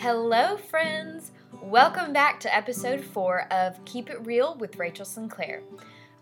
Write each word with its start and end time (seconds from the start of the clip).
Hello, 0.00 0.56
friends! 0.56 1.30
Welcome 1.60 2.14
back 2.14 2.40
to 2.40 2.56
episode 2.56 3.04
four 3.04 3.42
of 3.52 3.84
Keep 3.84 4.08
It 4.08 4.24
Real 4.24 4.54
with 4.54 4.78
Rachel 4.78 5.04
Sinclair. 5.04 5.60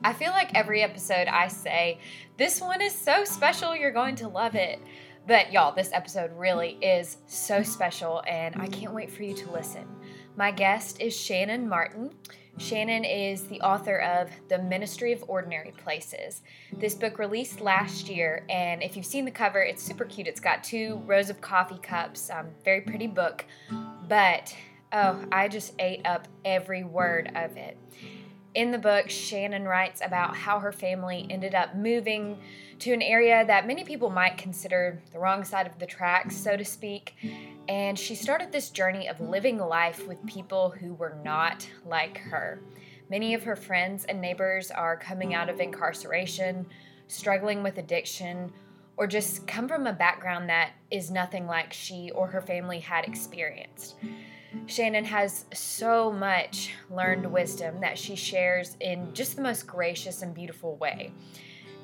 I 0.02 0.14
feel 0.14 0.32
like 0.32 0.52
every 0.56 0.82
episode 0.82 1.28
I 1.28 1.46
say, 1.46 2.00
This 2.36 2.60
one 2.60 2.82
is 2.82 2.92
so 2.92 3.24
special, 3.24 3.76
you're 3.76 3.92
going 3.92 4.16
to 4.16 4.26
love 4.26 4.56
it. 4.56 4.80
But 5.28 5.52
y'all, 5.52 5.72
this 5.72 5.92
episode 5.92 6.32
really 6.36 6.70
is 6.82 7.18
so 7.28 7.62
special, 7.62 8.20
and 8.26 8.60
I 8.60 8.66
can't 8.66 8.94
wait 8.94 9.12
for 9.12 9.22
you 9.22 9.34
to 9.34 9.52
listen. 9.52 9.86
My 10.34 10.50
guest 10.50 11.00
is 11.00 11.16
Shannon 11.16 11.68
Martin. 11.68 12.10
Shannon 12.58 13.04
is 13.04 13.44
the 13.44 13.60
author 13.60 13.98
of 13.98 14.30
The 14.48 14.58
Ministry 14.58 15.12
of 15.12 15.24
Ordinary 15.28 15.70
Places. 15.70 16.42
This 16.72 16.92
book 16.92 17.20
released 17.20 17.60
last 17.60 18.08
year, 18.08 18.44
and 18.50 18.82
if 18.82 18.96
you've 18.96 19.06
seen 19.06 19.24
the 19.24 19.30
cover, 19.30 19.62
it's 19.62 19.80
super 19.80 20.04
cute. 20.04 20.26
It's 20.26 20.40
got 20.40 20.64
two 20.64 21.00
rows 21.06 21.30
of 21.30 21.40
coffee 21.40 21.78
cups, 21.78 22.30
um, 22.30 22.48
very 22.64 22.80
pretty 22.80 23.06
book. 23.06 23.44
But 24.08 24.54
oh, 24.92 25.24
I 25.30 25.46
just 25.46 25.72
ate 25.78 26.04
up 26.04 26.26
every 26.44 26.82
word 26.82 27.30
of 27.36 27.56
it. 27.56 27.78
In 28.54 28.72
the 28.72 28.78
book, 28.78 29.08
Shannon 29.08 29.64
writes 29.64 30.00
about 30.04 30.36
how 30.36 30.58
her 30.58 30.72
family 30.72 31.28
ended 31.30 31.54
up 31.54 31.76
moving 31.76 32.38
to 32.80 32.92
an 32.92 33.02
area 33.02 33.44
that 33.46 33.66
many 33.66 33.84
people 33.84 34.10
might 34.10 34.38
consider 34.38 35.00
the 35.12 35.18
wrong 35.18 35.44
side 35.44 35.66
of 35.66 35.78
the 35.78 35.86
tracks, 35.86 36.36
so 36.36 36.56
to 36.56 36.64
speak. 36.64 37.14
And 37.68 37.98
she 37.98 38.14
started 38.14 38.52
this 38.52 38.70
journey 38.70 39.08
of 39.08 39.20
living 39.20 39.58
life 39.58 40.06
with 40.06 40.24
people 40.26 40.70
who 40.70 40.94
were 40.94 41.18
not 41.24 41.68
like 41.84 42.18
her. 42.18 42.60
Many 43.10 43.34
of 43.34 43.42
her 43.44 43.56
friends 43.56 44.04
and 44.04 44.20
neighbors 44.20 44.70
are 44.70 44.96
coming 44.96 45.34
out 45.34 45.48
of 45.48 45.60
incarceration, 45.60 46.66
struggling 47.08 47.62
with 47.62 47.78
addiction, 47.78 48.52
or 48.96 49.06
just 49.06 49.46
come 49.46 49.68
from 49.68 49.86
a 49.86 49.92
background 49.92 50.48
that 50.48 50.72
is 50.90 51.10
nothing 51.10 51.46
like 51.46 51.72
she 51.72 52.10
or 52.10 52.26
her 52.26 52.42
family 52.42 52.80
had 52.80 53.04
experienced. 53.06 53.96
Shannon 54.66 55.04
has 55.04 55.44
so 55.52 56.10
much 56.12 56.74
learned 56.90 57.30
wisdom 57.30 57.80
that 57.80 57.98
she 57.98 58.16
shares 58.16 58.76
in 58.80 59.12
just 59.14 59.36
the 59.36 59.42
most 59.42 59.66
gracious 59.66 60.22
and 60.22 60.34
beautiful 60.34 60.76
way. 60.76 61.12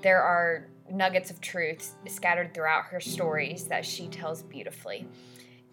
There 0.03 0.23
are 0.23 0.69
nuggets 0.91 1.31
of 1.31 1.41
truth 1.41 1.95
scattered 2.07 2.55
throughout 2.55 2.85
her 2.87 3.01
stories 3.01 3.65
that 3.69 3.85
she 3.85 4.09
tells 4.09 4.43
beautifully. 4.43 5.07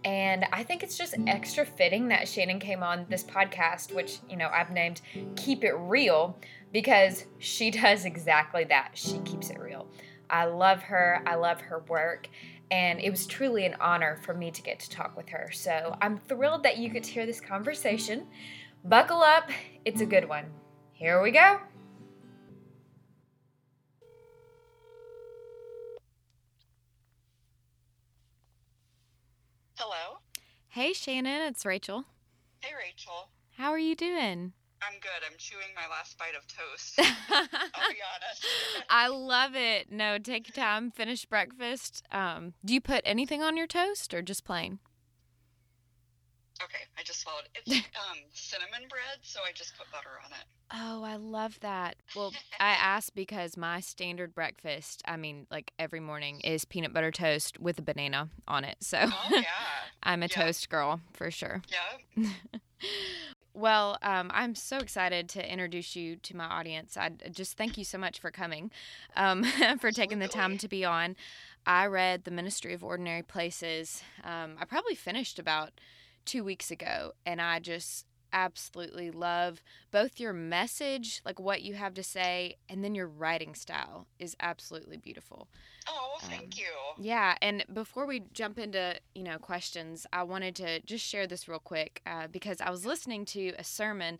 And 0.03 0.45
I 0.51 0.63
think 0.63 0.81
it's 0.81 0.97
just 0.97 1.13
extra 1.27 1.65
fitting 1.65 2.07
that 2.07 2.27
Shannon 2.27 2.59
came 2.59 2.81
on 2.81 3.05
this 3.09 3.23
podcast, 3.23 3.93
which, 3.93 4.17
you 4.29 4.35
know, 4.35 4.49
I've 4.51 4.71
named 4.71 5.01
Keep 5.35 5.63
It 5.63 5.73
Real, 5.73 6.37
because 6.71 7.25
she 7.37 7.69
does 7.71 8.05
exactly 8.05 8.63
that. 8.65 8.91
She 8.93 9.19
keeps 9.19 9.49
it 9.49 9.59
real. 9.59 9.87
I 10.29 10.45
love 10.45 10.81
her. 10.83 11.21
I 11.27 11.35
love 11.35 11.61
her 11.61 11.79
work 11.87 12.29
and 12.71 13.01
it 13.01 13.09
was 13.09 13.27
truly 13.27 13.65
an 13.65 13.75
honor 13.81 14.17
for 14.23 14.33
me 14.33 14.49
to 14.49 14.61
get 14.61 14.79
to 14.79 14.89
talk 14.89 15.15
with 15.17 15.29
her. 15.29 15.51
So 15.53 15.95
I'm 16.01 16.17
thrilled 16.17 16.63
that 16.63 16.77
you 16.77 16.89
could 16.89 17.05
hear 17.05 17.25
this 17.25 17.41
conversation. 17.41 18.25
Buckle 18.85 19.21
up, 19.21 19.51
it's 19.83 20.01
a 20.01 20.05
good 20.05 20.27
one. 20.27 20.45
Here 20.93 21.21
we 21.21 21.31
go. 21.31 21.59
Hey, 30.73 30.93
Shannon, 30.93 31.41
it's 31.41 31.65
Rachel. 31.65 32.05
Hey, 32.61 32.71
Rachel. 32.73 33.27
How 33.57 33.71
are 33.71 33.77
you 33.77 33.93
doing? 33.93 34.53
I'm 34.81 34.99
good. 35.01 35.21
I'm 35.29 35.35
chewing 35.37 35.67
my 35.75 35.85
last 35.93 36.17
bite 36.17 36.33
of 36.33 36.47
toast. 36.47 36.97
I'll 37.29 37.89
be 37.89 37.97
honest. 38.15 38.47
I 38.89 39.09
love 39.09 39.53
it. 39.53 39.91
No, 39.91 40.17
take 40.17 40.47
your 40.47 40.55
time, 40.65 40.89
finish 40.89 41.25
breakfast. 41.25 42.03
Um, 42.09 42.53
do 42.63 42.73
you 42.73 42.79
put 42.79 43.01
anything 43.03 43.43
on 43.43 43.57
your 43.57 43.67
toast 43.67 44.13
or 44.13 44.21
just 44.21 44.45
plain? 44.45 44.79
Okay, 46.63 46.83
I 46.97 47.03
just 47.03 47.21
swallowed. 47.21 47.43
It's 47.55 47.71
um, 47.75 48.17
cinnamon 48.33 48.87
bread, 48.89 49.19
so 49.21 49.41
I 49.47 49.51
just 49.53 49.77
put 49.77 49.91
butter 49.91 50.09
on 50.23 50.31
it. 50.31 50.45
Oh, 50.73 51.03
I 51.03 51.17
love 51.17 51.59
that. 51.61 51.97
Well, 52.15 52.31
I 52.59 52.71
asked 52.71 53.15
because 53.15 53.57
my 53.57 53.79
standard 53.79 54.33
breakfast, 54.33 55.01
I 55.05 55.17
mean, 55.17 55.47
like 55.51 55.71
every 55.79 55.99
morning, 55.99 56.39
is 56.41 56.65
peanut 56.65 56.93
butter 56.93 57.11
toast 57.11 57.59
with 57.59 57.79
a 57.79 57.81
banana 57.81 58.29
on 58.47 58.63
it. 58.63 58.77
So 58.81 58.99
Oh 59.01 59.29
yeah. 59.31 59.43
I'm 60.03 60.23
a 60.23 60.27
toast 60.27 60.69
girl 60.69 61.01
for 61.13 61.31
sure. 61.31 61.61
Yeah. 61.67 62.29
Well, 63.53 63.97
um, 64.01 64.31
I'm 64.33 64.55
so 64.55 64.77
excited 64.77 65.27
to 65.29 65.51
introduce 65.51 65.95
you 65.95 66.15
to 66.15 66.35
my 66.35 66.45
audience. 66.45 66.95
I 66.95 67.09
just 67.31 67.57
thank 67.57 67.77
you 67.77 67.83
so 67.83 67.97
much 67.97 68.19
for 68.19 68.31
coming, 68.31 68.71
um, 69.17 69.43
for 69.79 69.91
taking 69.91 70.19
the 70.19 70.29
time 70.29 70.57
to 70.59 70.67
be 70.69 70.85
on. 70.85 71.17
I 71.65 71.87
read 71.87 72.23
The 72.23 72.31
Ministry 72.31 72.73
of 72.73 72.83
Ordinary 72.83 73.23
Places. 73.23 74.03
Um, 74.23 74.55
I 74.59 74.65
probably 74.65 74.95
finished 74.95 75.37
about 75.37 75.71
two 76.25 76.43
weeks 76.43 76.71
ago, 76.71 77.13
and 77.25 77.41
I 77.41 77.59
just 77.59 78.05
absolutely 78.33 79.11
love 79.11 79.61
both 79.91 80.17
your 80.17 80.31
message, 80.31 81.21
like 81.25 81.37
what 81.39 81.61
you 81.63 81.73
have 81.73 81.93
to 81.93 82.03
say, 82.03 82.55
and 82.69 82.81
then 82.83 82.95
your 82.95 83.07
writing 83.07 83.53
style 83.53 84.07
is 84.19 84.35
absolutely 84.39 84.95
beautiful. 84.95 85.49
Oh, 85.87 86.11
well, 86.13 86.29
thank 86.29 86.43
Um, 86.43 86.49
you. 86.53 87.03
Yeah, 87.03 87.35
and 87.41 87.65
before 87.73 88.05
we 88.05 88.21
jump 88.31 88.57
into 88.59 88.95
you 89.15 89.23
know 89.23 89.37
questions, 89.37 90.05
I 90.13 90.23
wanted 90.23 90.55
to 90.57 90.79
just 90.81 91.05
share 91.05 91.27
this 91.27 91.47
real 91.47 91.59
quick 91.59 92.01
uh, 92.05 92.27
because 92.27 92.61
I 92.61 92.69
was 92.69 92.85
listening 92.85 93.25
to 93.25 93.53
a 93.59 93.63
sermon 93.63 94.17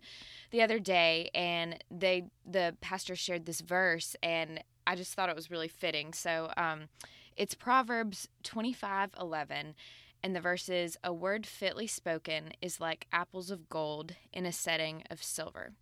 the 0.50 0.60
other 0.60 0.78
day, 0.78 1.30
and 1.34 1.82
they 1.90 2.24
the 2.44 2.76
pastor 2.80 3.16
shared 3.16 3.46
this 3.46 3.60
verse, 3.60 4.14
and 4.22 4.62
I 4.86 4.96
just 4.96 5.14
thought 5.14 5.30
it 5.30 5.36
was 5.36 5.50
really 5.50 5.68
fitting. 5.68 6.12
So, 6.12 6.52
um, 6.56 6.88
it's 7.36 7.54
Proverbs 7.54 8.28
twenty 8.42 8.72
five 8.74 9.10
eleven, 9.18 9.74
and 10.22 10.34
the 10.36 10.40
verse 10.40 10.68
is, 10.68 10.96
"A 11.04 11.12
word 11.12 11.46
fitly 11.46 11.86
spoken 11.86 12.52
is 12.60 12.80
like 12.80 13.06
apples 13.12 13.50
of 13.50 13.68
gold 13.68 14.14
in 14.32 14.46
a 14.46 14.52
setting 14.52 15.02
of 15.10 15.22
silver." 15.22 15.72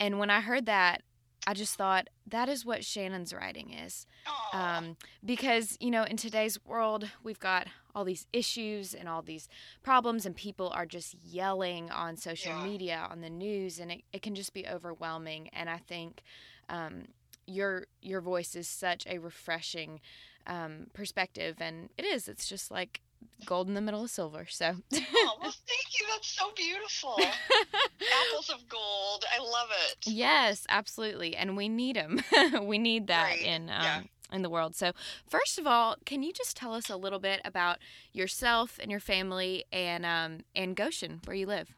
And 0.00 0.18
when 0.18 0.30
I 0.30 0.40
heard 0.40 0.66
that, 0.66 1.02
I 1.46 1.52
just 1.54 1.76
thought 1.76 2.08
that 2.26 2.48
is 2.48 2.64
what 2.64 2.84
Shannon's 2.84 3.34
writing 3.34 3.70
is 3.72 4.06
um, 4.54 4.96
because 5.22 5.76
you 5.78 5.90
know 5.90 6.04
in 6.04 6.16
today's 6.16 6.64
world 6.64 7.10
we've 7.22 7.38
got 7.38 7.66
all 7.94 8.02
these 8.04 8.26
issues 8.32 8.94
and 8.94 9.08
all 9.08 9.20
these 9.20 9.46
problems 9.82 10.24
and 10.24 10.34
people 10.34 10.70
are 10.70 10.86
just 10.86 11.14
yelling 11.22 11.90
on 11.90 12.16
social 12.16 12.52
Yeah. 12.52 12.64
media 12.64 13.06
on 13.10 13.20
the 13.20 13.28
news 13.28 13.78
and 13.78 13.92
it, 13.92 14.02
it 14.12 14.22
can 14.22 14.34
just 14.34 14.54
be 14.54 14.66
overwhelming 14.66 15.48
and 15.52 15.68
i 15.68 15.76
think 15.76 16.22
um, 16.70 17.04
your 17.46 17.84
your 18.00 18.22
voice 18.22 18.56
is 18.56 18.66
such 18.66 19.06
a 19.06 19.18
refreshing 19.18 20.00
um, 20.46 20.86
perspective 20.94 21.56
and 21.60 21.90
it 21.98 22.06
is 22.06 22.26
it's 22.26 22.48
just 22.48 22.70
like 22.70 23.00
gold 23.46 23.68
in 23.68 23.74
the 23.74 23.80
middle 23.80 24.04
of 24.04 24.10
silver 24.10 24.46
so 24.48 24.74
oh, 24.94 25.38
well, 25.40 25.54
thank 25.66 26.00
you. 26.00 26.06
That's 26.10 26.28
so 26.28 26.50
beautiful. 26.56 27.18
Apples 27.20 28.50
of 28.50 28.68
gold. 28.68 29.24
I 29.34 29.38
love 29.42 29.68
it. 29.88 29.96
Yes, 30.06 30.66
absolutely, 30.68 31.36
and 31.36 31.56
we 31.56 31.68
need 31.68 31.96
them. 31.96 32.20
we 32.62 32.78
need 32.78 33.06
that 33.08 33.24
Right, 33.30 33.40
in 33.42 33.64
um, 33.70 33.82
yeah. 33.82 34.00
in 34.32 34.42
the 34.42 34.50
world. 34.50 34.74
So, 34.76 34.92
first 35.28 35.58
of 35.58 35.66
all, 35.66 35.96
can 36.04 36.22
you 36.22 36.32
just 36.32 36.56
tell 36.56 36.74
us 36.74 36.88
a 36.90 36.96
little 36.96 37.18
bit 37.18 37.40
about 37.44 37.78
yourself 38.12 38.78
and 38.80 38.90
your 38.90 39.00
family 39.00 39.64
and 39.72 40.04
um, 40.06 40.40
and 40.54 40.74
Goshen, 40.76 41.20
where 41.24 41.36
you 41.36 41.46
live? 41.46 41.74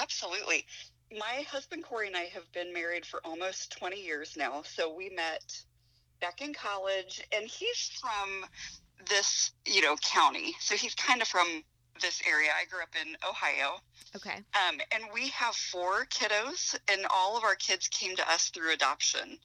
Absolutely. 0.00 0.66
My 1.12 1.42
husband 1.50 1.84
Corey 1.84 2.06
and 2.08 2.16
I 2.16 2.24
have 2.24 2.50
been 2.52 2.72
married 2.72 3.06
for 3.06 3.20
almost 3.24 3.72
20 3.78 4.00
years 4.02 4.36
now. 4.36 4.62
So 4.62 4.94
we 4.94 5.08
met 5.10 5.56
back 6.20 6.40
in 6.42 6.52
college, 6.52 7.22
and 7.32 7.46
he's 7.46 7.90
from 8.00 8.44
this, 9.06 9.52
you 9.66 9.80
know, 9.82 9.96
county. 9.96 10.54
So 10.60 10.74
he's 10.74 10.94
kind 10.94 11.22
of 11.22 11.28
from 11.28 11.62
this 12.00 12.22
area. 12.28 12.50
I 12.50 12.64
grew 12.66 12.82
up 12.82 12.94
in 13.00 13.16
Ohio. 13.28 13.80
Okay. 14.16 14.36
Um, 14.36 14.80
and 14.92 15.04
we 15.12 15.28
have 15.28 15.54
four 15.54 16.06
kiddos, 16.06 16.76
and 16.90 17.06
all 17.10 17.36
of 17.36 17.44
our 17.44 17.54
kids 17.54 17.88
came 17.88 18.16
to 18.16 18.30
us 18.30 18.48
through 18.48 18.72
adoption. 18.72 19.38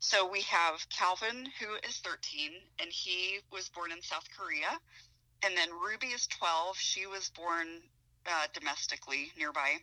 So 0.00 0.28
we 0.28 0.42
have 0.42 0.86
Calvin, 0.90 1.46
who 1.60 1.74
is 1.88 1.98
13, 1.98 2.52
and 2.80 2.90
he 2.90 3.40
was 3.50 3.68
born 3.68 3.92
in 3.92 4.02
South 4.02 4.26
Korea. 4.36 4.78
And 5.42 5.56
then 5.56 5.70
Ruby 5.70 6.08
is 6.08 6.26
12. 6.26 6.76
She 6.76 7.06
was 7.06 7.30
born 7.30 7.82
uh, 8.26 8.46
domestically 8.52 9.32
nearby. 9.36 9.78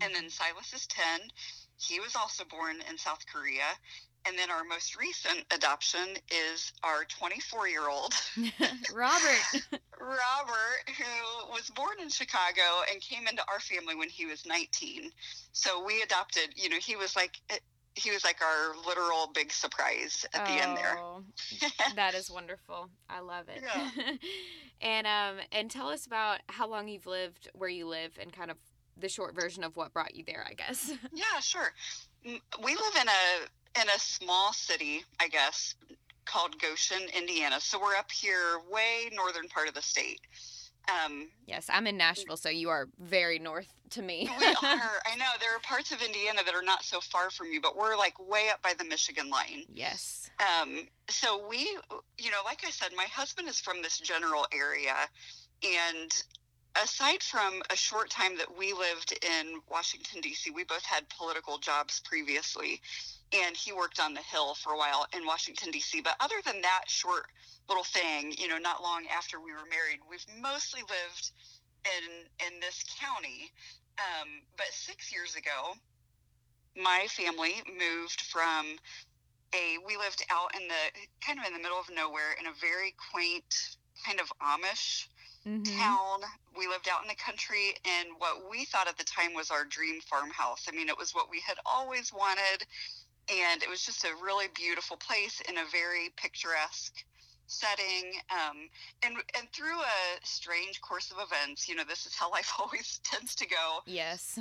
And 0.00 0.14
then 0.14 0.30
Silas 0.30 0.72
is 0.72 0.86
10. 0.86 1.30
He 1.78 2.00
was 2.00 2.16
also 2.16 2.44
born 2.44 2.76
in 2.88 2.98
South 2.98 3.24
Korea. 3.32 3.76
And 4.28 4.38
then 4.38 4.50
our 4.50 4.64
most 4.64 4.98
recent 4.98 5.44
adoption 5.54 6.16
is 6.30 6.72
our 6.84 7.04
24 7.18 7.68
year 7.68 7.88
old, 7.88 8.12
Robert. 8.92 9.40
Robert, 10.00 10.84
who 10.98 11.50
was 11.50 11.70
born 11.74 11.96
in 12.02 12.10
Chicago 12.10 12.62
and 12.92 13.00
came 13.00 13.26
into 13.26 13.42
our 13.50 13.58
family 13.60 13.94
when 13.94 14.10
he 14.10 14.26
was 14.26 14.44
19. 14.44 15.10
So 15.52 15.82
we 15.82 16.02
adopted, 16.02 16.50
you 16.56 16.68
know, 16.68 16.76
he 16.76 16.94
was 16.94 17.16
like, 17.16 17.38
he 17.94 18.10
was 18.10 18.22
like 18.22 18.36
our 18.42 18.76
literal 18.86 19.30
big 19.34 19.50
surprise 19.50 20.26
at 20.34 20.44
the 20.44 20.52
end 20.52 20.76
there. 20.76 20.98
Oh, 20.98 21.22
that 21.96 22.14
is 22.14 22.30
wonderful. 22.30 22.90
I 23.08 23.20
love 23.20 23.46
it. 23.48 23.62
Yeah. 23.62 24.12
and 24.82 25.06
um 25.06 25.44
and 25.52 25.70
tell 25.70 25.88
us 25.88 26.06
about 26.06 26.40
how 26.48 26.68
long 26.68 26.86
you've 26.86 27.06
lived 27.06 27.48
where 27.54 27.70
you 27.70 27.88
live 27.88 28.12
and 28.20 28.30
kind 28.32 28.50
of 28.50 28.58
the 29.00 29.08
short 29.08 29.34
version 29.34 29.64
of 29.64 29.76
what 29.76 29.92
brought 29.92 30.14
you 30.14 30.24
there, 30.26 30.46
I 30.48 30.54
guess. 30.54 30.92
Yeah, 31.12 31.40
sure. 31.40 31.72
We 32.24 32.74
live 32.74 32.96
in 33.00 33.08
a 33.08 33.48
in 33.80 33.88
a 33.88 33.98
small 33.98 34.52
city, 34.52 35.04
I 35.20 35.28
guess, 35.28 35.74
called 36.24 36.60
Goshen, 36.60 37.08
Indiana. 37.16 37.60
So 37.60 37.80
we're 37.80 37.96
up 37.96 38.10
here, 38.10 38.58
way 38.70 39.10
northern 39.14 39.48
part 39.48 39.68
of 39.68 39.74
the 39.74 39.82
state. 39.82 40.20
Um, 40.88 41.28
yes, 41.46 41.68
I'm 41.70 41.86
in 41.86 41.96
Nashville, 41.96 42.38
so 42.38 42.48
you 42.48 42.70
are 42.70 42.88
very 42.98 43.38
north 43.38 43.68
to 43.90 44.02
me. 44.02 44.30
we 44.38 44.46
are. 44.46 44.54
I 44.62 45.16
know 45.16 45.26
there 45.38 45.54
are 45.54 45.60
parts 45.62 45.92
of 45.92 46.02
Indiana 46.02 46.40
that 46.44 46.54
are 46.54 46.62
not 46.62 46.82
so 46.82 47.00
far 47.00 47.30
from 47.30 47.52
you, 47.52 47.60
but 47.60 47.76
we're 47.76 47.96
like 47.96 48.18
way 48.18 48.48
up 48.50 48.62
by 48.62 48.72
the 48.78 48.84
Michigan 48.84 49.28
line. 49.28 49.64
Yes. 49.72 50.30
Um, 50.40 50.88
so 51.08 51.46
we, 51.46 51.78
you 52.16 52.30
know, 52.30 52.38
like 52.44 52.62
I 52.66 52.70
said, 52.70 52.90
my 52.96 53.04
husband 53.04 53.48
is 53.48 53.60
from 53.60 53.82
this 53.82 53.98
general 53.98 54.46
area, 54.52 54.94
and 55.62 56.10
aside 56.82 57.22
from 57.22 57.62
a 57.70 57.76
short 57.76 58.08
time 58.10 58.38
that 58.38 58.56
we 58.56 58.72
lived 58.72 59.18
in 59.22 59.60
Washington 59.70 60.20
D.C., 60.20 60.50
we 60.50 60.64
both 60.64 60.84
had 60.84 61.08
political 61.10 61.58
jobs 61.58 62.00
previously, 62.00 62.80
and 63.32 63.56
he 63.56 63.72
worked 63.72 64.00
on 64.00 64.14
the 64.14 64.22
Hill 64.22 64.54
for 64.54 64.72
a 64.72 64.78
while 64.78 65.06
in 65.14 65.26
Washington 65.26 65.70
D.C. 65.70 66.00
But 66.00 66.16
other 66.20 66.36
than 66.44 66.62
that 66.62 66.84
short 66.86 67.26
little 67.68 67.84
thing, 67.84 68.32
you 68.38 68.48
know, 68.48 68.58
not 68.58 68.82
long 68.82 69.04
after 69.14 69.38
we 69.40 69.52
were 69.52 69.68
married, 69.68 70.00
we've 70.08 70.24
mostly 70.40 70.80
lived 70.80 71.32
in 71.84 72.46
in 72.46 72.60
this 72.60 72.84
county. 73.00 73.50
Um, 73.98 74.28
but 74.56 74.66
six 74.70 75.12
years 75.12 75.34
ago, 75.34 75.74
my 76.76 77.06
family 77.10 77.54
moved 77.66 78.20
from 78.22 78.78
a 79.54 79.78
we 79.86 79.96
lived 79.96 80.24
out 80.30 80.54
in 80.54 80.68
the 80.68 81.08
kind 81.24 81.38
of 81.38 81.46
in 81.46 81.52
the 81.52 81.58
middle 81.58 81.78
of 81.78 81.88
nowhere 81.94 82.36
in 82.38 82.46
a 82.46 82.52
very 82.60 82.94
quaint 83.12 83.76
kind 84.04 84.20
of 84.20 84.30
Amish 84.40 85.08
mm-hmm. 85.46 85.78
town. 85.78 86.20
We 86.56 86.66
lived 86.66 86.88
out 86.88 87.02
in 87.02 87.08
the 87.08 87.14
country 87.14 87.74
in 87.84 88.14
what 88.18 88.50
we 88.50 88.64
thought 88.64 88.88
at 88.88 88.98
the 88.98 89.04
time 89.04 89.34
was 89.34 89.50
our 89.50 89.64
dream 89.64 90.00
farmhouse. 90.00 90.66
I 90.68 90.76
mean, 90.76 90.88
it 90.88 90.98
was 90.98 91.14
what 91.14 91.30
we 91.30 91.40
had 91.46 91.56
always 91.64 92.12
wanted, 92.12 92.66
and 93.30 93.62
it 93.62 93.68
was 93.68 93.84
just 93.84 94.04
a 94.04 94.14
really 94.22 94.46
beautiful 94.54 94.96
place 94.96 95.40
in 95.48 95.58
a 95.58 95.64
very 95.70 96.10
picturesque 96.16 97.04
setting. 97.46 98.12
Um, 98.30 98.68
and 99.02 99.16
and 99.38 99.48
through 99.52 99.80
a 99.80 100.26
strange 100.26 100.80
course 100.80 101.10
of 101.10 101.18
events, 101.18 101.68
you 101.68 101.74
know, 101.74 101.84
this 101.88 102.06
is 102.06 102.14
how 102.14 102.30
life 102.38 102.52
always 102.58 103.00
tends 103.04 103.34
to 103.36 103.46
go. 103.46 103.80
Yes. 103.86 104.38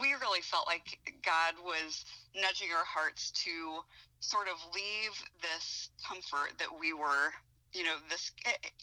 We 0.00 0.12
really 0.20 0.40
felt 0.40 0.66
like 0.66 0.98
God 1.24 1.54
was 1.64 2.04
nudging 2.34 2.68
our 2.76 2.84
hearts 2.84 3.30
to 3.44 3.80
sort 4.20 4.48
of 4.48 4.56
leave 4.74 5.12
this 5.40 5.90
comfort 6.06 6.58
that 6.58 6.68
we 6.80 6.92
were 6.92 7.30
you 7.74 7.82
know 7.82 7.96
this 8.08 8.30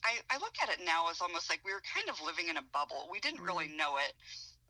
I, 0.04 0.20
I 0.30 0.38
look 0.38 0.54
at 0.62 0.70
it 0.70 0.86
now 0.86 1.10
as 1.10 1.22
almost 1.22 1.50
like 1.50 1.62
we 1.66 1.72
were 1.72 1.82
kind 1.82 2.10
of 2.10 2.22
living 2.24 2.50
in 2.50 2.58
a 2.58 2.62
bubble 2.74 3.08
we 3.10 3.20
didn't 3.20 3.42
really 3.42 3.66
mm-hmm. 3.66 3.78
know 3.78 3.98
it 3.98 4.14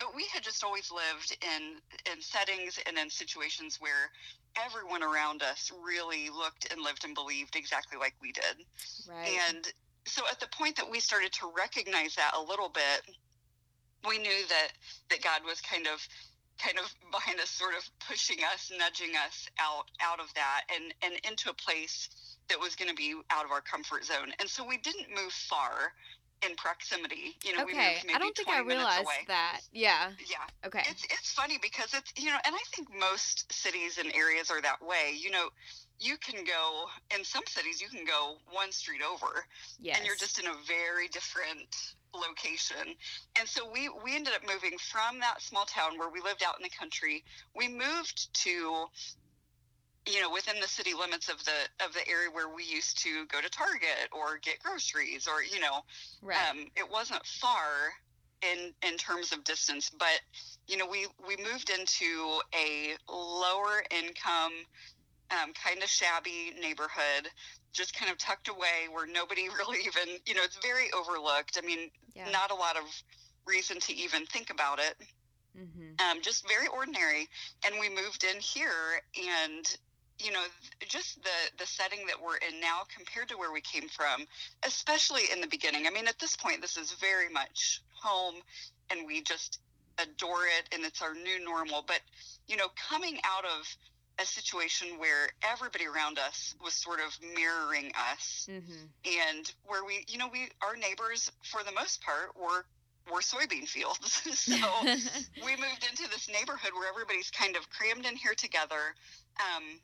but 0.01 0.15
we 0.15 0.25
had 0.33 0.43
just 0.43 0.63
always 0.63 0.91
lived 0.91 1.37
in 1.41 1.77
in 2.11 2.21
settings 2.21 2.79
and 2.87 2.97
in 2.97 3.09
situations 3.09 3.77
where 3.79 4.09
everyone 4.57 5.03
around 5.03 5.43
us 5.43 5.71
really 5.85 6.29
looked 6.29 6.71
and 6.73 6.81
lived 6.81 7.05
and 7.05 7.13
believed 7.15 7.55
exactly 7.55 7.97
like 7.97 8.15
we 8.21 8.31
did 8.31 8.65
right 9.07 9.29
and 9.49 9.71
so 10.05 10.23
at 10.29 10.39
the 10.39 10.47
point 10.47 10.75
that 10.75 10.89
we 10.89 10.99
started 10.99 11.31
to 11.31 11.49
recognize 11.55 12.15
that 12.15 12.31
a 12.35 12.41
little 12.41 12.69
bit 12.69 13.15
we 14.09 14.17
knew 14.17 14.41
that 14.49 14.69
that 15.09 15.21
god 15.21 15.41
was 15.45 15.61
kind 15.61 15.87
of 15.87 16.05
kind 16.57 16.77
of 16.79 16.91
behind 17.11 17.39
us 17.39 17.49
sort 17.49 17.75
of 17.75 17.83
pushing 18.07 18.37
us 18.51 18.71
nudging 18.77 19.15
us 19.15 19.47
out 19.59 19.85
out 20.01 20.19
of 20.19 20.33
that 20.33 20.61
and 20.73 20.93
and 21.03 21.13
into 21.25 21.49
a 21.49 21.53
place 21.53 22.09
that 22.51 22.59
was 22.59 22.75
going 22.75 22.89
to 22.89 22.95
be 22.95 23.15
out 23.29 23.45
of 23.45 23.51
our 23.51 23.61
comfort 23.61 24.03
zone. 24.03 24.33
And 24.39 24.49
so 24.49 24.65
we 24.67 24.77
didn't 24.77 25.07
move 25.09 25.31
far 25.31 25.93
in 26.47 26.55
proximity. 26.55 27.37
You 27.43 27.55
know, 27.55 27.63
okay. 27.63 27.97
I 28.13 28.17
don't 28.17 28.35
think 28.35 28.49
I 28.49 28.61
realized 28.61 29.07
that. 29.27 29.61
Yeah. 29.71 30.11
Yeah. 30.29 30.37
Okay. 30.65 30.83
It's 30.89 31.03
it's 31.05 31.33
funny 31.33 31.57
because 31.61 31.93
it's 31.93 32.11
you 32.17 32.29
know, 32.29 32.37
and 32.45 32.55
I 32.55 32.63
think 32.73 32.87
most 32.97 33.51
cities 33.51 33.97
and 33.97 34.13
areas 34.15 34.49
are 34.49 34.61
that 34.61 34.81
way. 34.81 35.15
You 35.17 35.31
know, 35.31 35.49
you 35.99 36.17
can 36.17 36.43
go 36.43 36.85
in 37.15 37.23
some 37.23 37.43
cities 37.45 37.81
you 37.81 37.87
can 37.87 38.05
go 38.05 38.37
one 38.51 38.71
street 38.71 39.01
over. 39.01 39.45
Yes. 39.79 39.97
And 39.97 40.05
you're 40.05 40.15
just 40.15 40.39
in 40.39 40.47
a 40.47 40.55
very 40.67 41.07
different 41.07 41.95
location. 42.13 42.95
And 43.39 43.47
so 43.47 43.69
we 43.71 43.89
we 44.03 44.15
ended 44.15 44.33
up 44.33 44.41
moving 44.41 44.77
from 44.77 45.19
that 45.19 45.41
small 45.41 45.65
town 45.65 45.97
where 45.97 46.09
we 46.09 46.21
lived 46.21 46.43
out 46.43 46.55
in 46.57 46.63
the 46.63 46.69
country. 46.69 47.23
We 47.55 47.67
moved 47.67 48.33
to 48.45 48.85
you 50.07 50.19
know 50.19 50.31
within 50.31 50.59
the 50.59 50.67
city 50.67 50.93
limits 50.93 51.29
of 51.29 51.43
the 51.45 51.85
of 51.85 51.93
the 51.93 52.07
area 52.09 52.29
where 52.31 52.49
we 52.49 52.63
used 52.63 52.97
to 53.03 53.25
go 53.27 53.39
to 53.41 53.49
target 53.49 54.09
or 54.11 54.39
get 54.41 54.59
groceries 54.63 55.27
or 55.27 55.43
you 55.43 55.59
know 55.59 55.81
right. 56.21 56.37
um, 56.49 56.65
it 56.75 56.89
wasn't 56.89 57.23
far 57.25 57.93
in 58.41 58.73
in 58.87 58.97
terms 58.97 59.31
of 59.31 59.43
distance 59.43 59.91
but 59.97 60.19
you 60.67 60.77
know 60.77 60.87
we 60.87 61.07
we 61.27 61.37
moved 61.37 61.69
into 61.69 62.39
a 62.55 62.95
lower 63.11 63.83
income 63.91 64.53
um, 65.31 65.53
kind 65.53 65.81
of 65.83 65.89
shabby 65.89 66.53
neighborhood 66.59 67.29
just 67.71 67.97
kind 67.97 68.11
of 68.11 68.17
tucked 68.17 68.49
away 68.49 68.89
where 68.91 69.05
nobody 69.05 69.49
really 69.57 69.79
even 69.85 70.17
you 70.25 70.33
know 70.33 70.41
it's 70.43 70.57
very 70.63 70.89
overlooked 70.97 71.59
i 71.61 71.65
mean 71.65 71.91
yeah. 72.15 72.29
not 72.31 72.49
a 72.49 72.55
lot 72.55 72.75
of 72.75 72.83
reason 73.45 73.79
to 73.79 73.93
even 73.93 74.25
think 74.25 74.49
about 74.49 74.79
it 74.79 74.95
mm-hmm. 75.57 76.09
um, 76.09 76.21
just 76.21 76.47
very 76.47 76.67
ordinary 76.67 77.27
and 77.65 77.75
we 77.79 77.89
moved 77.89 78.23
in 78.23 78.39
here 78.39 79.01
and 79.15 79.77
you 80.23 80.31
know 80.31 80.43
just 80.87 81.23
the 81.23 81.29
the 81.57 81.65
setting 81.65 82.05
that 82.07 82.15
we're 82.21 82.37
in 82.37 82.59
now 82.59 82.81
compared 82.95 83.29
to 83.29 83.37
where 83.37 83.51
we 83.51 83.61
came 83.61 83.87
from 83.87 84.25
especially 84.65 85.23
in 85.33 85.41
the 85.41 85.47
beginning. 85.47 85.87
I 85.87 85.89
mean 85.91 86.07
at 86.07 86.19
this 86.19 86.35
point 86.35 86.61
this 86.61 86.77
is 86.77 86.93
very 86.93 87.29
much 87.29 87.81
home 87.93 88.35
and 88.89 89.07
we 89.07 89.21
just 89.21 89.59
adore 89.97 90.45
it 90.45 90.73
and 90.73 90.85
it's 90.85 91.01
our 91.01 91.13
new 91.13 91.43
normal. 91.43 91.83
But 91.85 92.01
you 92.47 92.57
know 92.57 92.67
coming 92.89 93.19
out 93.23 93.45
of 93.45 93.67
a 94.19 94.25
situation 94.25 94.99
where 94.99 95.29
everybody 95.41 95.85
around 95.87 96.19
us 96.19 96.53
was 96.63 96.73
sort 96.73 96.99
of 96.99 97.17
mirroring 97.33 97.91
us 98.11 98.47
mm-hmm. 98.51 98.85
and 99.05 99.51
where 99.65 99.85
we 99.85 100.05
you 100.07 100.17
know 100.17 100.29
we 100.31 100.49
our 100.61 100.75
neighbors 100.75 101.31
for 101.43 101.63
the 101.63 101.71
most 101.71 102.01
part 102.03 102.35
were 102.35 102.65
were 103.11 103.21
soybean 103.21 103.67
fields. 103.67 104.21
So 104.31 104.55
we 104.83 105.51
moved 105.55 105.85
into 105.89 106.09
this 106.09 106.27
neighborhood 106.27 106.71
where 106.73 106.89
everybody's 106.89 107.29
kind 107.31 107.55
of 107.55 107.69
crammed 107.69 108.05
in 108.05 108.15
here 108.15 108.33
together 108.33 108.95
um, 109.39 109.79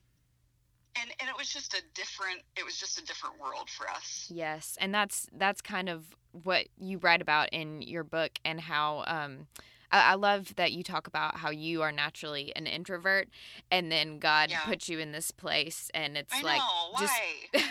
and 1.01 1.11
and 1.19 1.29
it 1.29 1.37
was 1.37 1.49
just 1.49 1.73
a 1.73 1.81
different 1.93 2.41
it 2.55 2.65
was 2.65 2.77
just 2.77 2.99
a 2.99 3.05
different 3.05 3.39
world 3.39 3.69
for 3.69 3.89
us. 3.89 4.27
Yes 4.33 4.77
and 4.79 4.93
that's 4.93 5.27
that's 5.37 5.61
kind 5.61 5.89
of 5.89 6.05
what 6.43 6.67
you 6.77 6.97
write 6.99 7.21
about 7.21 7.49
in 7.51 7.81
your 7.81 8.03
book 8.03 8.31
and 8.45 8.59
how 8.59 9.03
um 9.07 9.47
I, 9.91 10.11
I 10.11 10.15
love 10.15 10.55
that 10.55 10.71
you 10.71 10.83
talk 10.83 11.07
about 11.07 11.37
how 11.37 11.49
you 11.49 11.81
are 11.81 11.91
naturally 11.91 12.51
an 12.55 12.67
introvert, 12.67 13.29
and 13.71 13.91
then 13.91 14.19
God 14.19 14.49
yeah. 14.49 14.61
puts 14.61 14.89
you 14.89 14.99
in 14.99 15.11
this 15.11 15.31
place, 15.31 15.89
and 15.93 16.17
it's 16.17 16.33
I 16.33 16.41
like 16.41 16.59
know. 16.59 16.99
just 16.99 17.13
Why? 17.51 17.61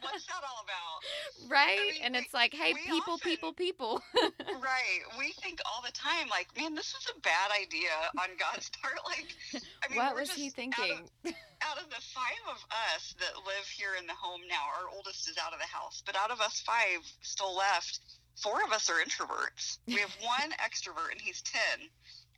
what's 0.00 0.26
that 0.26 0.42
all 0.48 0.64
about? 0.64 1.02
Right, 1.50 1.76
I 1.80 1.92
mean, 1.92 2.02
and 2.04 2.16
it's 2.16 2.32
like, 2.32 2.54
hey, 2.54 2.72
people, 2.72 3.14
often, 3.14 3.30
people, 3.30 3.52
people. 3.52 4.00
right. 4.16 5.02
We 5.18 5.32
think 5.42 5.60
all 5.66 5.82
the 5.84 5.92
time, 5.92 6.28
like, 6.30 6.48
man, 6.56 6.74
this 6.74 6.94
is 6.94 7.10
a 7.14 7.20
bad 7.20 7.50
idea 7.50 7.90
on 8.16 8.28
God's 8.38 8.70
part. 8.80 8.96
Like, 9.04 9.34
I 9.82 9.90
mean, 9.90 9.98
what 9.98 10.14
was 10.14 10.30
He 10.30 10.48
thinking? 10.48 11.02
Out 11.02 11.02
of, 11.26 11.34
out 11.68 11.78
of 11.82 11.90
the 11.90 12.00
five 12.14 12.40
of 12.48 12.64
us 12.94 13.14
that 13.18 13.36
live 13.44 13.66
here 13.66 13.98
in 13.98 14.06
the 14.06 14.14
home 14.14 14.40
now, 14.48 14.62
our 14.78 14.88
oldest 14.94 15.28
is 15.28 15.36
out 15.36 15.52
of 15.52 15.58
the 15.58 15.66
house, 15.66 16.02
but 16.06 16.16
out 16.16 16.30
of 16.30 16.40
us 16.40 16.62
five 16.64 17.02
still 17.20 17.54
left 17.56 18.00
four 18.36 18.62
of 18.64 18.72
us 18.72 18.90
are 18.90 19.02
introverts. 19.02 19.78
We 19.86 19.94
have 19.94 20.14
one 20.22 20.50
extrovert, 20.52 21.12
and 21.12 21.20
he's 21.20 21.42
ten. 21.42 21.88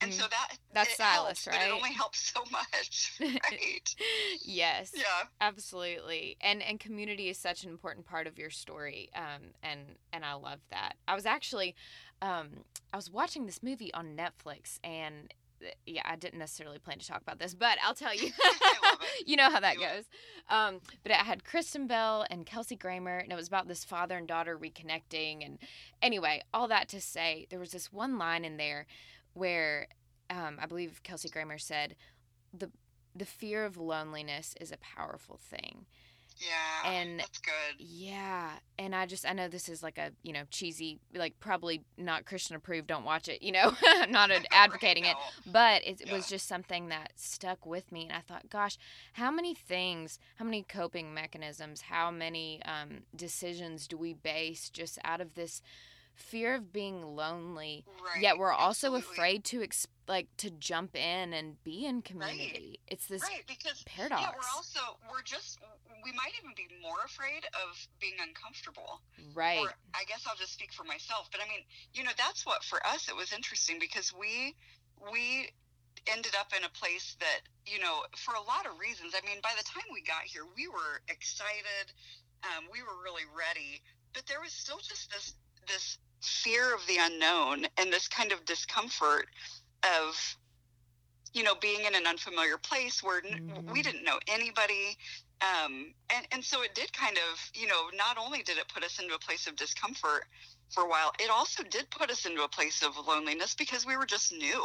And 0.00 0.10
mm. 0.10 0.14
so 0.14 0.26
that 0.28 0.56
that's 0.72 0.96
Silas, 0.96 1.44
helps, 1.44 1.46
right? 1.46 1.56
But 1.60 1.68
it 1.68 1.72
only 1.72 1.92
helps 1.92 2.18
so 2.18 2.42
much, 2.50 3.12
right? 3.20 3.94
yes. 4.44 4.92
Yeah. 4.94 5.04
Absolutely. 5.40 6.36
And 6.40 6.62
and 6.62 6.80
community 6.80 7.28
is 7.28 7.38
such 7.38 7.64
an 7.64 7.70
important 7.70 8.06
part 8.06 8.26
of 8.26 8.38
your 8.38 8.50
story. 8.50 9.08
Um, 9.14 9.52
and 9.62 9.80
and 10.12 10.24
I 10.24 10.34
love 10.34 10.60
that. 10.70 10.94
I 11.06 11.14
was 11.14 11.26
actually, 11.26 11.74
um, 12.20 12.64
I 12.92 12.96
was 12.96 13.10
watching 13.10 13.46
this 13.46 13.62
movie 13.62 13.94
on 13.94 14.16
Netflix, 14.16 14.78
and 14.82 15.32
yeah, 15.86 16.02
I 16.04 16.16
didn't 16.16 16.38
necessarily 16.38 16.78
plan 16.78 16.98
to 16.98 17.06
talk 17.06 17.22
about 17.22 17.38
this, 17.38 17.54
but 17.54 17.78
I'll 17.82 17.94
tell 17.94 18.14
you. 18.14 18.30
you 19.26 19.36
know 19.36 19.50
how 19.50 19.60
that 19.60 19.76
goes. 19.76 20.04
Um, 20.48 20.80
but 21.02 21.12
it 21.12 21.18
had 21.18 21.44
Kristen 21.44 21.86
Bell 21.86 22.26
and 22.30 22.46
Kelsey 22.46 22.76
Grammer, 22.76 23.18
and 23.18 23.32
it 23.32 23.36
was 23.36 23.48
about 23.48 23.68
this 23.68 23.84
father 23.84 24.16
and 24.16 24.26
daughter 24.26 24.58
reconnecting. 24.58 25.44
And 25.44 25.58
anyway, 26.02 26.42
all 26.52 26.68
that 26.68 26.88
to 26.90 27.00
say, 27.00 27.46
there 27.50 27.58
was 27.58 27.72
this 27.72 27.92
one 27.92 28.18
line 28.18 28.44
in 28.44 28.56
there 28.56 28.86
where 29.32 29.88
um, 30.30 30.58
I 30.60 30.66
believe 30.66 31.02
Kelsey 31.02 31.28
Grammer 31.28 31.58
said, 31.58 31.96
"the 32.56 32.70
The 33.14 33.26
fear 33.26 33.64
of 33.64 33.76
loneliness 33.76 34.54
is 34.60 34.72
a 34.72 34.78
powerful 34.78 35.38
thing." 35.38 35.86
Yeah. 36.36 36.90
And 36.90 37.20
that's 37.20 37.38
good. 37.38 37.76
Yeah. 37.78 38.50
And 38.78 38.94
I 38.94 39.06
just 39.06 39.26
I 39.26 39.32
know 39.32 39.48
this 39.48 39.68
is 39.68 39.82
like 39.82 39.98
a, 39.98 40.10
you 40.22 40.32
know, 40.32 40.42
cheesy 40.50 40.98
like 41.14 41.38
probably 41.40 41.82
not 41.96 42.24
Christian 42.26 42.56
approved, 42.56 42.88
don't 42.88 43.04
watch 43.04 43.28
it, 43.28 43.42
you 43.42 43.52
know. 43.52 43.72
I'm 43.86 44.10
not 44.10 44.30
advocating 44.50 45.04
right, 45.04 45.16
it, 45.16 45.52
but 45.52 45.86
it 45.86 46.02
yeah. 46.06 46.12
was 46.12 46.26
just 46.26 46.48
something 46.48 46.88
that 46.88 47.12
stuck 47.16 47.64
with 47.66 47.92
me 47.92 48.04
and 48.04 48.12
I 48.12 48.20
thought, 48.20 48.50
gosh, 48.50 48.78
how 49.14 49.30
many 49.30 49.54
things, 49.54 50.18
how 50.36 50.44
many 50.44 50.62
coping 50.62 51.14
mechanisms, 51.14 51.82
how 51.82 52.10
many 52.10 52.60
um, 52.64 53.02
decisions 53.14 53.86
do 53.86 53.96
we 53.96 54.12
base 54.12 54.70
just 54.70 54.98
out 55.04 55.20
of 55.20 55.34
this 55.34 55.62
fear 56.14 56.54
of 56.54 56.72
being 56.72 57.16
lonely, 57.16 57.84
Right. 58.02 58.20
yet 58.22 58.38
we're 58.38 58.52
also 58.52 58.94
absolutely. 58.94 59.12
afraid 59.14 59.44
to 59.46 59.62
ex- 59.62 59.86
like 60.06 60.28
to 60.36 60.50
jump 60.50 60.94
in 60.94 61.32
and 61.32 61.62
be 61.64 61.86
in 61.86 62.02
community. 62.02 62.78
It's 62.86 63.06
this 63.06 63.22
Right, 63.22 63.44
because 63.46 63.82
paradox. 63.84 64.22
yeah, 64.22 64.30
we're 64.34 64.54
also 64.54 64.98
we're 65.10 65.22
just 65.22 65.58
we 66.04 66.12
might 66.12 66.32
even 66.38 66.52
be 66.54 66.68
more 66.82 67.00
afraid 67.04 67.46
of 67.64 67.88
being 67.98 68.14
uncomfortable. 68.20 69.00
right. 69.32 69.60
Or 69.60 69.74
I 69.94 70.04
guess 70.04 70.26
I'll 70.26 70.36
just 70.36 70.52
speak 70.52 70.72
for 70.72 70.84
myself, 70.84 71.30
but 71.32 71.40
I 71.40 71.48
mean, 71.48 71.64
you 71.94 72.04
know, 72.04 72.12
that's 72.18 72.44
what 72.44 72.62
for 72.62 72.84
us 72.86 73.08
it 73.08 73.16
was 73.16 73.32
interesting 73.32 73.78
because 73.78 74.12
we 74.12 74.54
we 75.10 75.50
ended 76.06 76.34
up 76.38 76.52
in 76.52 76.64
a 76.64 76.68
place 76.68 77.16
that, 77.20 77.40
you 77.64 77.78
know, 77.80 78.04
for 78.16 78.34
a 78.34 78.42
lot 78.42 78.66
of 78.66 78.78
reasons. 78.78 79.14
I 79.16 79.24
mean, 79.26 79.40
by 79.42 79.52
the 79.56 79.64
time 79.64 79.84
we 79.92 80.02
got 80.02 80.22
here, 80.24 80.44
we 80.54 80.68
were 80.68 81.00
excited, 81.08 81.88
um, 82.44 82.68
we 82.70 82.82
were 82.82 83.00
really 83.02 83.24
ready, 83.32 83.80
but 84.12 84.26
there 84.26 84.40
was 84.40 84.52
still 84.52 84.78
just 84.78 85.10
this 85.10 85.32
this 85.66 85.96
fear 86.24 86.74
of 86.74 86.86
the 86.86 86.96
unknown 87.00 87.66
and 87.78 87.92
this 87.92 88.08
kind 88.08 88.32
of 88.32 88.44
discomfort 88.44 89.26
of 89.84 90.36
you 91.32 91.42
know 91.42 91.54
being 91.60 91.84
in 91.84 91.94
an 91.94 92.06
unfamiliar 92.06 92.56
place 92.58 93.02
where 93.02 93.22
n- 93.24 93.40
Mhm. 93.48 93.72
we 93.72 93.82
didn't 93.82 94.04
know 94.04 94.18
anybody 94.28 94.96
um, 95.40 95.92
and 96.10 96.26
and 96.30 96.44
so 96.44 96.62
it 96.62 96.74
did 96.74 96.92
kind 96.92 97.18
of 97.18 97.50
you 97.54 97.66
know 97.66 97.90
not 97.94 98.16
only 98.18 98.42
did 98.42 98.56
it 98.58 98.68
put 98.68 98.84
us 98.84 98.98
into 98.98 99.14
a 99.14 99.18
place 99.18 99.46
of 99.46 99.56
discomfort 99.56 100.24
for 100.70 100.84
a 100.84 100.88
while 100.88 101.12
it 101.20 101.30
also 101.30 101.62
did 101.64 101.90
put 101.90 102.10
us 102.10 102.24
into 102.24 102.42
a 102.44 102.48
place 102.48 102.82
of 102.82 102.96
loneliness 103.06 103.54
because 103.54 103.84
we 103.84 103.96
were 103.96 104.06
just 104.06 104.32
new 104.32 104.64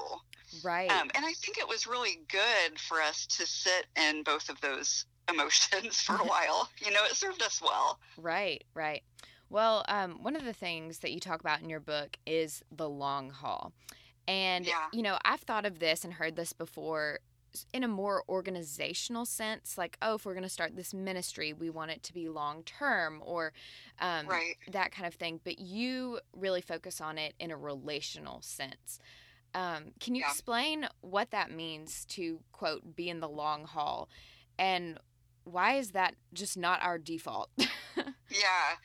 right. 0.63 0.89
um, 0.91 1.09
and 1.15 1.25
i 1.25 1.33
think 1.33 1.57
it 1.57 1.67
was 1.67 1.87
really 1.87 2.19
good 2.29 2.79
for 2.79 3.01
us 3.01 3.25
to 3.25 3.45
sit 3.45 3.87
in 3.97 4.23
both 4.23 4.49
of 4.49 4.59
those 4.61 5.05
emotions 5.29 5.99
for 6.01 6.15
a 6.15 6.25
while 6.33 6.69
you 6.85 6.91
know 6.91 7.03
it 7.05 7.15
served 7.15 7.41
us 7.41 7.61
well 7.61 7.99
Right, 8.17 8.63
right. 8.75 9.01
Well, 9.49 9.83
um, 9.87 10.23
one 10.23 10.35
of 10.35 10.45
the 10.45 10.53
things 10.53 10.99
that 10.99 11.11
you 11.11 11.19
talk 11.19 11.39
about 11.41 11.61
in 11.61 11.69
your 11.69 11.79
book 11.79 12.17
is 12.25 12.63
the 12.71 12.89
long 12.89 13.31
haul. 13.31 13.73
And, 14.27 14.65
Yeah. 14.65 14.87
you 14.93 15.01
know, 15.01 15.17
I've 15.25 15.41
thought 15.41 15.65
of 15.65 15.79
this 15.79 16.03
and 16.03 16.13
heard 16.13 16.35
this 16.35 16.53
before 16.53 17.19
in 17.73 17.83
a 17.83 17.87
more 17.87 18.23
organizational 18.29 19.25
sense 19.25 19.75
like, 19.75 19.97
oh, 20.03 20.13
if 20.15 20.25
we're 20.25 20.35
going 20.35 20.43
to 20.43 20.49
start 20.49 20.75
this 20.75 20.93
ministry, 20.93 21.51
we 21.51 21.71
want 21.71 21.89
it 21.89 22.03
to 22.03 22.13
be 22.13 22.29
long 22.29 22.61
term 22.63 23.23
or 23.25 23.53
um, 23.99 24.27
right 24.27 24.55
that 24.71 24.91
kind 24.91 25.07
of 25.07 25.15
thing. 25.15 25.39
But 25.43 25.57
you 25.57 26.19
really 26.31 26.61
focus 26.61 27.01
on 27.01 27.17
it 27.17 27.33
in 27.39 27.49
a 27.49 27.57
relational 27.57 28.43
sense. 28.43 28.99
Um, 29.55 29.93
can 29.99 30.13
you 30.13 30.21
Yeah. 30.21 30.29
explain 30.29 30.87
what 31.01 31.31
that 31.31 31.49
means 31.49 32.05
to, 32.09 32.39
quote, 32.51 32.95
be 32.95 33.09
in 33.09 33.19
the 33.19 33.29
long 33.29 33.65
haul? 33.65 34.09
And 34.59 34.99
why 35.43 35.73
is 35.73 35.91
that 35.91 36.13
just 36.33 36.55
not 36.55 36.83
our 36.83 36.99
default? 36.99 37.49
Yeah, 38.29 38.75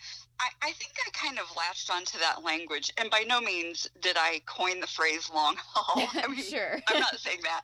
I, 0.41 0.49
I 0.63 0.73
think 0.73 0.93
I 1.07 1.11
kind 1.11 1.39
of 1.39 1.45
latched 1.57 1.91
onto 1.91 2.19
that 2.19 2.43
language, 2.43 2.93
and 2.99 3.11
by 3.11 3.25
no 3.27 3.41
means 3.41 3.89
did 4.01 4.17
I 4.19 4.41
coin 4.47 4.81
the 4.81 4.87
phrase 4.87 5.31
long 5.33 5.57
haul. 5.59 6.09
I 6.23 6.27
mean, 6.29 6.43
sure. 6.43 6.81
I'm 6.89 7.01
not 7.01 7.19
saying 7.19 7.41
that, 7.43 7.63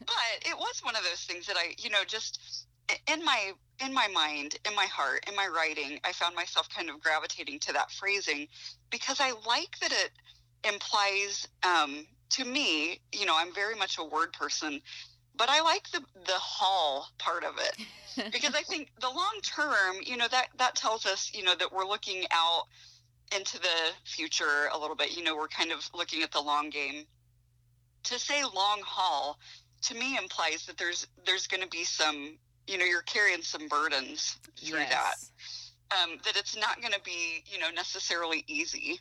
but 0.00 0.48
it 0.48 0.56
was 0.56 0.80
one 0.82 0.96
of 0.96 1.02
those 1.02 1.24
things 1.24 1.46
that 1.46 1.56
I, 1.56 1.74
you 1.78 1.90
know, 1.90 2.04
just 2.06 2.66
in 3.12 3.24
my 3.24 3.52
in 3.84 3.92
my 3.92 4.08
mind, 4.08 4.56
in 4.66 4.74
my 4.74 4.86
heart, 4.86 5.24
in 5.28 5.36
my 5.36 5.46
writing, 5.46 6.00
I 6.04 6.12
found 6.12 6.34
myself 6.34 6.68
kind 6.70 6.88
of 6.88 7.00
gravitating 7.00 7.58
to 7.60 7.72
that 7.74 7.90
phrasing 7.90 8.48
because 8.90 9.20
I 9.20 9.32
like 9.46 9.78
that 9.80 9.92
it 9.92 10.10
implies 10.64 11.46
um, 11.62 12.06
to 12.30 12.44
me, 12.44 13.00
you 13.12 13.26
know, 13.26 13.36
I'm 13.36 13.52
very 13.54 13.74
much 13.74 13.98
a 13.98 14.04
word 14.04 14.32
person, 14.32 14.80
but 15.36 15.48
I 15.48 15.60
like 15.62 15.90
the 15.90 16.00
the 16.26 16.32
haul 16.32 17.08
part 17.18 17.44
of 17.44 17.54
it 17.58 18.30
because 18.32 18.54
I 18.54 18.62
think 18.62 18.90
the 19.00 19.08
long 19.08 19.40
term, 19.42 19.96
you 20.04 20.16
know, 20.16 20.28
that 20.28 20.48
that 20.58 20.74
tells 20.74 21.06
us, 21.06 21.32
you 21.34 21.42
know, 21.42 21.54
that 21.54 21.72
we're 21.72 21.86
looking 21.86 22.24
out 22.30 22.64
into 23.34 23.58
the 23.58 23.92
future 24.04 24.68
a 24.72 24.78
little 24.78 24.96
bit. 24.96 25.16
You 25.16 25.24
know, 25.24 25.36
we're 25.36 25.48
kind 25.48 25.72
of 25.72 25.88
looking 25.94 26.22
at 26.22 26.32
the 26.32 26.40
long 26.40 26.70
game. 26.70 27.04
To 28.04 28.18
say 28.18 28.42
long 28.42 28.82
haul, 28.84 29.38
to 29.82 29.94
me 29.94 30.16
implies 30.16 30.66
that 30.66 30.78
there's 30.78 31.06
there's 31.24 31.46
going 31.46 31.62
to 31.62 31.68
be 31.68 31.84
some, 31.84 32.38
you 32.66 32.78
know, 32.78 32.84
you're 32.84 33.02
carrying 33.02 33.42
some 33.42 33.68
burdens 33.68 34.38
through 34.56 34.78
that. 34.78 35.14
Um, 35.90 36.18
that 36.24 36.36
it's 36.36 36.56
not 36.56 36.80
going 36.80 36.92
to 36.92 37.00
be, 37.04 37.44
you 37.46 37.60
know, 37.60 37.70
necessarily 37.70 38.44
easy. 38.48 39.00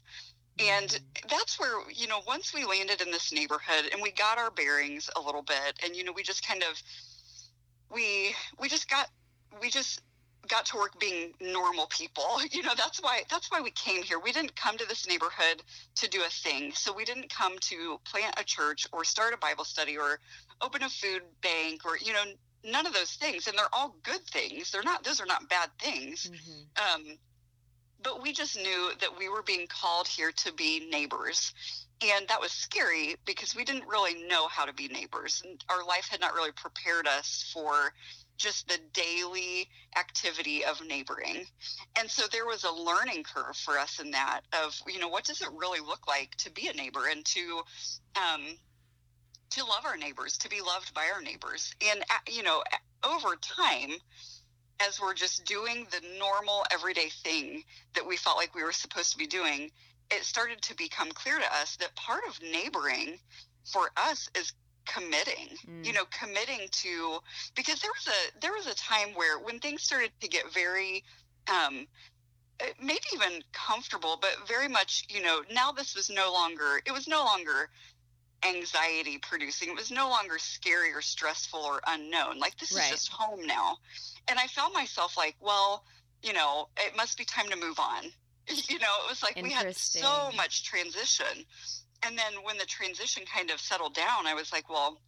And 0.59 0.99
that's 1.29 1.59
where, 1.59 1.81
you 1.91 2.07
know, 2.07 2.21
once 2.25 2.53
we 2.53 2.63
landed 2.63 3.01
in 3.01 3.11
this 3.11 3.31
neighborhood 3.33 3.89
and 3.91 4.01
we 4.01 4.11
got 4.11 4.37
our 4.37 4.51
bearings 4.51 5.09
a 5.15 5.21
little 5.21 5.41
bit 5.41 5.79
and, 5.83 5.95
you 5.95 6.03
know, 6.03 6.13
we 6.13 6.23
just 6.23 6.47
kind 6.47 6.63
of, 6.63 6.81
we, 7.93 8.33
we 8.59 8.69
just 8.69 8.89
got, 8.89 9.09
we 9.61 9.69
just 9.69 10.01
got 10.47 10.65
to 10.67 10.77
work 10.77 10.99
being 10.99 11.33
normal 11.41 11.87
people. 11.87 12.39
You 12.51 12.63
know, 12.63 12.73
that's 12.77 13.01
why, 13.01 13.23
that's 13.29 13.51
why 13.51 13.59
we 13.61 13.71
came 13.71 14.01
here. 14.03 14.19
We 14.19 14.31
didn't 14.31 14.55
come 14.55 14.77
to 14.77 14.85
this 14.87 15.07
neighborhood 15.07 15.61
to 15.95 16.07
do 16.07 16.21
a 16.25 16.29
thing. 16.29 16.71
So 16.73 16.93
we 16.93 17.03
didn't 17.03 17.29
come 17.29 17.57
to 17.59 17.99
plant 18.05 18.35
a 18.39 18.43
church 18.45 18.87
or 18.93 19.03
start 19.03 19.33
a 19.33 19.37
Bible 19.37 19.65
study 19.65 19.97
or 19.97 20.19
open 20.61 20.83
a 20.83 20.89
food 20.89 21.23
bank 21.41 21.81
or, 21.85 21.97
you 21.97 22.13
know, 22.13 22.23
none 22.63 22.85
of 22.87 22.93
those 22.93 23.11
things. 23.15 23.47
And 23.47 23.57
they're 23.57 23.73
all 23.73 23.95
good 24.03 24.21
things. 24.27 24.71
They're 24.71 24.83
not, 24.83 25.03
those 25.03 25.19
are 25.19 25.25
not 25.25 25.49
bad 25.49 25.69
things. 25.81 26.31
Mhm. 26.31 26.95
Um, 26.95 27.17
but 28.03 28.21
we 28.21 28.33
just 28.33 28.55
knew 28.55 28.91
that 28.99 29.17
we 29.17 29.29
were 29.29 29.43
being 29.43 29.67
called 29.67 30.07
here 30.07 30.31
to 30.31 30.53
be 30.53 30.87
neighbors. 30.89 31.53
And 32.01 32.27
that 32.27 32.41
was 32.41 32.51
scary 32.51 33.15
because 33.25 33.55
we 33.55 33.63
didn't 33.63 33.87
really 33.87 34.27
know 34.27 34.47
how 34.47 34.65
to 34.65 34.73
be 34.73 34.87
neighbors. 34.87 35.41
And 35.45 35.63
our 35.69 35.83
life 35.85 36.07
had 36.09 36.19
not 36.19 36.33
really 36.33 36.51
prepared 36.51 37.07
us 37.07 37.49
for 37.53 37.93
just 38.37 38.67
the 38.67 38.77
daily 38.93 39.69
activity 39.97 40.65
of 40.65 40.85
neighboring. 40.85 41.45
And 41.97 42.11
so 42.11 42.23
there 42.31 42.45
was 42.45 42.65
a 42.65 42.71
learning 42.71 43.23
curve 43.23 43.55
for 43.55 43.79
us 43.79 43.99
in 43.99 44.11
that 44.11 44.41
of, 44.65 44.77
you 44.87 44.99
know, 44.99 45.07
what 45.07 45.23
does 45.23 45.41
it 45.41 45.47
really 45.55 45.79
look 45.79 46.05
like 46.07 46.35
to 46.39 46.51
be 46.51 46.67
a 46.67 46.73
neighbor 46.73 47.07
and 47.09 47.23
to, 47.25 47.61
um, 48.17 48.41
to 49.51 49.63
love 49.63 49.85
our 49.85 49.95
neighbors, 49.95 50.37
to 50.39 50.49
be 50.49 50.59
loved 50.59 50.93
by 50.93 51.09
our 51.13 51.21
neighbors. 51.21 51.73
And, 51.89 52.01
uh, 52.01 52.29
you 52.29 52.43
know, 52.43 52.61
over 53.03 53.37
time, 53.37 53.91
as 54.79 54.99
we're 54.99 55.13
just 55.13 55.45
doing 55.45 55.87
the 55.91 56.01
normal 56.19 56.65
everyday 56.71 57.09
thing 57.09 57.63
that 57.93 58.05
we 58.05 58.17
felt 58.17 58.37
like 58.37 58.53
we 58.55 58.63
were 58.63 58.71
supposed 58.71 59.11
to 59.11 59.17
be 59.17 59.27
doing, 59.27 59.71
it 60.11 60.23
started 60.23 60.61
to 60.63 60.75
become 60.75 61.11
clear 61.11 61.37
to 61.39 61.53
us 61.61 61.75
that 61.77 61.95
part 61.95 62.21
of 62.27 62.39
neighboring 62.41 63.17
for 63.63 63.89
us 63.97 64.29
is 64.37 64.53
committing 64.85 65.49
Mm. 65.67 65.83
you 65.83 65.93
know 65.93 66.03
committing 66.11 66.67
to 66.69 67.17
because 67.55 67.79
there 67.81 67.89
was 67.91 68.07
a 68.07 68.39
there 68.39 68.53
was 68.53 68.67
a 68.67 68.75
time 68.75 69.15
where 69.15 69.39
when 69.39 69.59
things 69.59 69.81
started 69.81 70.11
to 70.21 70.27
get 70.27 70.53
very 70.53 71.03
um 71.47 71.87
uh, 72.61 72.65
maybe 72.79 73.01
even 73.15 73.41
comfortable 73.51 74.15
but 74.21 74.35
very 74.47 74.67
much 74.67 75.05
you 75.09 75.23
know 75.23 75.41
now 75.51 75.71
this 75.71 75.95
was 75.95 76.11
no 76.11 76.31
longer 76.31 76.81
it 76.85 76.91
was 76.91 77.07
no 77.07 77.23
longer 77.23 77.67
anxiety 78.45 79.17
producing 79.17 79.69
it 79.69 79.75
was 79.75 79.89
no 79.89 80.07
longer 80.07 80.37
scary 80.37 80.93
or 80.93 81.01
stressful 81.01 81.59
or 81.59 81.81
unknown 81.87 82.37
like 82.37 82.55
this 82.59 82.71
Right. 82.71 82.83
is 82.83 82.89
just 82.91 83.09
home 83.11 83.43
now 83.47 83.77
and 84.27 84.39
i 84.39 84.47
found 84.47 84.73
myself 84.73 85.15
like 85.17 85.35
well 85.39 85.83
you 86.23 86.33
know 86.33 86.67
it 86.77 86.95
must 86.97 87.17
be 87.17 87.25
time 87.25 87.49
to 87.49 87.55
move 87.57 87.79
on. 87.79 88.03
You 88.69 88.77
know 88.79 88.93
it 89.05 89.09
was 89.09 89.23
like 89.23 89.39
we 89.41 89.51
had 89.51 89.75
so 89.75 90.31
much 90.35 90.63
transition. 90.63 91.45
And 92.05 92.15
then 92.17 92.33
when 92.43 92.57
the 92.59 92.65
transition 92.65 93.23
kind 93.25 93.49
of 93.49 93.59
settled 93.59 93.93
down 93.95 94.27
i 94.27 94.33
was 94.33 94.51
like 94.51 94.69
well 94.69 94.99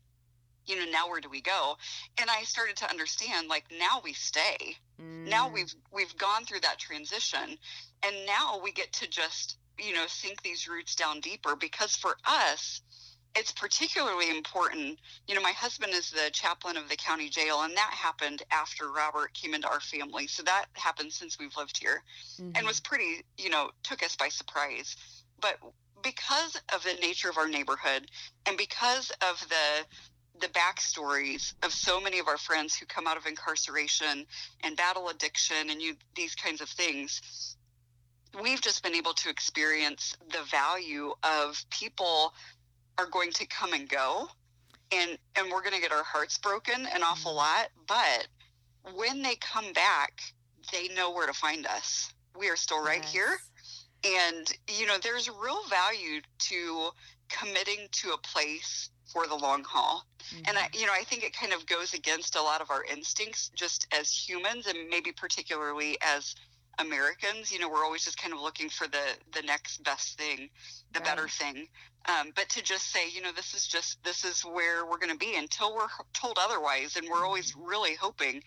you 0.65 0.75
know 0.75 0.91
now 0.91 1.07
where 1.09 1.21
do 1.21 1.29
we 1.29 1.41
go? 1.41 1.77
And 2.19 2.29
i 2.29 2.43
started 2.43 2.75
to 2.77 2.89
understand 2.89 3.47
like 3.47 3.65
now 3.71 4.01
we 4.03 4.13
stay. 4.13 4.75
Now 5.25 5.49
Mm. 5.49 5.53
we've 5.53 5.73
we've 5.93 6.17
gone 6.17 6.45
through 6.45 6.61
that 6.61 6.77
transition. 6.79 7.57
And 8.03 8.15
now 8.25 8.59
we 8.63 8.71
get 8.71 8.91
to 8.93 9.07
just 9.07 9.57
you 9.79 9.93
know 9.93 10.05
sink 10.07 10.41
these 10.41 10.67
roots 10.67 10.95
down 10.95 11.19
deeper 11.19 11.55
because 11.55 11.95
for 11.95 12.17
us 12.25 12.81
it's 13.37 13.51
particularly 13.51 14.29
important 14.29 14.99
you 15.27 15.35
know 15.35 15.41
my 15.41 15.51
husband 15.51 15.93
is 15.93 16.09
the 16.09 16.29
chaplain 16.31 16.75
of 16.75 16.89
the 16.89 16.95
county 16.95 17.29
jail 17.29 17.61
and 17.61 17.77
that 17.77 17.91
happened 17.93 18.41
after 18.51 18.91
robert 18.91 19.33
came 19.33 19.53
into 19.53 19.67
our 19.69 19.79
family 19.79 20.27
so 20.27 20.43
that 20.43 20.65
happened 20.73 21.13
since 21.13 21.37
we've 21.39 21.55
lived 21.55 21.77
here 21.77 22.03
and 22.55 22.65
Mhm. 22.65 22.67
was 22.67 22.79
pretty, 22.79 23.23
you 23.37 23.49
know, 23.49 23.71
took 23.83 24.03
us 24.03 24.15
by 24.15 24.29
surprise. 24.29 24.95
But 25.39 25.59
because 26.03 26.59
of 26.73 26.83
the 26.83 26.93
nature 26.95 27.29
of 27.29 27.37
our 27.37 27.47
neighborhood 27.47 28.09
and 28.45 28.57
because 28.57 29.11
of 29.21 29.47
the 29.49 29.85
the 30.39 30.47
backstories 30.49 31.55
of 31.63 31.73
so 31.73 31.99
many 31.99 32.19
of 32.19 32.27
our 32.27 32.37
friends 32.37 32.75
who 32.75 32.85
come 32.85 33.07
out 33.07 33.17
of 33.17 33.25
incarceration 33.25 34.27
and 34.63 34.77
battle 34.77 35.09
addiction 35.09 35.71
and 35.71 35.81
you 35.81 35.95
these 36.15 36.35
kinds 36.35 36.61
of 36.61 36.69
things, 36.69 37.55
we've 38.41 38.61
just 38.61 38.83
been 38.83 38.93
able 38.93 39.13
to 39.13 39.29
experience 39.29 40.15
the 40.31 40.43
value 40.43 41.13
of 41.23 41.65
people 41.71 42.33
are 42.97 43.07
going 43.07 43.31
to 43.31 43.45
come 43.45 43.73
and 43.73 43.87
go 43.89 44.29
and 44.91 45.17
and 45.35 45.51
we're 45.51 45.61
going 45.61 45.73
to 45.75 45.81
get 45.81 45.91
our 45.91 46.03
hearts 46.03 46.37
broken 46.37 46.85
an 46.87 47.03
awful 47.03 47.33
Mhm. 47.33 47.35
lot, 47.35 47.69
but 47.87 48.27
when 48.93 49.21
they 49.21 49.35
come 49.35 49.73
back, 49.73 50.21
they 50.71 50.87
know 50.89 51.11
where 51.11 51.27
to 51.27 51.33
find 51.33 51.65
us. 51.67 52.13
We 52.35 52.49
are 52.49 52.55
still 52.55 52.81
right 52.83 53.03
here 53.03 53.39
and 54.03 54.53
you 54.69 54.85
know 54.85 54.97
there's 54.99 55.29
real 55.29 55.63
value 55.69 56.21
to 56.37 56.91
committing 57.29 57.87
to 57.91 58.11
a 58.11 58.17
place 58.19 58.89
for 59.11 59.25
the 59.27 59.35
long 59.35 59.63
haul 59.63 60.05
and 60.45 60.57
i 60.57 60.67
Mhm. 60.69 60.79
you 60.79 60.85
know 60.85 60.93
i 60.93 61.03
think 61.03 61.23
it 61.23 61.33
kind 61.33 61.51
of 61.53 61.65
goes 61.65 61.93
against 61.93 62.35
a 62.35 62.41
lot 62.41 62.61
of 62.61 62.69
our 62.69 62.83
instincts 62.83 63.49
just 63.55 63.87
as 63.91 64.11
humans 64.11 64.67
and 64.67 64.87
maybe 64.89 65.11
particularly 65.11 65.97
as 66.01 66.35
Americans. 66.79 67.51
You 67.51 67.59
know, 67.59 67.69
we're 67.69 67.83
always 67.83 68.03
just 68.03 68.17
kind 68.17 68.33
of 68.33 68.39
looking 68.39 68.69
for 68.69 68.87
the 68.87 69.03
the 69.33 69.41
next 69.41 69.83
best 69.83 70.17
thing, 70.17 70.49
the 70.93 70.99
right. 70.99 71.05
better 71.05 71.27
thing. 71.27 71.67
Um, 72.07 72.31
but 72.35 72.47
to 72.49 72.63
just 72.63 72.91
say, 72.91 73.09
you 73.09 73.21
know, 73.21 73.31
this 73.35 73.53
is 73.53 73.67
just 73.67 74.03
this 74.03 74.23
is 74.23 74.41
where 74.41 74.85
we're 74.85 74.99
going 74.99 75.11
to 75.11 75.17
be 75.17 75.35
until 75.35 75.75
we're 75.75 75.87
told 76.13 76.37
otherwise, 76.39 76.95
and 76.95 77.07
we're 77.09 77.25
always 77.25 77.51
mm-hmm. 77.51 77.65
really 77.65 77.95
hoping 77.95 78.41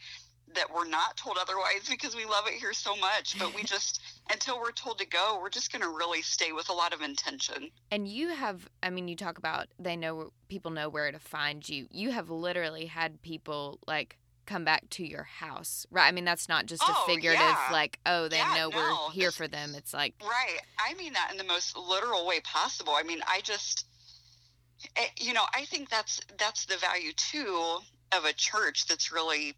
that 0.54 0.66
we're 0.74 0.88
not 0.88 1.16
told 1.16 1.38
otherwise 1.40 1.86
because 1.90 2.16
we 2.16 2.24
love 2.24 2.46
it 2.46 2.54
here 2.54 2.72
so 2.72 2.96
much. 2.96 3.38
But 3.38 3.54
we 3.54 3.62
just 3.64 4.00
until 4.30 4.60
we're 4.60 4.72
told 4.72 4.98
to 4.98 5.06
go, 5.06 5.38
we're 5.40 5.50
just 5.50 5.72
going 5.72 5.82
to 5.82 5.88
really 5.88 6.22
stay 6.22 6.52
with 6.52 6.68
a 6.68 6.72
lot 6.72 6.92
of 6.92 7.00
intention. 7.02 7.70
And 7.90 8.08
you 8.08 8.28
have, 8.28 8.68
I 8.82 8.90
mean, 8.90 9.08
you 9.08 9.16
talk 9.16 9.38
about 9.38 9.68
they 9.78 9.96
know 9.96 10.32
people 10.48 10.70
know 10.70 10.88
where 10.88 11.10
to 11.10 11.18
find 11.18 11.66
you. 11.68 11.86
You 11.90 12.10
have 12.10 12.30
literally 12.30 12.86
had 12.86 13.20
people 13.22 13.78
like 13.86 14.16
come 14.50 14.64
back 14.64 14.90
to 14.90 15.06
your 15.06 15.22
house, 15.22 15.86
right? 15.90 16.08
I 16.08 16.12
mean, 16.12 16.24
that's 16.24 16.48
not 16.48 16.66
just 16.66 16.82
a 16.82 16.86
oh, 16.88 17.04
figurative, 17.06 17.40
yeah. 17.40 17.68
like, 17.70 18.00
oh, 18.04 18.26
they 18.28 18.38
yeah, 18.38 18.54
know 18.56 18.68
no, 18.68 18.76
we're 18.76 19.12
here 19.12 19.30
for 19.30 19.46
them. 19.46 19.74
It's 19.76 19.94
like, 19.94 20.14
right. 20.22 20.58
I 20.78 20.94
mean 20.94 21.12
that 21.12 21.28
in 21.30 21.38
the 21.38 21.44
most 21.44 21.76
literal 21.76 22.26
way 22.26 22.40
possible. 22.40 22.92
I 22.96 23.04
mean, 23.04 23.20
I 23.28 23.40
just, 23.42 23.86
eh, 24.96 25.06
you 25.18 25.32
know, 25.32 25.44
I 25.54 25.64
think 25.66 25.88
that's 25.88 26.20
that's 26.36 26.66
the 26.66 26.76
value 26.78 27.12
too 27.12 27.78
of 28.12 28.24
a 28.24 28.32
church 28.32 28.86
that's 28.86 29.12
really 29.12 29.54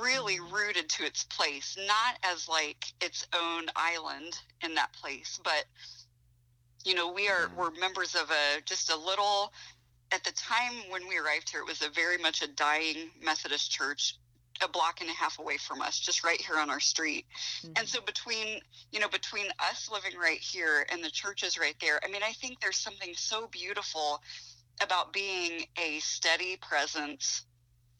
really 0.00 0.36
mm-hmm. 0.36 0.54
rooted 0.54 0.88
to 0.88 1.04
its 1.04 1.24
place, 1.24 1.76
not 1.86 2.16
as 2.22 2.48
like 2.48 2.84
its 3.02 3.26
own 3.34 3.66
island 3.74 4.38
in 4.62 4.74
that 4.76 4.92
place, 4.92 5.40
but 5.42 5.64
you 6.84 6.94
know, 6.94 7.12
we 7.12 7.28
are 7.28 7.50
we're 7.56 7.70
members 7.72 8.14
of 8.14 8.30
a 8.30 8.60
just 8.64 8.92
a 8.92 8.96
little 8.96 9.52
at 10.14 10.24
the 10.24 10.32
time 10.32 10.72
when 10.88 11.08
we 11.08 11.18
arrived 11.18 11.50
here, 11.50 11.60
it 11.60 11.66
was 11.66 11.82
a 11.82 11.90
very 11.90 12.18
much 12.18 12.42
a 12.42 12.46
dying 12.46 13.10
Methodist 13.20 13.70
church 13.70 14.16
a 14.62 14.68
block 14.68 15.00
and 15.00 15.10
a 15.10 15.12
half 15.12 15.40
away 15.40 15.56
from 15.56 15.82
us, 15.82 15.98
just 15.98 16.22
right 16.22 16.40
here 16.40 16.58
on 16.58 16.70
our 16.70 16.78
street. 16.78 17.26
Mm-hmm. 17.58 17.72
And 17.76 17.88
so 17.88 18.00
between, 18.00 18.60
you 18.92 19.00
know, 19.00 19.08
between 19.08 19.46
us 19.58 19.90
living 19.90 20.16
right 20.18 20.38
here 20.38 20.86
and 20.92 21.02
the 21.02 21.10
churches 21.10 21.58
right 21.58 21.74
there, 21.80 21.98
I 22.04 22.08
mean, 22.08 22.22
I 22.22 22.32
think 22.32 22.60
there's 22.60 22.76
something 22.76 23.14
so 23.16 23.48
beautiful 23.48 24.22
about 24.80 25.12
being 25.12 25.66
a 25.76 25.98
steady 25.98 26.56
presence 26.56 27.46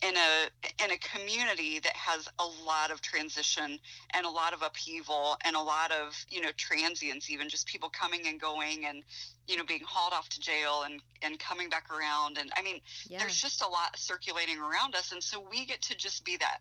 in 0.02 0.14
a 0.16 0.84
in 0.84 0.90
a 0.90 0.98
community 0.98 1.78
that 1.78 1.94
has 1.94 2.28
a 2.38 2.44
lot 2.66 2.90
of 2.90 3.00
transition 3.00 3.78
and 4.14 4.26
a 4.26 4.30
lot 4.30 4.52
of 4.52 4.62
upheaval 4.62 5.36
and 5.44 5.54
a 5.54 5.60
lot 5.60 5.92
of 5.92 6.14
you 6.28 6.40
know 6.40 6.50
transients 6.56 7.30
even 7.30 7.48
just 7.48 7.66
people 7.66 7.88
coming 7.88 8.26
and 8.26 8.40
going 8.40 8.86
and 8.86 9.02
you 9.46 9.56
know 9.56 9.64
being 9.64 9.82
hauled 9.86 10.12
off 10.12 10.28
to 10.28 10.40
jail 10.40 10.82
and 10.84 11.00
and 11.22 11.38
coming 11.38 11.68
back 11.68 11.86
around 11.90 12.38
and 12.38 12.50
i 12.56 12.62
mean 12.62 12.80
yeah. 13.08 13.18
there's 13.18 13.40
just 13.40 13.62
a 13.62 13.68
lot 13.68 13.96
circulating 13.96 14.58
around 14.58 14.94
us 14.94 15.12
and 15.12 15.22
so 15.22 15.44
we 15.50 15.64
get 15.64 15.80
to 15.80 15.96
just 15.96 16.24
be 16.24 16.36
that 16.36 16.58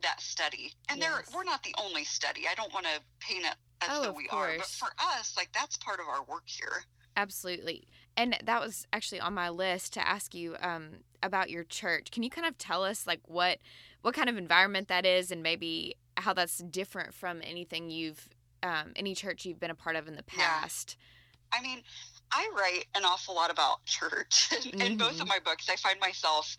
that 0.00 0.20
study 0.20 0.72
and 0.88 1.00
yes. 1.00 1.08
there 1.08 1.24
we're 1.34 1.44
not 1.44 1.62
the 1.64 1.74
only 1.82 2.04
study 2.04 2.42
i 2.50 2.54
don't 2.54 2.72
want 2.72 2.86
to 2.86 3.00
paint 3.18 3.44
it 3.44 3.54
as 3.82 3.88
oh, 3.90 4.02
though 4.04 4.12
we 4.12 4.26
course. 4.28 4.54
are 4.54 4.58
but 4.58 4.66
for 4.66 4.88
us 5.18 5.34
like 5.36 5.50
that's 5.52 5.76
part 5.78 5.98
of 5.98 6.06
our 6.06 6.22
work 6.24 6.44
here 6.46 6.84
absolutely 7.16 7.88
and 8.16 8.36
that 8.44 8.60
was 8.60 8.86
actually 8.92 9.20
on 9.20 9.34
my 9.34 9.48
list 9.48 9.92
to 9.92 10.08
ask 10.08 10.34
you 10.34 10.56
um, 10.60 11.00
about 11.22 11.50
your 11.50 11.64
church. 11.64 12.10
Can 12.10 12.22
you 12.22 12.30
kind 12.30 12.46
of 12.46 12.56
tell 12.58 12.84
us 12.84 13.06
like 13.06 13.20
what 13.26 13.58
what 14.02 14.14
kind 14.14 14.28
of 14.28 14.36
environment 14.36 14.88
that 14.88 15.04
is, 15.04 15.30
and 15.30 15.42
maybe 15.42 15.96
how 16.16 16.32
that's 16.32 16.58
different 16.58 17.14
from 17.14 17.40
anything 17.42 17.90
you've 17.90 18.28
um, 18.62 18.92
any 18.96 19.14
church 19.14 19.44
you've 19.44 19.60
been 19.60 19.70
a 19.70 19.74
part 19.74 19.96
of 19.96 20.08
in 20.08 20.16
the 20.16 20.22
past? 20.22 20.96
Yeah. 20.98 21.58
I 21.58 21.62
mean, 21.62 21.82
I 22.32 22.50
write 22.56 22.86
an 22.94 23.04
awful 23.04 23.34
lot 23.34 23.50
about 23.50 23.84
church 23.84 24.48
in, 24.52 24.72
mm-hmm. 24.72 24.80
in 24.80 24.96
both 24.98 25.12
of 25.12 25.16
mm-hmm. 25.16 25.28
my 25.28 25.38
books. 25.44 25.68
I 25.70 25.76
find 25.76 25.98
myself, 26.00 26.56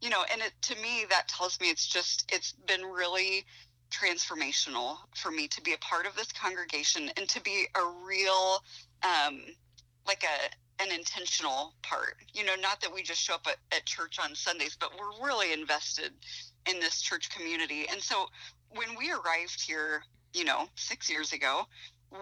you 0.00 0.10
know, 0.10 0.24
and 0.32 0.40
it, 0.42 0.52
to 0.62 0.74
me 0.76 1.04
that 1.10 1.28
tells 1.28 1.60
me 1.60 1.68
it's 1.68 1.86
just 1.86 2.30
it's 2.32 2.52
been 2.66 2.82
really 2.82 3.44
transformational 3.90 4.96
for 5.14 5.30
me 5.30 5.46
to 5.46 5.60
be 5.60 5.74
a 5.74 5.78
part 5.78 6.06
of 6.06 6.16
this 6.16 6.32
congregation 6.32 7.10
and 7.16 7.28
to 7.28 7.40
be 7.42 7.66
a 7.74 7.84
real 8.04 8.62
um, 9.02 9.42
like 10.06 10.24
a 10.24 10.50
an 10.82 10.92
intentional 10.92 11.74
part. 11.82 12.16
You 12.32 12.44
know, 12.44 12.54
not 12.60 12.80
that 12.80 12.92
we 12.92 13.02
just 13.02 13.20
show 13.20 13.34
up 13.34 13.46
at, 13.46 13.56
at 13.76 13.86
church 13.86 14.18
on 14.22 14.34
Sundays, 14.34 14.76
but 14.78 14.90
we're 14.98 15.26
really 15.26 15.52
invested 15.52 16.12
in 16.68 16.80
this 16.80 17.00
church 17.00 17.30
community. 17.30 17.86
And 17.90 18.00
so 18.00 18.26
when 18.70 18.96
we 18.96 19.12
arrived 19.12 19.60
here, 19.60 20.02
you 20.32 20.44
know, 20.44 20.66
six 20.76 21.10
years 21.10 21.32
ago, 21.32 21.66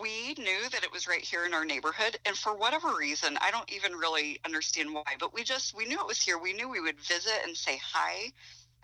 we 0.00 0.34
knew 0.34 0.68
that 0.70 0.84
it 0.84 0.92
was 0.92 1.08
right 1.08 1.22
here 1.22 1.44
in 1.44 1.54
our 1.54 1.64
neighborhood. 1.64 2.16
And 2.24 2.36
for 2.36 2.54
whatever 2.54 2.94
reason, 2.96 3.36
I 3.40 3.50
don't 3.50 3.70
even 3.72 3.92
really 3.92 4.38
understand 4.44 4.94
why, 4.94 5.16
but 5.18 5.34
we 5.34 5.42
just, 5.42 5.76
we 5.76 5.86
knew 5.86 5.98
it 5.98 6.06
was 6.06 6.20
here. 6.20 6.38
We 6.38 6.52
knew 6.52 6.68
we 6.68 6.80
would 6.80 7.00
visit 7.00 7.40
and 7.44 7.56
say 7.56 7.80
hi 7.82 8.32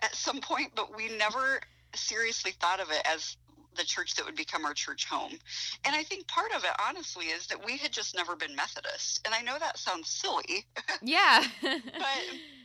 at 0.01 0.15
some 0.15 0.41
point, 0.41 0.73
but 0.75 0.95
we 0.95 1.09
never 1.17 1.61
seriously 1.95 2.51
thought 2.51 2.79
of 2.79 2.91
it 2.91 3.01
as 3.05 3.37
the 3.77 3.83
church 3.83 4.15
that 4.15 4.25
would 4.25 4.35
become 4.35 4.65
our 4.65 4.73
church 4.73 5.05
home. 5.05 5.33
And 5.85 5.95
I 5.95 6.03
think 6.03 6.27
part 6.27 6.51
of 6.55 6.63
it, 6.63 6.71
honestly, 6.85 7.27
is 7.27 7.47
that 7.47 7.63
we 7.65 7.77
had 7.77 7.91
just 7.91 8.15
never 8.15 8.35
been 8.35 8.55
Methodist. 8.55 9.21
And 9.25 9.33
I 9.33 9.41
know 9.41 9.57
that 9.59 9.77
sounds 9.77 10.09
silly. 10.09 10.65
Yeah. 11.01 11.43
but 11.61 11.73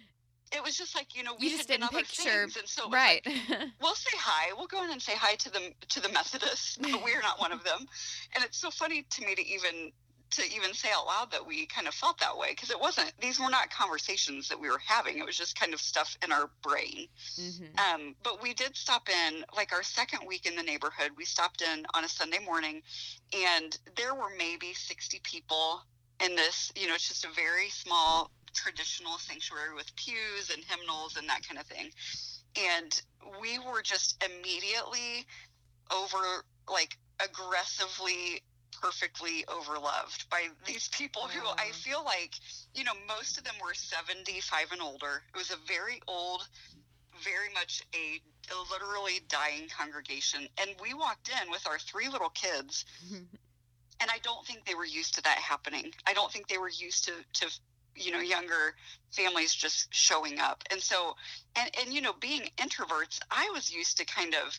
it 0.54 0.62
was 0.62 0.76
just 0.76 0.94
like 0.94 1.16
you 1.16 1.22
know 1.22 1.34
we 1.38 1.46
you 1.46 1.56
just 1.56 1.68
didn't 1.68 1.90
picture 1.90 2.42
things, 2.42 2.56
and 2.56 2.68
so 2.68 2.88
right. 2.90 3.22
Like, 3.26 3.38
we'll 3.80 3.94
say 3.94 4.16
hi. 4.16 4.52
We'll 4.56 4.66
go 4.66 4.84
in 4.84 4.90
and 4.90 5.00
say 5.00 5.12
hi 5.14 5.34
to 5.36 5.50
the 5.50 5.72
to 5.88 6.00
the 6.00 6.08
Methodists, 6.10 6.78
but 6.80 7.02
we're 7.02 7.20
not 7.20 7.40
one 7.40 7.52
of 7.52 7.64
them. 7.64 7.86
And 8.34 8.44
it's 8.44 8.58
so 8.58 8.70
funny 8.70 9.04
to 9.08 9.24
me 9.24 9.34
to 9.34 9.46
even 9.46 9.92
to 10.32 10.42
even 10.54 10.72
say 10.74 10.88
out 10.94 11.06
loud 11.06 11.30
that 11.30 11.46
we 11.46 11.66
kind 11.66 11.86
of 11.86 11.94
felt 11.94 12.18
that 12.18 12.36
way 12.36 12.48
because 12.50 12.70
it 12.70 12.80
wasn't 12.80 13.12
these 13.20 13.38
were 13.38 13.50
not 13.50 13.70
conversations 13.70 14.48
that 14.48 14.60
we 14.60 14.68
were 14.68 14.80
having 14.84 15.18
it 15.18 15.26
was 15.26 15.36
just 15.36 15.58
kind 15.58 15.74
of 15.74 15.80
stuff 15.80 16.16
in 16.24 16.32
our 16.32 16.50
brain 16.62 17.06
mm-hmm. 17.38 17.64
um, 17.78 18.14
but 18.22 18.42
we 18.42 18.54
did 18.54 18.76
stop 18.76 19.08
in 19.08 19.44
like 19.56 19.72
our 19.72 19.82
second 19.82 20.20
week 20.26 20.46
in 20.46 20.56
the 20.56 20.62
neighborhood 20.62 21.10
we 21.16 21.24
stopped 21.24 21.62
in 21.62 21.84
on 21.94 22.04
a 22.04 22.08
sunday 22.08 22.38
morning 22.44 22.82
and 23.34 23.78
there 23.96 24.14
were 24.14 24.30
maybe 24.38 24.72
60 24.72 25.20
people 25.22 25.82
in 26.24 26.34
this 26.34 26.72
you 26.76 26.88
know 26.88 26.94
it's 26.94 27.08
just 27.08 27.24
a 27.24 27.30
very 27.34 27.68
small 27.68 28.30
traditional 28.54 29.18
sanctuary 29.18 29.74
with 29.74 29.94
pews 29.96 30.50
and 30.52 30.62
hymnals 30.64 31.16
and 31.16 31.28
that 31.28 31.46
kind 31.46 31.60
of 31.60 31.66
thing 31.66 31.90
and 32.74 33.02
we 33.40 33.58
were 33.58 33.82
just 33.82 34.22
immediately 34.24 35.26
over 35.90 36.44
like 36.70 36.96
aggressively 37.24 38.42
perfectly 38.82 39.44
overloved 39.46 40.28
by 40.28 40.48
these 40.66 40.88
people 40.88 41.22
who 41.22 41.46
I 41.46 41.70
feel 41.72 42.04
like, 42.04 42.34
you 42.74 42.82
know, 42.82 42.92
most 43.06 43.38
of 43.38 43.44
them 43.44 43.54
were 43.62 43.74
75 43.74 44.72
and 44.72 44.82
older. 44.82 45.22
It 45.32 45.38
was 45.38 45.50
a 45.50 45.56
very 45.68 46.00
old, 46.08 46.42
very 47.22 47.48
much 47.54 47.82
a, 47.94 48.20
a 48.52 48.56
literally 48.72 49.20
dying 49.28 49.68
congregation. 49.68 50.48
And 50.58 50.70
we 50.82 50.94
walked 50.94 51.30
in 51.30 51.50
with 51.50 51.66
our 51.68 51.78
three 51.78 52.08
little 52.08 52.30
kids. 52.30 52.84
and 53.12 54.10
I 54.10 54.18
don't 54.24 54.44
think 54.44 54.66
they 54.66 54.74
were 54.74 54.84
used 54.84 55.14
to 55.14 55.22
that 55.22 55.38
happening. 55.38 55.92
I 56.06 56.12
don't 56.12 56.32
think 56.32 56.48
they 56.48 56.58
were 56.58 56.70
used 56.70 57.04
to, 57.04 57.12
to 57.34 57.52
you 57.94 58.10
know 58.10 58.20
younger 58.20 58.74
families 59.10 59.54
just 59.54 59.94
showing 59.94 60.38
up 60.38 60.62
and 60.70 60.80
so 60.80 61.14
and 61.56 61.70
and 61.78 61.92
you 61.92 62.00
know 62.00 62.14
being 62.20 62.48
introverts 62.56 63.20
i 63.30 63.50
was 63.52 63.70
used 63.70 63.98
to 63.98 64.04
kind 64.06 64.34
of 64.34 64.58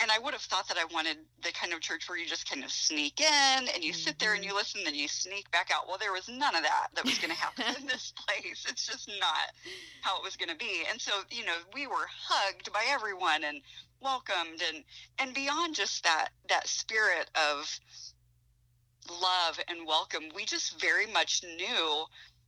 and 0.00 0.10
I 0.10 0.18
would 0.18 0.32
have 0.32 0.42
thought 0.42 0.68
that 0.68 0.78
I 0.78 0.84
wanted 0.92 1.18
the 1.42 1.52
kind 1.52 1.72
of 1.72 1.80
church 1.80 2.08
where 2.08 2.18
you 2.18 2.26
just 2.26 2.48
kind 2.48 2.64
of 2.64 2.70
sneak 2.70 3.20
in 3.20 3.68
and 3.74 3.82
you 3.82 3.92
sit 3.92 4.18
there 4.18 4.34
and 4.34 4.44
you 4.44 4.50
mm-hmm. 4.50 4.58
listen, 4.58 4.80
then 4.84 4.94
you 4.94 5.08
sneak 5.08 5.50
back 5.50 5.70
out. 5.74 5.88
Well, 5.88 5.98
there 5.98 6.12
was 6.12 6.28
none 6.28 6.54
of 6.54 6.62
that 6.62 6.88
that 6.94 7.04
was 7.04 7.18
going 7.18 7.30
to 7.30 7.36
happen 7.36 7.64
in 7.80 7.86
this 7.88 8.12
place. 8.16 8.64
It's 8.68 8.86
just 8.86 9.08
not 9.20 9.52
how 10.02 10.18
it 10.18 10.24
was 10.24 10.36
going 10.36 10.50
to 10.50 10.56
be. 10.56 10.82
And 10.90 11.00
so, 11.00 11.12
you 11.30 11.44
know, 11.44 11.56
we 11.74 11.86
were 11.86 12.06
hugged 12.08 12.72
by 12.72 12.84
everyone 12.88 13.44
and 13.44 13.60
welcomed 14.00 14.62
and 14.72 14.84
and 15.18 15.34
beyond 15.34 15.74
just 15.74 16.04
that 16.04 16.28
that 16.48 16.68
spirit 16.68 17.28
of 17.34 17.80
love 19.20 19.58
and 19.68 19.86
welcome, 19.86 20.24
we 20.34 20.44
just 20.44 20.80
very 20.80 21.06
much 21.06 21.42
knew, 21.56 22.04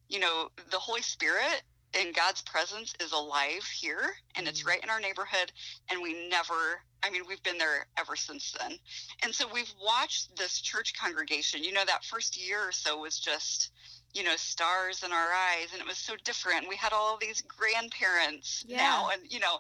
you 0.09 0.21
know, 0.21 0.51
the 0.71 0.79
Holy 0.79 1.03
Spirit 1.03 1.63
and 1.99 2.15
God's 2.15 2.43
presence 2.43 2.95
is 3.01 3.13
alive 3.13 3.65
here 3.65 4.15
and 4.37 4.47
it's 4.47 4.61
mm-hmm. 4.61 4.69
right 4.69 4.83
in 4.83 4.91
our 4.91 5.01
neighborhood 5.01 5.51
and 5.91 6.01
we 6.01 6.29
never 6.29 6.83
I 7.03 7.11
mean 7.11 7.23
we've 7.29 7.43
been 7.43 7.59
there 7.59 7.87
ever 7.99 8.17
since 8.17 8.55
then. 8.59 8.79
And 9.23 9.35
so 9.35 9.47
we've 9.53 9.73
watched 9.83 10.37
this 10.37 10.61
church 10.61 10.95
congregation, 10.99 11.65
you 11.65 11.73
know 11.73 11.85
that 11.87 12.05
first 12.05 12.41
year 12.41 12.61
or 12.61 12.73
so 12.73 12.99
was 13.01 13.19
just 13.19 13.73
you 14.13 14.25
know 14.25 14.37
stars 14.37 15.03
in 15.05 15.13
our 15.13 15.29
eyes 15.33 15.69
and 15.73 15.81
it 15.81 15.87
was 15.87 15.99
so 15.99 16.15
different. 16.25 16.69
We 16.69 16.77
had 16.77 16.93
all 16.93 17.19
these 17.21 17.43
grandparents 17.43 18.65
yeah. 18.69 18.79
now 18.79 19.09
and 19.13 19.23
you 19.31 19.41
know 19.41 19.59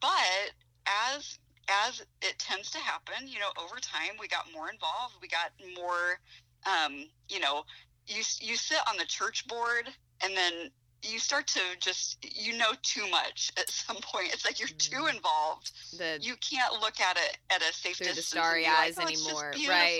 but 0.00 0.52
as 0.86 1.38
as 1.68 2.02
it 2.20 2.36
tends 2.38 2.70
to 2.72 2.78
happen, 2.78 3.28
you 3.28 3.38
know, 3.38 3.50
over 3.62 3.76
time 3.76 4.16
we 4.18 4.26
got 4.26 4.46
more 4.52 4.70
involved, 4.70 5.14
we 5.22 5.28
got 5.28 5.52
more 5.76 6.18
um, 6.66 7.06
you 7.28 7.40
know, 7.40 7.64
you 8.06 8.22
you 8.40 8.56
sit 8.56 8.78
on 8.88 8.96
the 8.96 9.04
church 9.04 9.46
board 9.46 9.88
and 10.22 10.36
then 10.36 10.70
you 11.02 11.18
start 11.18 11.46
to 11.48 11.60
just 11.78 12.18
you 12.22 12.56
know 12.56 12.72
too 12.82 13.08
much 13.10 13.52
at 13.58 13.68
some 13.70 13.96
point. 13.96 14.32
It's 14.32 14.44
like 14.44 14.58
you're 14.58 14.68
too 14.68 14.96
mm-hmm. 14.96 15.16
involved. 15.16 15.72
The, 15.96 16.18
you 16.20 16.34
can't 16.36 16.80
look 16.80 17.00
at 17.00 17.16
it 17.16 17.38
at 17.50 17.62
a 17.62 17.72
safe 17.72 17.96
through 17.96 18.06
distance. 18.06 18.30
the 18.30 18.38
starry 18.38 18.66
eyes 18.66 18.96
like, 18.96 19.08
oh, 19.08 19.10
anymore. 19.10 19.52
Right. 19.68 19.98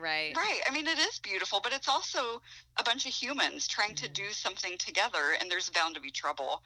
Right. 0.00 0.36
Right. 0.36 0.60
I 0.68 0.72
mean, 0.72 0.86
it 0.86 0.98
is 0.98 1.18
beautiful, 1.18 1.60
but 1.62 1.72
it's 1.72 1.88
also 1.88 2.40
a 2.76 2.84
bunch 2.84 3.06
of 3.06 3.12
humans 3.12 3.66
trying 3.66 3.94
mm-hmm. 3.94 4.06
to 4.06 4.12
do 4.12 4.30
something 4.30 4.76
together, 4.78 5.36
and 5.40 5.50
there's 5.50 5.70
bound 5.70 5.94
to 5.94 6.00
be 6.00 6.10
trouble. 6.10 6.62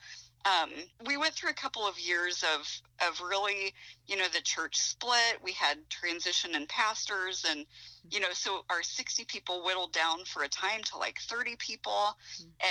um, 0.47 0.71
we 1.07 1.17
went 1.17 1.35
through 1.35 1.51
a 1.51 1.55
couple 1.55 1.87
of 1.87 1.99
years 1.99 2.45
of 2.55 2.69
of 3.07 3.21
really, 3.21 3.75
you 4.07 4.17
know, 4.17 4.27
the 4.33 4.41
church 4.41 4.79
split. 4.79 5.39
We 5.43 5.53
had 5.53 5.79
transition 5.91 6.55
in 6.55 6.67
pastors, 6.67 7.45
and 7.49 7.67
you 8.11 8.21
know, 8.21 8.33
so 8.33 8.65
our 8.71 8.83
sixty 8.83 9.25
people 9.25 9.65
whittled 9.65 9.93
down 9.93 10.25
for 10.25 10.45
a 10.45 10.49
time 10.49 10.83
to 10.85 10.99
like 10.99 11.19
thirty 11.21 11.57
people, 11.57 12.17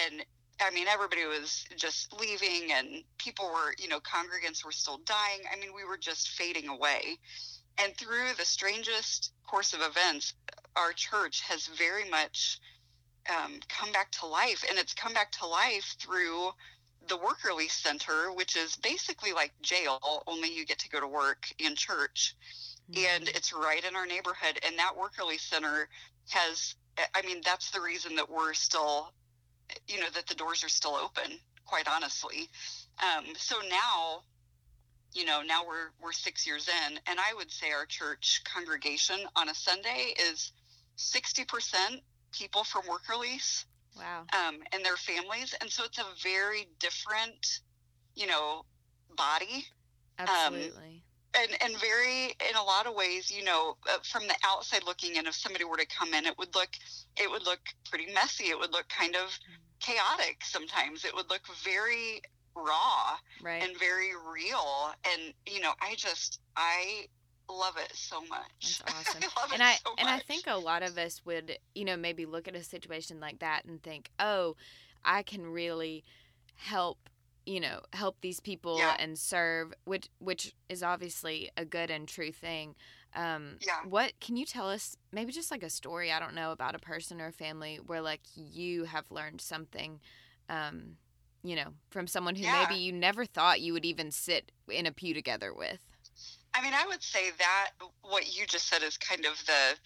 and 0.07 0.25
I 0.61 0.71
mean, 0.71 0.87
everybody 0.87 1.25
was 1.25 1.65
just 1.75 2.13
leaving, 2.19 2.71
and 2.71 3.03
people 3.17 3.45
were, 3.45 3.75
you 3.77 3.87
know, 3.87 3.99
congregants 3.99 4.63
were 4.63 4.71
still 4.71 4.99
dying. 5.05 5.41
I 5.51 5.59
mean, 5.59 5.73
we 5.75 5.83
were 5.83 5.97
just 5.97 6.29
fading 6.29 6.69
away. 6.69 7.17
And 7.77 7.95
through 7.97 8.33
the 8.37 8.45
strangest 8.45 9.33
course 9.45 9.73
of 9.73 9.81
events, 9.81 10.33
our 10.75 10.93
church 10.93 11.41
has 11.41 11.67
very 11.67 12.09
much 12.09 12.59
um, 13.29 13.59
come 13.67 13.91
back 13.91 14.11
to 14.11 14.27
life, 14.27 14.63
and 14.69 14.79
it's 14.79 14.93
come 14.93 15.13
back 15.13 15.31
to 15.33 15.45
life 15.47 15.95
through 15.99 16.51
the 17.07 17.17
work 17.17 17.43
release 17.43 17.73
center, 17.73 18.31
which 18.33 18.55
is 18.55 18.75
basically 18.77 19.33
like 19.33 19.51
jail, 19.61 20.23
only 20.25 20.53
you 20.53 20.65
get 20.65 20.79
to 20.79 20.89
go 20.89 20.99
to 20.99 21.07
work 21.07 21.47
in 21.59 21.75
church. 21.75 22.35
Mm-hmm. 22.91 23.05
And 23.15 23.29
it's 23.29 23.53
right 23.53 23.83
in 23.83 23.95
our 23.95 24.05
neighborhood. 24.05 24.59
And 24.65 24.77
that 24.79 24.97
work 24.97 25.17
release 25.19 25.43
center 25.43 25.87
has, 26.29 26.75
I 27.13 27.21
mean, 27.23 27.41
that's 27.43 27.71
the 27.71 27.81
reason 27.81 28.15
that 28.15 28.29
we're 28.29 28.53
still, 28.53 29.13
you 29.87 29.99
know, 29.99 30.09
that 30.13 30.27
the 30.27 30.35
doors 30.35 30.63
are 30.63 30.69
still 30.69 30.95
open, 30.95 31.39
quite 31.65 31.87
honestly. 31.87 32.49
Um, 33.01 33.25
so 33.37 33.55
now, 33.69 34.21
you 35.13 35.25
know, 35.25 35.41
now 35.41 35.65
we're, 35.65 35.89
we're 36.01 36.11
six 36.11 36.45
years 36.45 36.67
in, 36.67 36.99
and 37.07 37.19
I 37.19 37.33
would 37.35 37.51
say 37.51 37.71
our 37.71 37.85
church 37.85 38.41
congregation 38.45 39.17
on 39.35 39.49
a 39.49 39.55
Sunday 39.55 40.13
is 40.29 40.51
60% 40.97 42.01
people 42.31 42.63
from 42.63 42.87
work 42.87 43.09
release 43.09 43.65
Wow. 43.97 44.25
Um, 44.33 44.59
and 44.73 44.83
their 44.83 44.97
families. 44.97 45.55
And 45.61 45.69
so 45.69 45.83
it's 45.85 45.99
a 45.99 46.05
very 46.21 46.67
different, 46.79 47.59
you 48.15 48.27
know, 48.27 48.65
body. 49.15 49.65
Um, 50.19 50.27
Absolutely. 50.27 50.87
Um, 50.87 51.01
and, 51.37 51.51
and 51.61 51.79
very, 51.79 52.35
in 52.49 52.55
a 52.55 52.63
lot 52.63 52.87
of 52.87 52.95
ways, 52.95 53.31
you 53.31 53.43
know, 53.43 53.77
uh, 53.89 53.97
from 54.03 54.27
the 54.27 54.35
outside 54.43 54.83
looking 54.85 55.15
in, 55.15 55.27
if 55.27 55.35
somebody 55.35 55.63
were 55.65 55.77
to 55.77 55.85
come 55.87 56.13
in, 56.13 56.25
it 56.25 56.37
would 56.37 56.53
look, 56.55 56.69
it 57.17 57.29
would 57.29 57.45
look 57.45 57.59
pretty 57.89 58.11
messy. 58.13 58.45
It 58.45 58.59
would 58.59 58.71
look 58.71 58.87
kind 58.89 59.15
of 59.15 59.37
chaotic 59.79 60.43
sometimes. 60.43 61.05
It 61.05 61.15
would 61.15 61.29
look 61.29 61.41
very 61.63 62.21
raw 62.55 63.17
right. 63.41 63.63
and 63.63 63.77
very 63.77 64.11
real. 64.31 64.93
And, 65.11 65.33
you 65.45 65.61
know, 65.61 65.73
I 65.81 65.95
just, 65.95 66.39
I 66.55 67.07
love 67.49 67.75
it 67.77 67.95
so 67.95 68.21
much. 68.21 68.81
That's 68.85 69.15
awesome. 69.17 69.23
I 69.37 69.53
and 69.53 69.63
I 69.63 69.73
so 69.75 69.93
and 69.97 70.07
I 70.07 70.19
think 70.19 70.45
a 70.47 70.57
lot 70.57 70.83
of 70.83 70.97
us 70.97 71.21
would, 71.25 71.57
you 71.73 71.85
know, 71.85 71.97
maybe 71.97 72.25
look 72.25 72.47
at 72.47 72.55
a 72.55 72.63
situation 72.63 73.19
like 73.19 73.39
that 73.39 73.65
and 73.65 73.81
think, 73.83 74.09
"Oh, 74.19 74.55
I 75.03 75.23
can 75.23 75.45
really 75.45 76.03
help, 76.55 76.97
you 77.45 77.59
know, 77.59 77.79
help 77.93 78.17
these 78.21 78.39
people 78.39 78.77
yeah. 78.77 78.95
and 78.99 79.17
serve," 79.17 79.73
which 79.85 80.09
which 80.19 80.53
is 80.69 80.83
obviously 80.83 81.49
a 81.57 81.65
good 81.65 81.89
and 81.89 82.07
true 82.07 82.31
thing. 82.31 82.75
Um, 83.15 83.57
yeah. 83.61 83.87
What 83.87 84.13
can 84.19 84.35
you 84.35 84.45
tell 84.45 84.69
us? 84.69 84.97
Maybe 85.11 85.31
just 85.31 85.51
like 85.51 85.63
a 85.63 85.69
story. 85.69 86.11
I 86.11 86.19
don't 86.19 86.35
know 86.35 86.51
about 86.51 86.75
a 86.75 86.79
person 86.79 87.21
or 87.21 87.27
a 87.27 87.31
family 87.31 87.79
where 87.85 88.01
like 88.01 88.21
you 88.35 88.85
have 88.85 89.09
learned 89.11 89.41
something. 89.41 89.99
Um, 90.49 90.97
you 91.43 91.55
know, 91.55 91.73
from 91.91 92.07
someone 92.07 92.35
who 92.35 92.43
yeah. 92.43 92.65
maybe 92.67 92.79
you 92.79 92.91
never 92.91 93.23
thought 93.23 93.61
you 93.61 93.71
would 93.73 93.85
even 93.85 94.09
sit 94.09 94.51
in 94.67 94.87
a 94.87 94.91
pew 94.91 95.13
together 95.13 95.53
with. 95.53 95.79
I 96.55 96.61
mean, 96.63 96.73
I 96.73 96.85
would 96.87 97.03
say 97.03 97.31
that 97.37 97.71
what 98.01 98.35
you 98.35 98.45
just 98.47 98.67
said 98.67 98.81
is 98.81 98.97
kind 98.97 99.25
of 99.25 99.45
the 99.45 99.77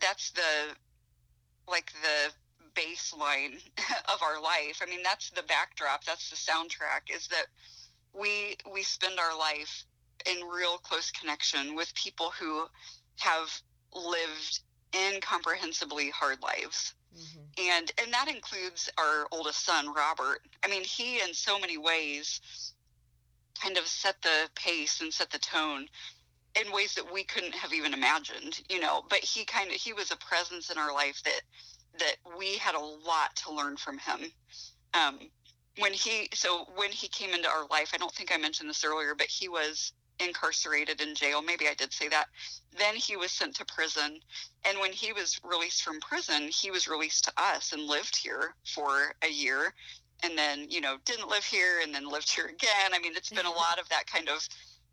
that's 0.00 0.30
the 0.32 0.74
like 1.68 1.92
the 2.02 2.32
baseline 2.74 3.54
of 4.12 4.22
our 4.22 4.40
life. 4.40 4.80
I 4.82 4.86
mean, 4.88 5.02
that's 5.02 5.30
the 5.30 5.42
backdrop, 5.42 6.04
that's 6.04 6.30
the 6.30 6.36
soundtrack 6.36 7.14
is 7.14 7.28
that 7.28 7.46
we 8.12 8.56
we 8.72 8.82
spend 8.82 9.18
our 9.18 9.38
life 9.38 9.84
in 10.26 10.46
real 10.48 10.78
close 10.78 11.10
connection 11.10 11.74
with 11.74 11.94
people 11.94 12.32
who 12.38 12.66
have 13.18 13.48
lived 13.94 14.60
incomprehensibly 14.92 16.10
hard 16.10 16.42
lives. 16.42 16.94
Mm-hmm. 17.16 17.70
And 17.70 17.92
and 18.02 18.12
that 18.12 18.28
includes 18.28 18.90
our 18.98 19.26
oldest 19.32 19.64
son, 19.64 19.92
Robert. 19.92 20.40
I 20.64 20.68
mean, 20.68 20.84
he 20.84 21.20
in 21.20 21.34
so 21.34 21.58
many 21.58 21.78
ways 21.78 22.40
kind 23.60 23.76
of 23.76 23.86
set 23.86 24.20
the 24.22 24.48
pace 24.54 25.00
and 25.00 25.12
set 25.12 25.30
the 25.30 25.38
tone 25.38 25.86
in 26.54 26.72
ways 26.72 26.94
that 26.94 27.12
we 27.12 27.22
couldn't 27.24 27.54
have 27.54 27.72
even 27.72 27.94
imagined, 27.94 28.60
you 28.68 28.80
know. 28.80 29.04
But 29.08 29.20
he 29.20 29.44
kind 29.44 29.70
of 29.70 29.76
he 29.76 29.92
was 29.92 30.10
a 30.10 30.16
presence 30.16 30.70
in 30.70 30.78
our 30.78 30.92
life 30.92 31.22
that 31.24 31.40
that 31.98 32.16
we 32.38 32.56
had 32.56 32.74
a 32.74 32.80
lot 32.80 33.34
to 33.36 33.52
learn 33.52 33.76
from 33.76 33.98
him. 33.98 34.32
Um, 34.94 35.18
when 35.78 35.92
he 35.92 36.28
so 36.34 36.66
when 36.74 36.90
he 36.90 37.08
came 37.08 37.32
into 37.32 37.48
our 37.48 37.66
life, 37.68 37.92
I 37.94 37.96
don't 37.96 38.12
think 38.12 38.32
I 38.32 38.36
mentioned 38.36 38.68
this 38.68 38.84
earlier, 38.84 39.14
but 39.14 39.28
he 39.28 39.48
was 39.48 39.92
incarcerated 40.18 41.00
in 41.00 41.14
jail. 41.14 41.40
Maybe 41.40 41.68
I 41.68 41.74
did 41.74 41.92
say 41.92 42.08
that. 42.08 42.26
Then 42.76 42.94
he 42.96 43.16
was 43.16 43.32
sent 43.32 43.56
to 43.56 43.64
prison, 43.64 44.20
and 44.64 44.78
when 44.78 44.92
he 44.92 45.12
was 45.12 45.40
released 45.44 45.82
from 45.82 46.00
prison, 46.00 46.48
he 46.48 46.70
was 46.70 46.88
released 46.88 47.24
to 47.24 47.32
us 47.36 47.72
and 47.72 47.86
lived 47.86 48.16
here 48.16 48.54
for 48.64 49.14
a 49.22 49.28
year 49.28 49.72
and 50.22 50.36
then 50.36 50.66
you 50.68 50.80
know 50.80 50.96
didn't 51.04 51.28
live 51.28 51.44
here 51.44 51.80
and 51.82 51.94
then 51.94 52.08
lived 52.08 52.30
here 52.30 52.46
again 52.46 52.92
i 52.92 52.98
mean 52.98 53.12
it's 53.16 53.30
been 53.30 53.46
a 53.46 53.50
lot 53.50 53.78
of 53.78 53.88
that 53.88 54.06
kind 54.06 54.28
of 54.28 54.46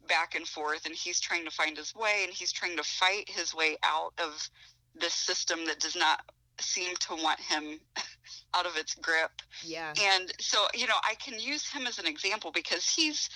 back 0.07 0.35
and 0.35 0.47
forth 0.47 0.85
and 0.85 0.95
he's 0.95 1.19
trying 1.19 1.43
to 1.43 1.51
find 1.51 1.77
his 1.77 1.93
way 1.93 2.21
and 2.23 2.33
he's 2.33 2.51
trying 2.51 2.77
to 2.77 2.83
fight 2.83 3.29
his 3.29 3.53
way 3.53 3.77
out 3.83 4.13
of 4.17 4.49
this 4.99 5.13
system 5.13 5.65
that 5.65 5.79
does 5.79 5.95
not 5.95 6.21
seem 6.59 6.95
to 6.95 7.15
want 7.15 7.39
him 7.39 7.79
out 8.53 8.65
of 8.65 8.77
its 8.77 8.95
grip. 8.95 9.31
Yeah. 9.63 9.93
And 10.15 10.31
so 10.39 10.65
you 10.73 10.87
know 10.87 10.95
i 11.03 11.15
can 11.15 11.39
use 11.39 11.69
him 11.69 11.87
as 11.87 11.99
an 11.99 12.07
example 12.07 12.51
because 12.51 12.87
he's 12.87 13.29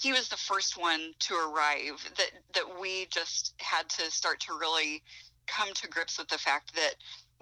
he 0.00 0.12
was 0.12 0.28
the 0.28 0.36
first 0.36 0.80
one 0.80 1.12
to 1.20 1.34
arrive 1.34 2.10
that 2.16 2.30
that 2.54 2.80
we 2.80 3.06
just 3.10 3.54
had 3.58 3.88
to 3.88 4.10
start 4.10 4.40
to 4.40 4.58
really 4.58 5.02
come 5.46 5.72
to 5.74 5.88
grips 5.88 6.18
with 6.18 6.28
the 6.28 6.38
fact 6.38 6.74
that 6.74 6.94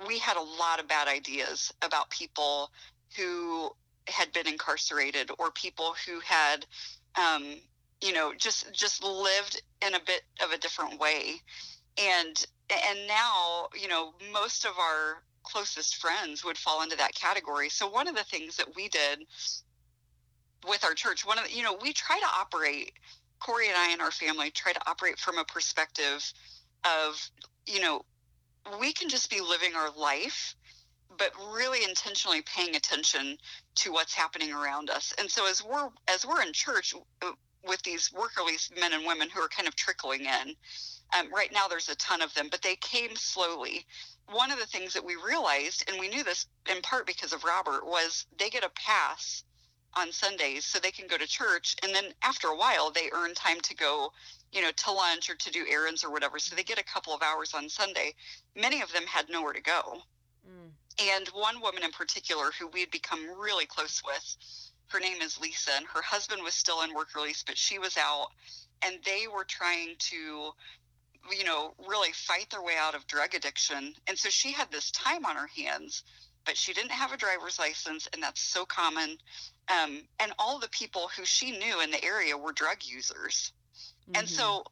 we 0.07 0.19
had 0.19 0.37
a 0.37 0.43
lot 0.43 0.81
of 0.81 0.89
bad 0.89 1.09
ideas 1.09 1.73
about 1.83 2.11
people 2.11 2.71
who 3.17 3.71
had 4.07 4.33
been 4.33 4.47
incarcerated 4.47 5.31
or 5.39 5.51
people 5.51 5.95
who 6.07 6.21
had 6.21 6.65
um, 7.17 7.57
you 8.01 8.13
know 8.13 8.33
just 8.37 8.73
just 8.73 9.03
lived 9.05 9.63
in 9.87 9.95
a 9.95 10.01
bit 10.01 10.23
of 10.43 10.51
a 10.53 10.59
different 10.59 10.99
way 10.99 11.41
and 11.99 12.47
and 12.71 12.99
now 13.07 13.69
you 13.81 13.89
know 13.89 14.13
most 14.33 14.65
of 14.65 14.73
our 14.79 15.23
closest 15.43 15.97
friends 15.97 16.45
would 16.45 16.59
fall 16.59 16.83
into 16.83 16.97
that 16.97 17.15
category 17.15 17.69
so 17.69 17.89
one 17.89 18.09
of 18.09 18.15
the 18.15 18.25
things 18.25 18.57
that 18.57 18.75
we 18.77 18.89
did 18.89 19.21
with 20.69 20.85
our 20.85 20.95
church 20.95 21.27
one 21.27 21.39
of 21.39 21.45
the, 21.45 21.53
you 21.53 21.63
know 21.63 21.79
we 21.83 21.93
try 21.93 22.19
to 22.19 22.27
operate 22.39 22.93
corey 23.41 23.69
and 23.69 23.77
i 23.77 23.91
and 23.91 24.01
our 24.03 24.11
family 24.11 24.51
try 24.51 24.73
to 24.73 24.91
operate 24.91 25.19
from 25.19 25.39
a 25.39 25.45
perspective 25.45 26.33
of 26.85 27.31
you 27.67 27.81
know 27.81 28.03
we 28.81 28.93
can 28.93 29.09
just 29.09 29.31
be 29.31 29.41
living 29.41 29.75
our 29.75 29.91
life 29.97 30.55
but 31.19 31.33
really 31.53 31.85
intentionally 31.85 32.43
paying 32.43 32.77
attention 32.77 33.37
to 33.75 33.93
what's 33.93 34.15
happening 34.15 34.53
around 34.53 34.89
us. 34.89 35.13
And 35.19 35.31
so 35.31 35.49
as 35.49 35.63
we're 35.65 35.89
as 36.07 36.25
we're 36.27 36.43
in 36.43 36.53
church 36.53 36.95
uh, 37.23 37.33
with 37.67 37.83
these 37.83 38.13
work 38.13 38.37
release 38.37 38.71
men 38.79 38.93
and 38.93 39.07
women 39.07 39.29
who 39.29 39.41
are 39.41 39.49
kind 39.49 39.69
of 39.69 39.75
trickling 39.75 40.21
in, 40.21 40.55
um, 41.16 41.33
right 41.33 41.53
now 41.53 41.68
there's 41.68 41.88
a 41.88 41.97
ton 41.97 42.23
of 42.23 42.35
them, 42.35 42.49
but 42.51 42.62
they 42.62 42.77
came 42.77 43.14
slowly. 43.14 43.87
One 44.31 44.51
of 44.51 44.59
the 44.59 44.66
things 44.66 44.92
that 44.94 45.05
we 45.05 45.16
realized, 45.16 45.88
and 45.88 45.99
we 45.99 46.09
knew 46.09 46.25
this 46.25 46.47
in 46.71 46.83
part 46.83 47.07
because 47.07 47.33
of 47.33 47.44
Robert, 47.44 47.87
was 47.87 48.27
they 48.38 48.51
get 48.51 48.64
a 48.64 48.71
pass 48.71 49.44
on 49.94 50.12
Sundays 50.12 50.64
so 50.64 50.79
they 50.79 50.90
can 50.90 51.07
go 51.07 51.16
to 51.16 51.27
church, 51.27 51.77
and 51.83 51.94
then 51.94 52.12
after 52.23 52.49
a 52.49 52.57
while 52.57 52.90
they 52.90 53.09
earn 53.12 53.35
time 53.35 53.61
to 53.62 53.75
go 53.75 54.12
you 54.53 54.62
know, 54.62 54.71
to 54.71 54.92
lunch 54.92 55.29
or 55.29 55.35
to 55.35 55.51
do 55.51 55.64
errands 55.68 56.05
or 56.05 56.11
whatever. 56.11 56.38
So 56.38 56.57
they 56.57 56.62
get 56.62 56.79
a 56.79 56.85
couple 56.85 57.14
of 57.14 57.23
hours 57.23 57.53
on 57.55 57.68
Sunday. 57.68 58.14
Many 58.57 58.81
of 58.81 58.92
them 58.92 59.05
had 59.07 59.29
nowhere 59.29 59.53
to 59.53 59.61
go. 59.61 60.03
Mm. 60.49 60.71
And 61.14 61.29
one 61.29 61.61
woman 61.61 61.83
in 61.85 61.90
particular 61.90 62.51
who 62.59 62.66
we 62.68 62.81
had 62.81 62.90
become 62.90 63.21
really 63.38 63.66
close 63.66 64.03
with, 64.05 64.37
her 64.88 65.01
name 65.01 65.21
is 65.21 65.38
Lisa, 65.38 65.73
and 65.77 65.87
her 65.87 66.03
husband 66.03 66.42
was 66.42 66.55
still 66.55 66.81
in 66.83 66.94
work 66.94 67.14
release, 67.14 67.42
but 67.47 67.59
she 67.59 67.79
was 67.79 67.99
out, 67.99 68.29
and 68.83 68.99
they 69.05 69.27
were 69.33 69.44
trying 69.44 69.97
to, 69.99 70.51
you 71.37 71.45
know, 71.45 71.75
really 71.88 72.12
fight 72.12 72.49
their 72.51 72.62
way 72.62 72.75
out 72.79 72.95
of 72.95 73.07
drug 73.07 73.35
addiction. 73.35 73.95
And 74.07 74.19
so 74.19 74.29
she 74.29 74.53
had 74.53 74.71
this 74.71 74.91
time 74.91 75.25
on 75.25 75.37
her 75.37 75.49
hands, 75.49 76.05
but 76.45 76.57
she 76.57 76.73
didn't 76.73 76.93
have 76.93 77.12
a 77.12 77.17
driver's 77.17 77.59
license, 77.59 78.09
and 78.12 78.23
that's 78.23 78.41
so 78.41 78.64
common. 78.64 79.19
Um, 79.69 80.03
and 80.21 80.33
all 80.38 80.59
the 80.59 80.69
people 80.69 81.11
who 81.17 81.25
she 81.25 81.53
knew 81.53 81.81
in 81.81 81.91
the 81.91 82.03
area 82.05 82.37
were 82.37 82.53
drug 82.53 82.79
users. 82.83 83.53
Mm-hmm. 84.05 84.21
And 84.21 84.29
so 84.29 84.64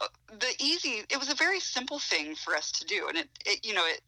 uh, 0.00 0.06
the 0.30 0.52
easy, 0.58 1.04
it 1.08 1.18
was 1.18 1.30
a 1.30 1.34
very 1.34 1.60
simple 1.60 1.98
thing 1.98 2.34
for 2.34 2.54
us 2.56 2.72
to 2.72 2.84
do. 2.84 3.06
And 3.08 3.18
it, 3.18 3.28
it 3.44 3.64
you 3.64 3.74
know, 3.74 3.86
it, 3.86 4.00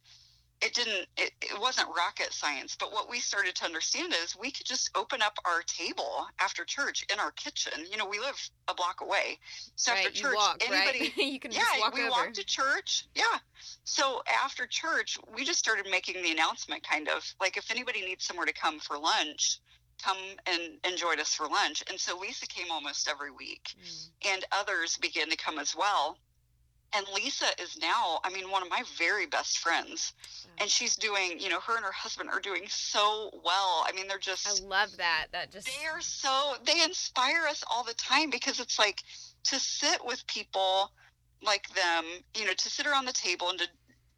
it 0.60 0.74
didn't 0.74 1.06
it, 1.16 1.32
it 1.40 1.60
wasn't 1.60 1.86
rocket 1.96 2.32
science 2.32 2.76
but 2.78 2.92
what 2.92 3.08
we 3.10 3.20
started 3.20 3.54
to 3.54 3.64
understand 3.64 4.12
is 4.22 4.36
we 4.36 4.50
could 4.50 4.66
just 4.66 4.90
open 4.96 5.22
up 5.22 5.38
our 5.44 5.62
table 5.62 6.26
after 6.40 6.64
church 6.64 7.04
in 7.12 7.20
our 7.20 7.30
kitchen 7.32 7.72
you 7.90 7.96
know 7.96 8.06
we 8.06 8.18
live 8.18 8.50
a 8.68 8.74
block 8.74 9.00
away 9.00 9.38
so 9.76 9.92
right, 9.92 10.06
after 10.06 10.18
church 10.18 10.34
walk, 10.34 10.62
anybody 10.66 11.12
right? 11.16 11.16
you 11.32 11.40
can 11.40 11.52
yeah 11.52 11.62
walk 11.80 11.94
we 11.94 12.02
over. 12.02 12.10
walked 12.10 12.34
to 12.34 12.44
church 12.44 13.06
yeah 13.14 13.38
so 13.84 14.22
after 14.44 14.66
church 14.66 15.18
we 15.34 15.44
just 15.44 15.58
started 15.58 15.86
making 15.90 16.22
the 16.22 16.30
announcement 16.30 16.82
kind 16.82 17.08
of 17.08 17.24
like 17.40 17.56
if 17.56 17.70
anybody 17.70 18.04
needs 18.04 18.24
somewhere 18.24 18.46
to 18.46 18.52
come 18.52 18.78
for 18.78 18.98
lunch 18.98 19.60
come 20.02 20.16
and, 20.46 20.78
and 20.84 20.96
join 20.96 21.20
us 21.20 21.34
for 21.34 21.48
lunch. 21.48 21.82
And 21.90 21.98
so 21.98 22.18
Lisa 22.18 22.46
came 22.46 22.70
almost 22.70 23.08
every 23.08 23.30
week, 23.30 23.74
mm. 23.82 24.08
and 24.32 24.44
others 24.52 24.96
began 24.96 25.28
to 25.30 25.36
come 25.36 25.58
as 25.58 25.74
well. 25.76 26.18
And 26.94 27.06
Lisa 27.14 27.46
is 27.60 27.76
now, 27.78 28.20
I 28.24 28.30
mean, 28.30 28.50
one 28.50 28.62
of 28.62 28.70
my 28.70 28.82
very 28.96 29.26
best 29.26 29.58
friends. 29.58 30.14
Mm. 30.24 30.62
And 30.62 30.70
she's 30.70 30.96
doing, 30.96 31.38
you 31.38 31.50
know, 31.50 31.60
her 31.60 31.76
and 31.76 31.84
her 31.84 31.92
husband 31.92 32.30
are 32.30 32.40
doing 32.40 32.64
so 32.68 33.30
well. 33.44 33.84
I 33.86 33.92
mean, 33.94 34.08
they're 34.08 34.18
just. 34.18 34.48
I 34.48 34.64
love 34.64 34.96
that. 34.96 35.26
That 35.32 35.52
just. 35.52 35.66
They 35.66 35.86
are 35.86 36.00
so, 36.00 36.54
they 36.64 36.82
inspire 36.82 37.46
us 37.48 37.62
all 37.70 37.84
the 37.84 37.94
time 37.94 38.30
because 38.30 38.58
it's 38.58 38.78
like 38.78 39.02
to 39.44 39.58
sit 39.58 40.04
with 40.04 40.26
people 40.26 40.90
like 41.42 41.68
them, 41.74 42.04
you 42.36 42.46
know, 42.46 42.54
to 42.54 42.70
sit 42.70 42.86
around 42.86 43.04
the 43.04 43.12
table 43.12 43.50
and 43.50 43.58
to, 43.58 43.66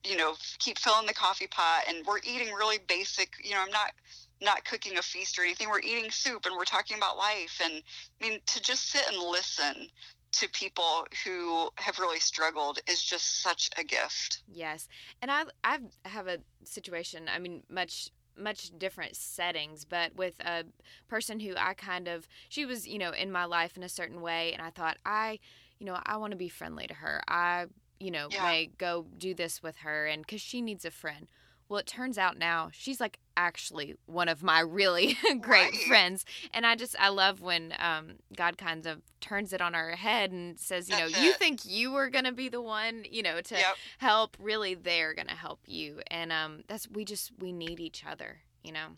you 0.04 0.16
know, 0.16 0.34
keep 0.58 0.78
filling 0.78 1.06
the 1.06 1.14
coffee 1.14 1.48
pot. 1.48 1.84
And 1.88 2.06
we're 2.06 2.18
eating 2.18 2.54
really 2.54 2.78
basic, 2.88 3.32
you 3.42 3.50
know, 3.50 3.60
I'm 3.60 3.70
not 3.70 3.92
not 4.40 4.64
cooking 4.64 4.96
a 4.96 5.02
feast 5.02 5.38
or 5.38 5.42
anything. 5.42 5.68
We're 5.68 5.80
eating 5.80 6.10
soup 6.10 6.46
and 6.46 6.56
we're 6.56 6.64
talking 6.64 6.96
about 6.96 7.18
life. 7.18 7.60
And 7.62 7.82
I 8.20 8.28
mean, 8.28 8.40
to 8.46 8.62
just 8.62 8.90
sit 8.90 9.06
and 9.08 9.18
listen 9.18 9.88
to 10.32 10.48
people 10.50 11.06
who 11.24 11.70
have 11.76 11.98
really 11.98 12.20
struggled 12.20 12.78
is 12.88 13.02
just 13.02 13.42
such 13.42 13.70
a 13.76 13.84
gift. 13.84 14.42
Yes. 14.52 14.88
And 15.22 15.30
I 15.30 15.44
I 15.64 15.78
have 16.04 16.26
a 16.26 16.38
situation, 16.64 17.28
I 17.32 17.38
mean, 17.38 17.62
much 17.68 18.10
much 18.36 18.70
different 18.78 19.16
settings, 19.16 19.84
but 19.84 20.14
with 20.16 20.34
a 20.40 20.64
person 21.08 21.40
who 21.40 21.54
I 21.56 21.74
kind 21.74 22.08
of 22.08 22.26
she 22.48 22.64
was, 22.64 22.86
you 22.86 22.98
know, 22.98 23.10
in 23.10 23.32
my 23.32 23.44
life 23.44 23.76
in 23.76 23.82
a 23.82 23.88
certain 23.88 24.20
way 24.20 24.52
and 24.52 24.62
I 24.62 24.70
thought 24.70 24.98
I, 25.04 25.40
you 25.78 25.86
know, 25.86 25.98
I 26.04 26.16
want 26.16 26.32
to 26.32 26.36
be 26.36 26.48
friendly 26.48 26.86
to 26.86 26.94
her. 26.94 27.22
I, 27.28 27.66
you 27.98 28.10
know, 28.10 28.28
yeah. 28.30 28.42
may 28.44 28.70
go 28.78 29.06
do 29.18 29.34
this 29.34 29.62
with 29.62 29.78
her 29.78 30.06
and 30.06 30.26
cuz 30.26 30.40
she 30.40 30.62
needs 30.62 30.84
a 30.84 30.90
friend. 30.90 31.28
Well, 31.70 31.78
it 31.78 31.86
turns 31.86 32.18
out 32.18 32.36
now 32.36 32.70
she's 32.72 33.00
like 33.00 33.20
actually 33.36 33.94
one 34.06 34.28
of 34.28 34.42
my 34.42 34.58
really 34.58 35.16
great 35.40 35.70
right. 35.70 35.74
friends, 35.86 36.24
and 36.52 36.66
I 36.66 36.74
just 36.74 36.96
I 36.98 37.10
love 37.10 37.40
when 37.40 37.72
um, 37.78 38.16
God 38.36 38.58
kind 38.58 38.84
of 38.86 39.00
turns 39.20 39.52
it 39.52 39.60
on 39.60 39.76
our 39.76 39.90
head 39.90 40.32
and 40.32 40.58
says, 40.58 40.88
you 40.88 40.96
That's 40.96 41.12
know, 41.12 41.20
it. 41.20 41.24
you 41.24 41.32
think 41.34 41.60
you 41.64 41.92
were 41.92 42.10
gonna 42.10 42.32
be 42.32 42.48
the 42.48 42.60
one, 42.60 43.04
you 43.08 43.22
know, 43.22 43.40
to 43.40 43.54
yep. 43.54 43.76
help. 43.98 44.36
Really, 44.40 44.74
they're 44.74 45.14
gonna 45.14 45.36
help 45.36 45.60
you, 45.64 46.00
and 46.08 46.32
um, 46.32 46.64
that's 46.66 46.88
we 46.90 47.04
just 47.04 47.30
we 47.38 47.52
need 47.52 47.78
each 47.78 48.04
other, 48.04 48.38
you 48.64 48.72
know. 48.72 48.88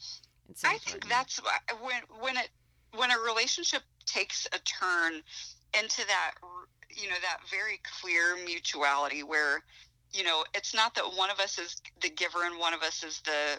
So 0.55 0.67
I 0.67 0.79
think 0.79 1.07
that's 1.11 1.43
when 1.83 2.01
when 2.21 2.39
it 2.39 2.49
when 2.97 3.11
a 3.11 3.19
relationship 3.19 3.83
takes 4.07 4.47
a 4.47 4.59
turn 4.61 5.21
into 5.79 6.07
that 6.07 6.33
you 6.89 7.11
know 7.11 7.17
that 7.21 7.47
very 7.51 7.81
clear 8.01 8.37
mutuality 8.47 9.23
where 9.23 9.63
you 10.13 10.25
know, 10.25 10.45
it's 10.55 10.75
not 10.75 10.95
that 10.95 11.05
one 11.17 11.31
of 11.31 11.41
us 11.41 11.59
is 11.59 11.81
the 12.01 12.11
giver 12.11 12.45
and 12.45 12.59
one 12.59 12.75
of 12.75 12.83
us 12.83 13.03
is 13.03 13.21
the 13.21 13.59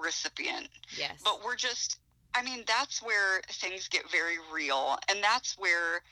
recipient. 0.00 0.68
Yes. 0.98 1.20
But 1.22 1.44
we're 1.44 1.56
just, 1.56 1.98
I 2.34 2.42
mean, 2.42 2.64
that's 2.66 3.02
where 3.02 3.40
things 3.48 3.88
get 3.88 4.10
very 4.10 4.36
real. 4.52 4.98
And 5.08 5.22
that's 5.22 5.56
where, 5.58 6.02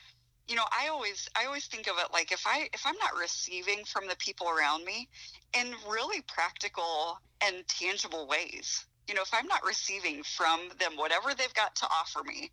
you 0.47 0.55
know, 0.55 0.63
I 0.71 0.87
always, 0.89 1.29
I 1.35 1.45
always 1.45 1.65
think 1.67 1.87
of 1.87 1.95
it 1.99 2.13
like 2.13 2.31
if 2.31 2.43
I, 2.45 2.69
if 2.73 2.85
I'm 2.85 2.97
not 2.97 3.19
receiving 3.19 3.83
from 3.85 4.07
the 4.07 4.15
people 4.17 4.47
around 4.49 4.85
me 4.85 5.09
in 5.57 5.73
really 5.89 6.21
practical 6.21 7.19
and 7.41 7.67
tangible 7.67 8.27
ways, 8.27 8.85
you 9.07 9.15
know, 9.15 9.21
if 9.21 9.31
I'm 9.33 9.47
not 9.47 9.65
receiving 9.65 10.23
from 10.23 10.69
them 10.79 10.93
whatever 10.95 11.33
they've 11.37 11.53
got 11.53 11.75
to 11.77 11.85
offer 11.85 12.23
me, 12.23 12.51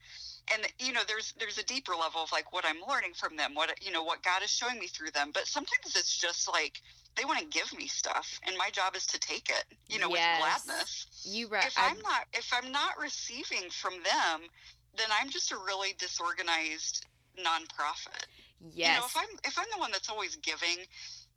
and 0.53 0.67
you 0.79 0.93
know 0.93 1.03
there's 1.07 1.35
there's 1.39 1.59
a 1.59 1.65
deeper 1.65 1.93
level 1.93 2.23
of 2.23 2.33
like 2.33 2.53
what 2.53 2.65
i'm 2.67 2.79
learning 2.89 3.13
from 3.15 3.37
them 3.37 3.55
what 3.55 3.71
you 3.85 3.93
know 3.93 4.03
what 4.03 4.23
god 4.23 4.43
is 4.43 4.51
showing 4.51 4.79
me 4.79 4.87
through 4.87 5.11
them 5.11 5.31
but 5.33 5.47
sometimes 5.47 5.95
it's 5.97 6.17
just 6.17 6.49
like 6.49 6.81
they 7.17 7.25
want 7.25 7.39
to 7.39 7.47
give 7.47 7.77
me 7.77 7.87
stuff 7.87 8.41
and 8.47 8.57
my 8.57 8.71
job 8.71 8.95
is 8.97 9.07
to 9.07 9.19
take 9.19 9.49
it 9.49 9.65
you 9.89 9.99
know 9.99 10.09
yes. 10.11 10.41
with 10.41 10.67
gladness. 10.67 11.07
You 11.25 11.49
right 11.49 11.67
if 11.67 11.75
I'm, 11.77 11.97
I'm 11.97 12.03
not 12.03 12.27
if 12.33 12.53
i'm 12.53 12.73
not 12.73 12.99
receiving 13.01 13.71
from 13.71 13.95
them 13.95 14.49
then 14.97 15.07
i'm 15.21 15.31
just 15.31 15.53
a 15.53 15.57
really 15.57 15.95
disorganized 15.99 17.07
nonprofit. 17.39 18.27
Yes 18.75 18.95
you 18.95 19.01
know 19.01 19.07
if 19.07 19.17
i'm 19.17 19.39
if 19.45 19.59
i'm 19.59 19.67
the 19.73 19.79
one 19.79 19.93
that's 19.93 20.11
always 20.11 20.37
giving 20.37 20.85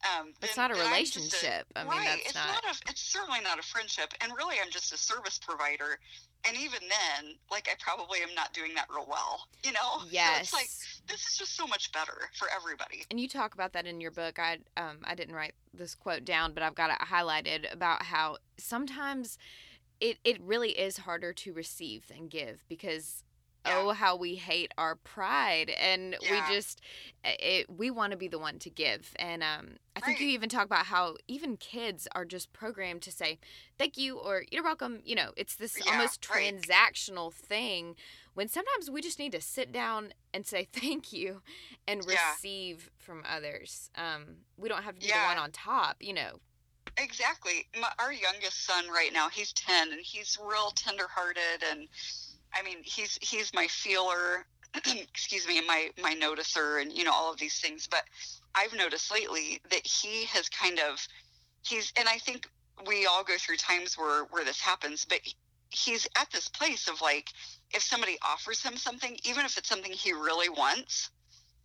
um, 0.03 0.33
it's 0.41 0.57
not 0.57 0.71
a 0.71 0.73
relationship. 0.75 1.65
A, 1.75 1.79
I 1.79 1.83
mean, 1.83 1.91
right. 1.91 2.05
that's 2.05 2.25
it's 2.25 2.35
not. 2.35 2.63
not 2.63 2.75
a, 2.75 2.89
it's 2.89 3.01
certainly 3.01 3.39
not 3.41 3.59
a 3.59 3.63
friendship. 3.63 4.13
And 4.21 4.31
really, 4.37 4.55
I'm 4.63 4.71
just 4.71 4.93
a 4.93 4.97
service 4.97 5.39
provider. 5.39 5.97
And 6.45 6.57
even 6.57 6.79
then, 6.81 7.35
like, 7.49 7.69
I 7.71 7.75
probably 7.79 8.19
am 8.19 8.35
not 8.35 8.53
doing 8.53 8.73
that 8.75 8.87
real 8.89 9.05
well. 9.09 9.47
You 9.63 9.71
know? 9.71 10.03
Yes. 10.09 10.33
So 10.33 10.39
it's 10.41 10.53
like 10.53 10.69
this 11.07 11.27
is 11.27 11.37
just 11.37 11.55
so 11.55 11.67
much 11.67 11.91
better 11.91 12.29
for 12.37 12.47
everybody. 12.55 13.03
And 13.09 13.19
you 13.19 13.27
talk 13.27 13.53
about 13.53 13.73
that 13.73 13.85
in 13.85 14.01
your 14.01 14.11
book. 14.11 14.39
I 14.39 14.57
um 14.77 14.97
I 15.03 15.15
didn't 15.15 15.35
write 15.35 15.53
this 15.73 15.95
quote 15.95 16.25
down, 16.25 16.53
but 16.53 16.63
I've 16.63 16.75
got 16.75 16.89
it 16.89 16.97
highlighted 16.99 17.71
about 17.71 18.03
how 18.03 18.37
sometimes 18.57 19.37
it 19.99 20.17
it 20.23 20.41
really 20.41 20.71
is 20.71 20.97
harder 20.97 21.33
to 21.33 21.53
receive 21.53 22.07
than 22.07 22.27
give 22.27 22.63
because 22.67 23.23
yeah. 23.65 23.78
oh 23.78 23.91
how 23.91 24.15
we 24.15 24.36
hate 24.36 24.71
our 24.78 24.95
pride 24.95 25.69
and 25.69 26.15
yeah. 26.21 26.32
we 26.32 26.56
just 26.56 26.82
it, 27.23 27.69
we 27.69 27.89
want 27.89 28.12
to 28.12 28.17
be 28.17 28.28
the 28.28 28.39
one 28.39 28.60
to 28.60 28.69
give 28.69 29.13
and 29.17 29.43
um, 29.43 29.78
i 29.95 29.99
think 29.99 30.19
right. 30.19 30.26
you 30.26 30.30
even 30.30 30.49
talk 30.49 30.65
about 30.65 30.86
how 30.88 31.15
even 31.28 31.58
kids 31.58 32.08
are 32.13 32.26
just 32.26 32.52
programmed 32.54 33.02
to 33.02 33.12
say 33.12 33.39
thank 33.78 33.97
you 33.97 34.17
or 34.17 34.43
you're 34.52 34.63
welcome 34.63 34.99
you 35.04 35.15
know 35.15 35.32
it's 35.38 35.56
this 35.56 35.80
yeah, 35.86 35.91
almost 35.91 36.28
right. 36.30 36.54
transactional 36.54 37.32
thing 37.32 37.95
when 38.34 38.47
sometimes 38.47 38.89
we 38.89 39.02
just 39.02 39.19
need 39.19 39.32
to 39.32 39.41
sit 39.41 39.71
down 39.71 40.13
and 40.34 40.45
say 40.45 40.67
thank 40.73 41.13
you 41.13 41.41
and 41.88 42.06
receive 42.06 42.89
from 42.97 43.23
others 43.30 43.89
um, 43.95 44.38
we 44.58 44.67
don't 44.67 44.84
have 44.84 44.95
to 44.95 45.02
be 45.02 45.08
the 45.08 45.13
one 45.28 45.38
on 45.38 45.52
top 45.52 45.97
you 45.99 46.13
know 46.13 46.39
exactly 46.97 47.65
My, 47.80 47.89
our 47.99 48.13
youngest 48.13 48.65
son 48.65 48.86
right 48.88 49.12
now 49.12 49.30
he's 49.30 49.54
10 49.54 49.91
and 49.91 50.02
he's 50.02 50.38
real 50.43 50.71
tenderhearted 50.76 51.63
and 51.71 51.88
I 52.53 52.61
mean, 52.63 52.77
he's 52.83 53.17
he's 53.21 53.53
my 53.53 53.67
feeler, 53.67 54.45
excuse 54.75 55.47
me, 55.47 55.61
my 55.65 55.89
my 56.01 56.15
noticer, 56.15 56.81
and 56.81 56.91
you 56.91 57.03
know 57.03 57.13
all 57.13 57.31
of 57.31 57.39
these 57.39 57.59
things. 57.59 57.87
But 57.89 58.03
I've 58.55 58.73
noticed 58.73 59.11
lately 59.11 59.61
that 59.71 59.85
he 59.85 60.25
has 60.25 60.49
kind 60.49 60.79
of 60.79 61.05
he's, 61.65 61.91
and 61.97 62.07
I 62.07 62.17
think 62.17 62.47
we 62.87 63.05
all 63.05 63.23
go 63.23 63.37
through 63.37 63.57
times 63.57 63.97
where 63.97 64.25
where 64.25 64.45
this 64.45 64.59
happens, 64.59 65.05
but 65.05 65.19
he's 65.69 66.07
at 66.17 66.29
this 66.31 66.47
place 66.49 66.87
of 66.87 67.01
like, 67.01 67.29
if 67.73 67.81
somebody 67.81 68.17
offers 68.21 68.61
him 68.61 68.77
something, 68.77 69.17
even 69.23 69.45
if 69.45 69.57
it's 69.57 69.69
something 69.69 69.91
he 69.91 70.13
really 70.13 70.49
wants, 70.49 71.09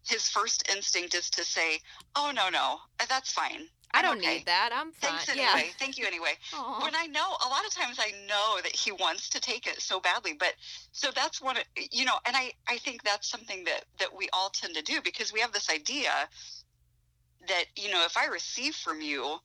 his 0.07 0.29
first 0.29 0.69
instinct 0.71 1.15
is 1.15 1.29
to 1.31 1.45
say, 1.45 1.81
"Oh 2.17 2.33
no, 2.35 2.49
no, 2.49 2.79
that's 3.09 3.33
fine. 3.33 3.69
I 3.93 4.03
don't 4.03 4.19
okay. 4.19 4.37
need 4.37 4.47
that. 4.47 4.71
I'm 4.73 4.93
fine. 4.93 5.11
Thanks 5.11 5.29
anyway. 5.31 5.47
Yeah. 5.55 5.73
Thank 5.79 5.99
you 5.99 6.07
anyway. 6.07 6.33
Aww. 6.53 6.83
When 6.83 6.95
I 6.95 7.07
know, 7.07 7.27
a 7.45 7.49
lot 7.49 7.67
of 7.67 7.75
times 7.75 7.99
I 7.99 8.13
know 8.27 8.61
that 8.63 8.75
he 8.75 8.93
wants 8.93 9.31
to 9.31 9.41
take 9.41 9.67
it 9.67 9.81
so 9.81 9.99
badly, 10.01 10.35
but 10.39 10.55
so 10.93 11.11
that's 11.15 11.41
what 11.41 11.65
you 11.91 12.05
know, 12.05 12.17
and 12.27 12.37
I 12.37 12.53
I 12.69 12.79
think 12.79 13.03
that's 13.03 13.29
something 13.29 13.65
that 13.65 13.85
that 13.99 14.15
we 14.15 14.29
all 14.33 14.51
tend 14.51 14.75
to 14.75 14.83
do 14.83 15.01
because 15.03 15.33
we 15.33 15.41
have 15.41 15.53
this 15.53 15.71
idea 15.71 16.11
that 17.47 17.65
you 17.77 17.91
know 17.91 18.05
if 18.05 18.17
I 18.17 18.27
receive 18.27 18.75
from 18.75 19.01
you, 19.01 19.39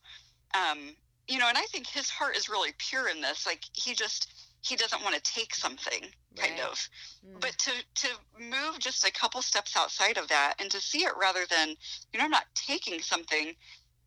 um, 0.54 0.78
you 1.26 1.38
know, 1.38 1.48
and 1.48 1.56
I 1.56 1.62
think 1.62 1.86
his 1.86 2.10
heart 2.10 2.36
is 2.36 2.48
really 2.48 2.72
pure 2.78 3.08
in 3.08 3.20
this. 3.20 3.46
Like 3.46 3.62
he 3.72 3.94
just 3.94 4.32
he 4.60 4.76
doesn't 4.76 5.02
want 5.02 5.14
to 5.14 5.32
take 5.32 5.54
something 5.54 6.02
kind 6.36 6.52
right. 6.58 6.68
of 6.68 6.88
mm. 7.26 7.40
but 7.40 7.56
to 7.58 7.70
to 7.94 8.08
move 8.40 8.78
just 8.78 9.06
a 9.06 9.12
couple 9.12 9.42
steps 9.42 9.76
outside 9.76 10.16
of 10.16 10.26
that 10.28 10.54
and 10.58 10.70
to 10.70 10.80
see 10.80 11.04
it 11.04 11.12
rather 11.20 11.44
than 11.50 11.68
you 12.12 12.18
know 12.18 12.24
i'm 12.24 12.30
not 12.30 12.46
taking 12.54 13.00
something 13.00 13.54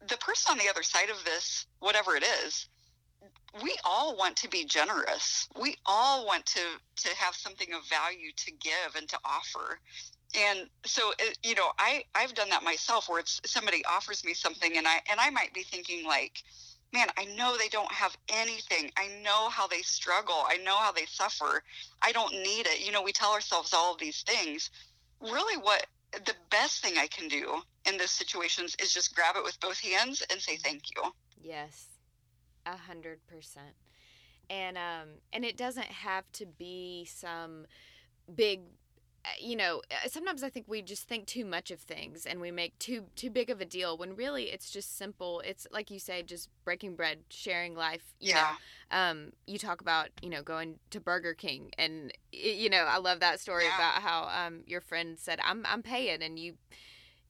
the 0.08 0.18
person 0.18 0.52
on 0.52 0.58
the 0.58 0.70
other 0.70 0.84
side 0.84 1.10
of 1.10 1.24
this, 1.26 1.66
whatever 1.80 2.16
it 2.16 2.24
is, 2.46 2.68
we 3.64 3.76
all 3.84 4.16
want 4.16 4.36
to 4.38 4.50
be 4.50 4.66
generous. 4.66 5.48
We 5.60 5.76
all 5.86 6.26
want 6.26 6.46
to 6.48 6.60
to 6.98 7.16
have 7.16 7.36
something 7.36 7.74
of 7.74 7.88
value 7.88 8.32
to 8.36 8.52
give 8.52 8.96
and 8.96 9.08
to 9.10 9.18
offer. 9.24 9.80
And 10.38 10.68
so, 10.86 11.14
it, 11.20 11.38
you 11.44 11.56
know, 11.56 11.72
I 11.80 12.04
I've 12.14 12.34
done 12.34 12.50
that 12.50 12.64
myself, 12.64 13.10
where 13.10 13.20
it's 13.20 13.42
somebody 13.46 13.84
offers 13.86 14.24
me 14.24 14.34
something, 14.34 14.78
and 14.78 14.88
I 14.88 15.02
and 15.10 15.20
I 15.20 15.30
might 15.30 15.54
be 15.54 15.64
thinking 15.64 16.06
like, 16.06 16.44
man, 16.94 17.08
I 17.18 17.26
know 17.26 17.58
they 17.58 17.70
don't 17.70 17.92
have 17.92 18.16
anything. 18.30 18.92
I 18.98 19.08
know 19.24 19.50
how 19.50 19.68
they 19.68 19.82
struggle. 19.82 20.44
I 20.48 20.58
know 20.58 20.78
how 20.78 20.92
they 20.92 21.06
suffer. 21.06 21.64
I 22.02 22.12
don't 22.12 22.34
need 22.34 22.68
it. 22.68 22.86
You 22.86 22.92
know, 22.92 23.02
we 23.02 23.12
tell 23.12 23.32
ourselves 23.32 23.74
all 23.74 23.94
of 23.94 24.00
these 24.00 24.22
things. 24.22 24.70
Really, 25.22 25.58
what 25.58 25.88
the 26.12 26.36
best 26.50 26.84
thing 26.84 26.98
I 26.98 27.08
can 27.08 27.28
do 27.28 27.62
in 27.86 27.98
those 27.98 28.12
situations 28.12 28.76
is 28.82 28.94
just 28.94 29.16
grab 29.16 29.36
it 29.36 29.44
with 29.44 29.60
both 29.60 29.80
hands 29.80 30.24
and 30.32 30.40
say 30.40 30.58
thank 30.58 30.84
you. 30.96 31.04
Yes, 31.42 31.88
a 32.66 32.76
hundred 32.76 33.20
percent. 33.28 33.76
And 34.50 34.78
um, 34.78 35.10
and 35.34 35.44
it 35.44 35.58
doesn't 35.58 35.86
have 35.88 36.24
to 36.34 36.46
be 36.46 37.06
some 37.06 37.66
big 38.36 38.62
you 39.40 39.56
know 39.56 39.82
uh, 39.92 40.08
sometimes 40.08 40.44
i 40.44 40.50
think 40.50 40.66
we 40.68 40.82
just 40.82 41.08
think 41.08 41.26
too 41.26 41.46
much 41.46 41.72
of 41.72 41.80
things 41.80 42.26
and 42.26 42.40
we 42.40 42.52
make 42.52 42.78
too 42.80 43.06
too 43.16 43.30
big 43.30 43.50
of 43.50 43.62
a 43.62 43.66
deal 43.66 43.98
when 43.98 44.16
really 44.16 44.46
it's 44.46 44.70
just 44.70 44.98
simple. 44.98 45.42
It's 45.46 45.68
like 45.72 45.92
you 45.92 46.00
say 46.00 46.24
just 46.24 46.50
breaking 46.64 46.96
bread 46.96 47.20
sharing 47.30 47.76
life 47.76 48.14
you 48.20 48.30
yeah. 48.30 48.56
know 48.92 48.98
um 48.98 49.32
you 49.46 49.58
talk 49.58 49.82
about 49.82 50.10
you 50.22 50.30
know 50.30 50.42
going 50.42 50.76
to 50.90 51.00
burger 51.00 51.34
king 51.34 51.72
and 51.78 52.14
you 52.32 52.70
know 52.70 52.86
i 52.88 52.98
love 52.98 53.20
that 53.20 53.40
story 53.40 53.66
yeah. 53.66 53.76
about 53.76 54.02
how 54.02 54.46
um 54.46 54.62
your 54.66 54.82
friend 54.82 55.18
said 55.20 55.40
i'm 55.44 55.66
i'm 55.68 55.82
paying 55.82 56.22
and 56.22 56.40
you 56.40 56.54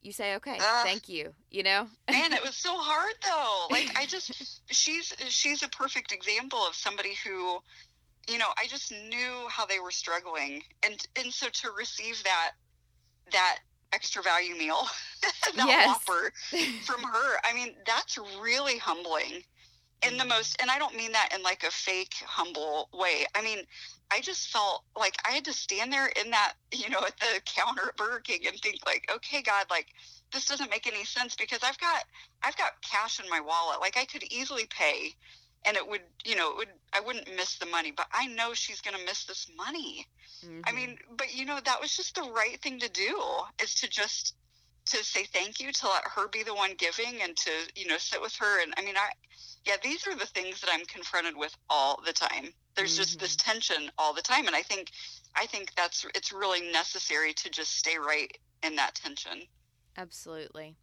you 0.01 0.11
say 0.11 0.35
okay 0.35 0.57
uh, 0.59 0.83
thank 0.83 1.09
you 1.09 1.33
you 1.51 1.63
know? 1.63 1.87
Man 2.09 2.33
it 2.33 2.41
was 2.45 2.55
so 2.55 2.75
hard 2.75 3.13
though. 3.23 3.73
Like 3.73 3.97
i 3.97 4.05
just 4.05 4.61
she's 4.71 5.13
she's 5.29 5.63
a 5.63 5.69
perfect 5.69 6.11
example 6.11 6.59
of 6.59 6.75
somebody 6.75 7.15
who 7.25 7.59
you 8.27 8.37
know, 8.37 8.49
I 8.57 8.67
just 8.67 8.91
knew 8.91 9.47
how 9.49 9.65
they 9.65 9.79
were 9.79 9.91
struggling, 9.91 10.63
and 10.83 11.05
and 11.15 11.33
so 11.33 11.47
to 11.47 11.71
receive 11.77 12.23
that 12.23 12.51
that 13.31 13.59
extra 13.93 14.21
value 14.21 14.55
meal, 14.55 14.87
that 15.21 15.67
Yes. 15.67 15.87
Whopper 15.87 16.33
from 16.85 17.03
her, 17.03 17.37
I 17.43 17.53
mean, 17.53 17.75
that's 17.85 18.17
really 18.39 18.77
humbling 18.77 19.43
in 20.03 20.17
the 20.17 20.23
mm. 20.23 20.29
most 20.29 20.61
and 20.61 20.69
I 20.69 20.77
don't 20.77 20.95
mean 20.95 21.11
that 21.13 21.29
in 21.35 21.41
like 21.41 21.63
a 21.63 21.71
fake 21.71 22.13
humble 22.25 22.89
way. 22.93 23.25
I 23.35 23.41
mean, 23.41 23.59
I 24.11 24.21
just 24.21 24.49
felt 24.49 24.83
like 24.97 25.15
I 25.27 25.31
had 25.31 25.45
to 25.45 25.53
stand 25.53 25.91
there 25.91 26.07
in 26.23 26.31
that, 26.31 26.53
you 26.71 26.89
know, 26.89 26.99
at 26.99 27.19
the 27.19 27.41
counter 27.45 27.89
at 27.89 27.97
Burger 27.97 28.19
King 28.19 28.41
and 28.47 28.57
think 28.59 28.79
like, 28.85 29.09
okay, 29.13 29.41
God, 29.41 29.65
like 29.69 29.87
this 30.31 30.45
doesn't 30.45 30.69
make 30.69 30.87
any 30.87 31.03
sense 31.03 31.35
because 31.35 31.59
I've 31.63 31.79
got 31.79 32.03
I've 32.43 32.57
got 32.57 32.81
cash 32.81 33.19
in 33.19 33.29
my 33.29 33.39
wallet. 33.39 33.81
Like 33.81 33.97
I 33.97 34.05
could 34.05 34.23
easily 34.31 34.65
pay 34.69 35.15
and 35.67 35.77
it 35.77 35.87
would, 35.87 36.01
you 36.25 36.35
know, 36.35 36.51
it 36.51 36.57
would 36.57 36.69
I 36.93 37.01
wouldn't 37.01 37.35
miss 37.35 37.57
the 37.57 37.65
money, 37.65 37.91
but 37.91 38.07
I 38.11 38.27
know 38.27 38.53
she's 38.53 38.81
going 38.81 38.97
to 38.97 39.05
miss 39.05 39.25
this 39.25 39.47
money. 39.55 40.07
I 40.63 40.71
Mhm. 40.71 40.75
mean, 40.75 40.99
but 41.11 41.33
you 41.35 41.45
know, 41.45 41.59
that 41.59 41.81
was 41.81 41.95
just 41.95 42.15
the 42.15 42.23
right 42.23 42.59
thing 42.61 42.79
to 42.79 42.89
do 42.89 43.21
is 43.61 43.75
to 43.75 43.87
just 43.87 44.35
to 44.85 45.03
say 45.03 45.25
thank 45.25 45.59
you, 45.59 45.71
to 45.73 45.87
let 45.87 46.03
her 46.07 46.29
be 46.29 46.43
the 46.43 46.53
one 46.53 46.73
giving 46.75 47.21
and 47.21 47.35
to, 47.35 47.51
you 47.75 47.87
know, 47.87 47.97
sit 47.97 48.21
with 48.21 48.33
her. 48.37 48.61
And 48.61 48.73
I 48.77 48.81
mean, 48.81 48.95
I, 48.95 49.09
yeah, 49.65 49.75
these 49.83 50.07
are 50.07 50.15
the 50.15 50.25
things 50.25 50.61
that 50.61 50.69
I'm 50.71 50.85
confronted 50.85 51.35
with 51.35 51.53
all 51.69 52.01
the 52.05 52.13
time. 52.13 52.53
There's 52.75 52.95
just 52.95 53.19
this 53.19 53.35
tension 53.35 53.91
all 53.97 54.13
the 54.13 54.21
time. 54.21 54.47
And 54.47 54.55
I 54.55 54.61
think, 54.61 54.91
I 55.35 55.45
think 55.45 55.73
that's, 55.75 56.05
it's 56.15 56.31
really 56.31 56.71
necessary 56.71 57.33
to 57.33 57.49
just 57.49 57.77
stay 57.77 57.97
right 57.97 58.31
in 58.63 58.77
that 58.77 58.95
tension. 58.95 59.41
Absolutely. 59.97 60.77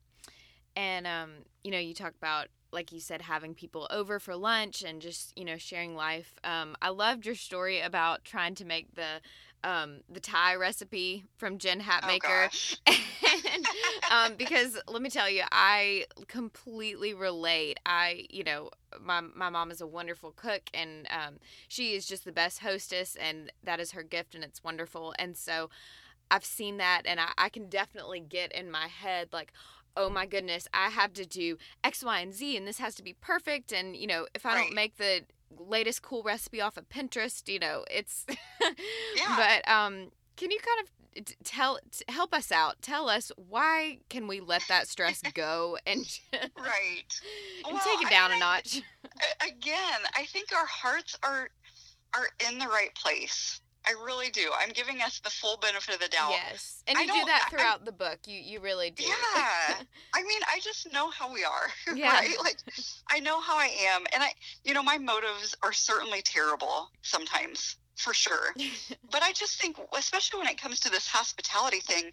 And 0.77 1.07
um, 1.07 1.31
you 1.63 1.71
know, 1.71 1.79
you 1.79 1.95
talk 1.95 2.15
about 2.21 2.49
like 2.75 2.93
you 2.93 3.01
said 3.01 3.23
having 3.23 3.55
people 3.55 3.89
over 3.91 4.21
for 4.21 4.37
lunch 4.37 4.83
and 4.83 5.01
just, 5.01 5.33
you 5.39 5.45
know, 5.47 5.59
sharing 5.59 5.97
life. 5.97 6.35
Um, 6.45 6.77
I 6.83 6.91
loved 6.91 7.27
your 7.27 7.37
story 7.37 7.81
about 7.81 8.25
trying 8.25 8.55
to 8.57 8.67
make 8.67 8.95
the 8.97 9.21
um, 9.65 10.01
the 10.11 10.21
Thai 10.21 10.57
recipe 10.57 11.25
from 11.39 11.59
Jen 11.59 11.81
Oh 12.03 12.17
Hatmaker. 12.19 12.19
gosh. 12.19 12.81
and, 12.87 13.69
um, 14.09 14.37
because 14.37 14.79
let 14.89 15.03
me 15.03 15.11
tell 15.11 15.31
you, 15.31 15.43
I 15.53 16.07
completely 16.29 17.15
relate. 17.15 17.81
I, 17.87 18.27
you 18.31 18.45
know, 18.45 18.71
my 19.01 19.21
my 19.21 19.51
mom 19.51 19.71
is 19.71 19.81
a 19.81 19.87
wonderful 19.87 20.33
cook, 20.33 20.63
and 20.75 21.07
um, 21.11 21.37
she 21.69 21.95
is 21.95 22.07
just 22.07 22.25
the 22.25 22.33
best 22.33 22.61
hostess, 22.61 23.17
and 23.17 23.53
that 23.63 23.81
is 23.81 23.93
her 23.93 24.03
gift, 24.03 24.35
and 24.35 24.45
it's 24.45 24.63
wonderful. 24.63 25.15
And 25.19 25.37
so, 25.37 25.71
I've 26.31 26.45
seen 26.45 26.79
that, 26.79 27.03
and 27.07 27.21
I, 27.21 27.29
I 27.39 27.49
can 27.49 27.69
definitely 27.69 28.21
get 28.21 28.53
in 28.53 28.71
my 28.71 28.89
head 28.89 29.29
like. 29.33 29.53
Oh 29.97 30.11
my 30.11 30.27
goodness, 30.27 30.67
I 30.75 30.89
have 30.91 31.13
to 31.15 31.25
do 31.27 31.57
X, 31.83 32.03
Y, 32.05 32.19
and 32.21 32.33
Z, 32.35 32.57
and 32.57 32.67
this 32.67 32.79
has 32.79 32.95
to 32.97 33.03
be 33.03 33.15
perfect. 33.21 33.73
And, 33.73 33.97
you 33.97 34.07
know, 34.07 34.27
if 34.35 34.45
I 34.45 34.55
Right. 34.55 34.65
don't 34.67 34.75
make 34.75 34.97
the 34.97 35.25
latest 35.57 36.03
cool 36.03 36.23
recipe 36.25 36.61
off 36.61 36.77
of 36.77 36.89
Pinterest, 36.89 37.47
you 37.49 37.59
know, 37.59 37.85
it's. 37.91 38.27
Yeah. 39.17 39.37
But 39.37 39.71
um, 39.71 40.11
can 40.37 40.51
you 40.51 40.59
kind 40.59 40.81
of 41.29 41.35
tell 41.45 41.79
t- 41.93 42.05
help 42.09 42.35
us 42.35 42.51
out? 42.51 42.83
Tell 42.83 43.09
us 43.09 43.31
why 43.37 43.99
can 44.09 44.27
we 44.27 44.41
let 44.41 44.63
that 44.69 44.89
stress 44.89 45.23
go 45.35 45.79
and 45.87 46.01
Right. 46.59 47.21
and 47.65 47.75
Well, 47.75 47.83
take 47.85 48.01
it 48.03 48.07
I 48.09 48.11
down 48.11 48.31
mean, 48.33 48.43
a 48.43 48.45
I- 48.45 48.55
notch? 48.57 48.83
Again, 49.47 50.01
I 50.17 50.25
think 50.25 50.53
our 50.53 50.67
hearts 50.67 51.17
are 51.23 51.51
are 52.15 52.29
in 52.49 52.59
the 52.59 52.67
right 52.67 52.93
place. 52.97 53.61
I 53.87 53.93
really 53.93 54.31
do. 54.31 54.51
I'm 54.59 54.71
giving 54.71 55.03
us 55.03 55.21
the 55.21 55.31
full 55.31 55.57
benefit 55.59 55.95
of 55.95 56.01
the 56.01 56.09
doubt. 56.09 56.31
Yes, 56.31 56.83
and 56.87 56.97
I 56.97 57.03
you 57.03 57.13
do 57.13 57.25
that 57.27 57.45
I- 57.47 57.51
throughout 57.51 57.85
the 57.85 57.93
book. 57.93 58.19
You 58.27 58.39
you 58.41 58.61
really 58.61 58.91
do. 58.91 59.05
Yeah. 59.05 59.15
I 60.15 60.23
mean, 60.23 60.41
I 60.49 60.59
just 60.63 60.91
know 60.93 61.11
how 61.11 61.33
we 61.33 61.45
are, 61.45 61.69
Yeah. 61.95 62.09
right? 62.13 62.35
Like, 62.43 62.57
I 63.11 63.21
know 63.21 63.41
how 63.41 63.57
I 63.59 63.71
am, 63.95 64.05
and 64.15 64.23
I, 64.23 64.33
you 64.65 64.73
know, 64.75 64.83
my 64.83 64.99
motives 64.99 65.55
are 65.63 65.73
certainly 65.73 66.23
terrible 66.23 66.91
sometimes, 67.03 67.77
for 67.97 68.15
sure. 68.15 68.55
But 69.11 69.23
I 69.23 69.33
just 69.33 69.61
think, 69.61 69.77
especially 69.97 70.41
when 70.41 70.49
it 70.49 70.61
comes 70.61 70.81
to 70.81 70.91
this 70.91 71.07
hospitality 71.07 71.81
thing, 71.81 72.11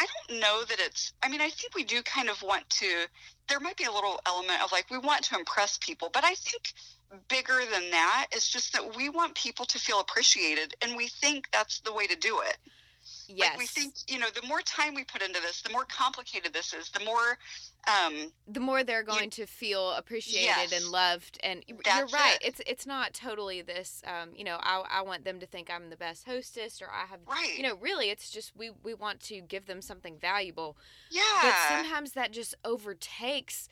I 0.00 0.06
don't 0.28 0.40
know 0.40 0.62
that 0.68 0.78
it's. 0.80 1.12
I 1.22 1.28
mean, 1.28 1.40
I 1.40 1.50
think 1.50 1.74
we 1.74 1.84
do 1.84 2.02
kind 2.02 2.28
of 2.30 2.40
want 2.42 2.68
to. 2.70 3.06
There 3.48 3.60
might 3.60 3.76
be 3.76 3.84
a 3.84 3.90
little 3.92 4.20
element 4.26 4.62
of 4.62 4.70
like 4.72 4.88
we 4.90 4.98
want 4.98 5.24
to 5.24 5.38
impress 5.38 5.78
people, 5.78 6.10
but 6.12 6.22
I 6.24 6.34
think 6.34 6.72
bigger 7.28 7.60
than 7.72 7.90
that 7.90 8.26
is 8.34 8.48
just 8.48 8.72
that 8.72 8.96
we 8.96 9.08
want 9.08 9.34
people 9.34 9.64
to 9.66 9.78
feel 9.78 10.00
appreciated, 10.00 10.74
and 10.82 10.96
we 10.96 11.08
think 11.08 11.48
that's 11.52 11.80
the 11.80 11.92
way 11.92 12.06
to 12.06 12.16
do 12.16 12.40
it. 12.40 12.56
yes. 13.28 13.50
Like 13.50 13.58
we 13.58 13.66
think, 13.66 13.94
you 14.08 14.18
know, 14.18 14.26
the 14.34 14.46
more 14.46 14.60
time 14.60 14.94
we 14.94 15.04
put 15.04 15.22
into 15.22 15.40
this, 15.40 15.62
the 15.62 15.70
more 15.72 15.84
complicated 15.88 16.52
this 16.52 16.72
is, 16.74 16.90
the 16.90 17.04
more 17.04 17.38
um 17.88 18.32
the 18.46 18.60
more 18.60 18.84
they're 18.84 19.02
going 19.04 19.30
to 19.30 19.46
feel 19.46 19.92
appreciated 19.92 20.70
Yes. 20.70 20.72
and 20.72 20.90
loved 20.90 21.38
and 21.42 21.64
you're 21.68 22.06
right 22.08 22.36
it. 22.42 22.48
it's 22.48 22.60
it's 22.66 22.86
not 22.86 23.14
totally 23.14 23.62
this 23.62 24.02
um 24.06 24.30
you 24.34 24.44
know 24.44 24.58
I, 24.60 24.82
I 24.90 25.02
want 25.02 25.24
them 25.24 25.38
to 25.40 25.46
think 25.46 25.70
i'm 25.72 25.88
the 25.88 25.96
best 25.96 26.26
hostess 26.26 26.82
or 26.82 26.88
i 26.90 27.06
have 27.06 27.20
right. 27.26 27.56
you 27.56 27.62
know 27.62 27.76
really 27.76 28.10
it's 28.10 28.30
just 28.30 28.54
we 28.56 28.72
we 28.82 28.92
want 28.92 29.20
to 29.20 29.40
give 29.40 29.66
them 29.66 29.80
something 29.80 30.18
valuable 30.18 30.76
yeah. 31.10 31.22
but 31.40 31.54
sometimes 31.68 32.12
that 32.12 32.30
just 32.32 32.54
overtakes 32.64 33.68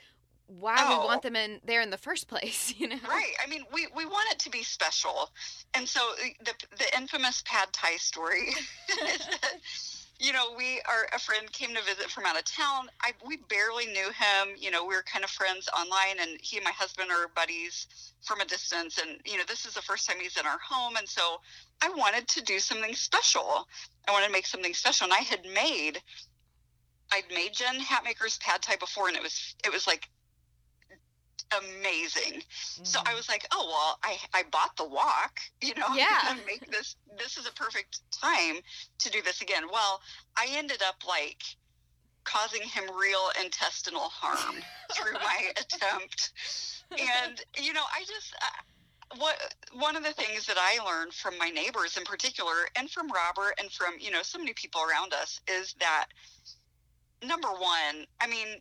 why 0.46 0.76
we 0.88 0.94
Oh. 0.94 1.06
want 1.06 1.22
them 1.22 1.36
in 1.36 1.60
there 1.64 1.80
in 1.80 1.90
the 1.90 1.98
first 1.98 2.28
place 2.32 2.72
you 2.78 2.88
know 2.88 2.96
Right. 3.08 3.32
I 3.44 3.48
mean, 3.48 3.64
we, 3.72 3.86
we 3.94 4.04
want 4.04 4.30
it 4.32 4.38
to 4.40 4.50
be 4.50 4.62
special. 4.62 5.30
And 5.74 5.88
so 5.88 6.00
uh, 6.00 6.28
the 6.44 6.52
the 6.78 6.96
infamous 6.96 7.42
pad 7.46 7.68
thai 7.72 7.96
story 7.96 8.48
is 9.08 9.18
that, 9.18 9.54
you 10.18 10.32
know, 10.32 10.54
we 10.56 10.80
are 10.88 11.06
a 11.14 11.18
friend 11.18 11.50
came 11.52 11.74
to 11.74 11.82
visit 11.82 12.10
from 12.10 12.24
out 12.26 12.36
of 12.38 12.44
town. 12.44 12.88
I 13.02 13.12
we 13.26 13.36
barely 13.48 13.86
knew 13.86 14.06
him. 14.10 14.54
You 14.56 14.70
know, 14.70 14.82
we 14.84 14.94
were 14.94 15.02
kind 15.02 15.24
of 15.24 15.30
friends 15.30 15.68
online 15.78 16.18
and 16.20 16.38
he 16.40 16.56
and 16.56 16.64
my 16.64 16.70
husband 16.72 17.10
are 17.10 17.28
buddies 17.34 17.86
from 18.22 18.40
a 18.40 18.44
distance 18.44 18.98
and 18.98 19.20
you 19.24 19.36
know, 19.36 19.44
this 19.46 19.66
is 19.66 19.74
the 19.74 19.82
first 19.82 20.06
time 20.08 20.18
he's 20.20 20.36
in 20.36 20.46
our 20.46 20.58
home 20.58 20.96
and 20.96 21.08
so 21.08 21.40
I 21.82 21.88
wanted 21.90 22.28
to 22.28 22.42
do 22.42 22.58
something 22.58 22.94
special. 22.94 23.68
I 24.08 24.12
wanted 24.12 24.26
to 24.26 24.32
make 24.32 24.46
something 24.46 24.74
special 24.74 25.04
and 25.04 25.12
I 25.14 25.18
had 25.22 25.44
made 25.54 26.00
I'd 27.12 27.28
made 27.32 27.52
Jen 27.54 27.78
Hatmaker's 27.80 28.38
pad 28.38 28.62
thai 28.62 28.76
before 28.76 29.08
and 29.08 29.16
it 29.16 29.22
was 29.22 29.54
it 29.64 29.72
was 29.72 29.86
like 29.86 30.08
amazing. 31.52 32.42
So 32.82 32.98
Mm-hmm. 32.98 33.08
I 33.08 33.14
was 33.14 33.28
like, 33.28 33.46
oh 33.52 33.66
well, 33.68 33.98
I 34.02 34.18
I 34.38 34.44
bought 34.50 34.76
the 34.76 34.88
walk, 34.88 35.40
you 35.60 35.74
know. 35.74 35.86
I'm 35.88 35.96
Yeah. 35.98 36.34
make 36.46 36.70
this. 36.70 36.96
This 37.18 37.36
is 37.36 37.46
a 37.46 37.52
perfect 37.52 38.00
time 38.12 38.56
to 38.98 39.10
do 39.10 39.22
this 39.22 39.40
again. 39.42 39.64
Well, 39.72 40.00
I 40.36 40.48
ended 40.50 40.82
up 40.86 40.96
like 41.06 41.42
causing 42.24 42.62
him 42.62 42.84
real 42.98 43.30
intestinal 43.42 44.08
harm 44.08 44.56
through 44.92 45.14
my 45.14 45.50
attempt, 45.56 46.32
and 46.90 47.40
you 47.56 47.72
know, 47.72 47.84
I 47.94 48.00
just. 48.00 48.34
Uh, 48.42 48.62
what 49.18 49.36
one 49.72 49.94
of 49.94 50.02
the 50.02 50.12
things 50.12 50.46
that 50.46 50.56
I 50.58 50.82
learned 50.84 51.14
from 51.14 51.38
my 51.38 51.48
neighbors 51.48 51.96
in 51.96 52.02
particular, 52.04 52.66
and 52.76 52.90
from 52.90 53.06
Robert, 53.08 53.54
and 53.60 53.70
from 53.70 53.94
you 54.00 54.10
know 54.10 54.22
so 54.22 54.36
many 54.38 54.52
people 54.54 54.80
around 54.82 55.14
us, 55.14 55.40
is 55.48 55.74
that 55.78 56.06
number 57.24 57.48
one, 57.48 58.04
I 58.20 58.26
mean, 58.26 58.60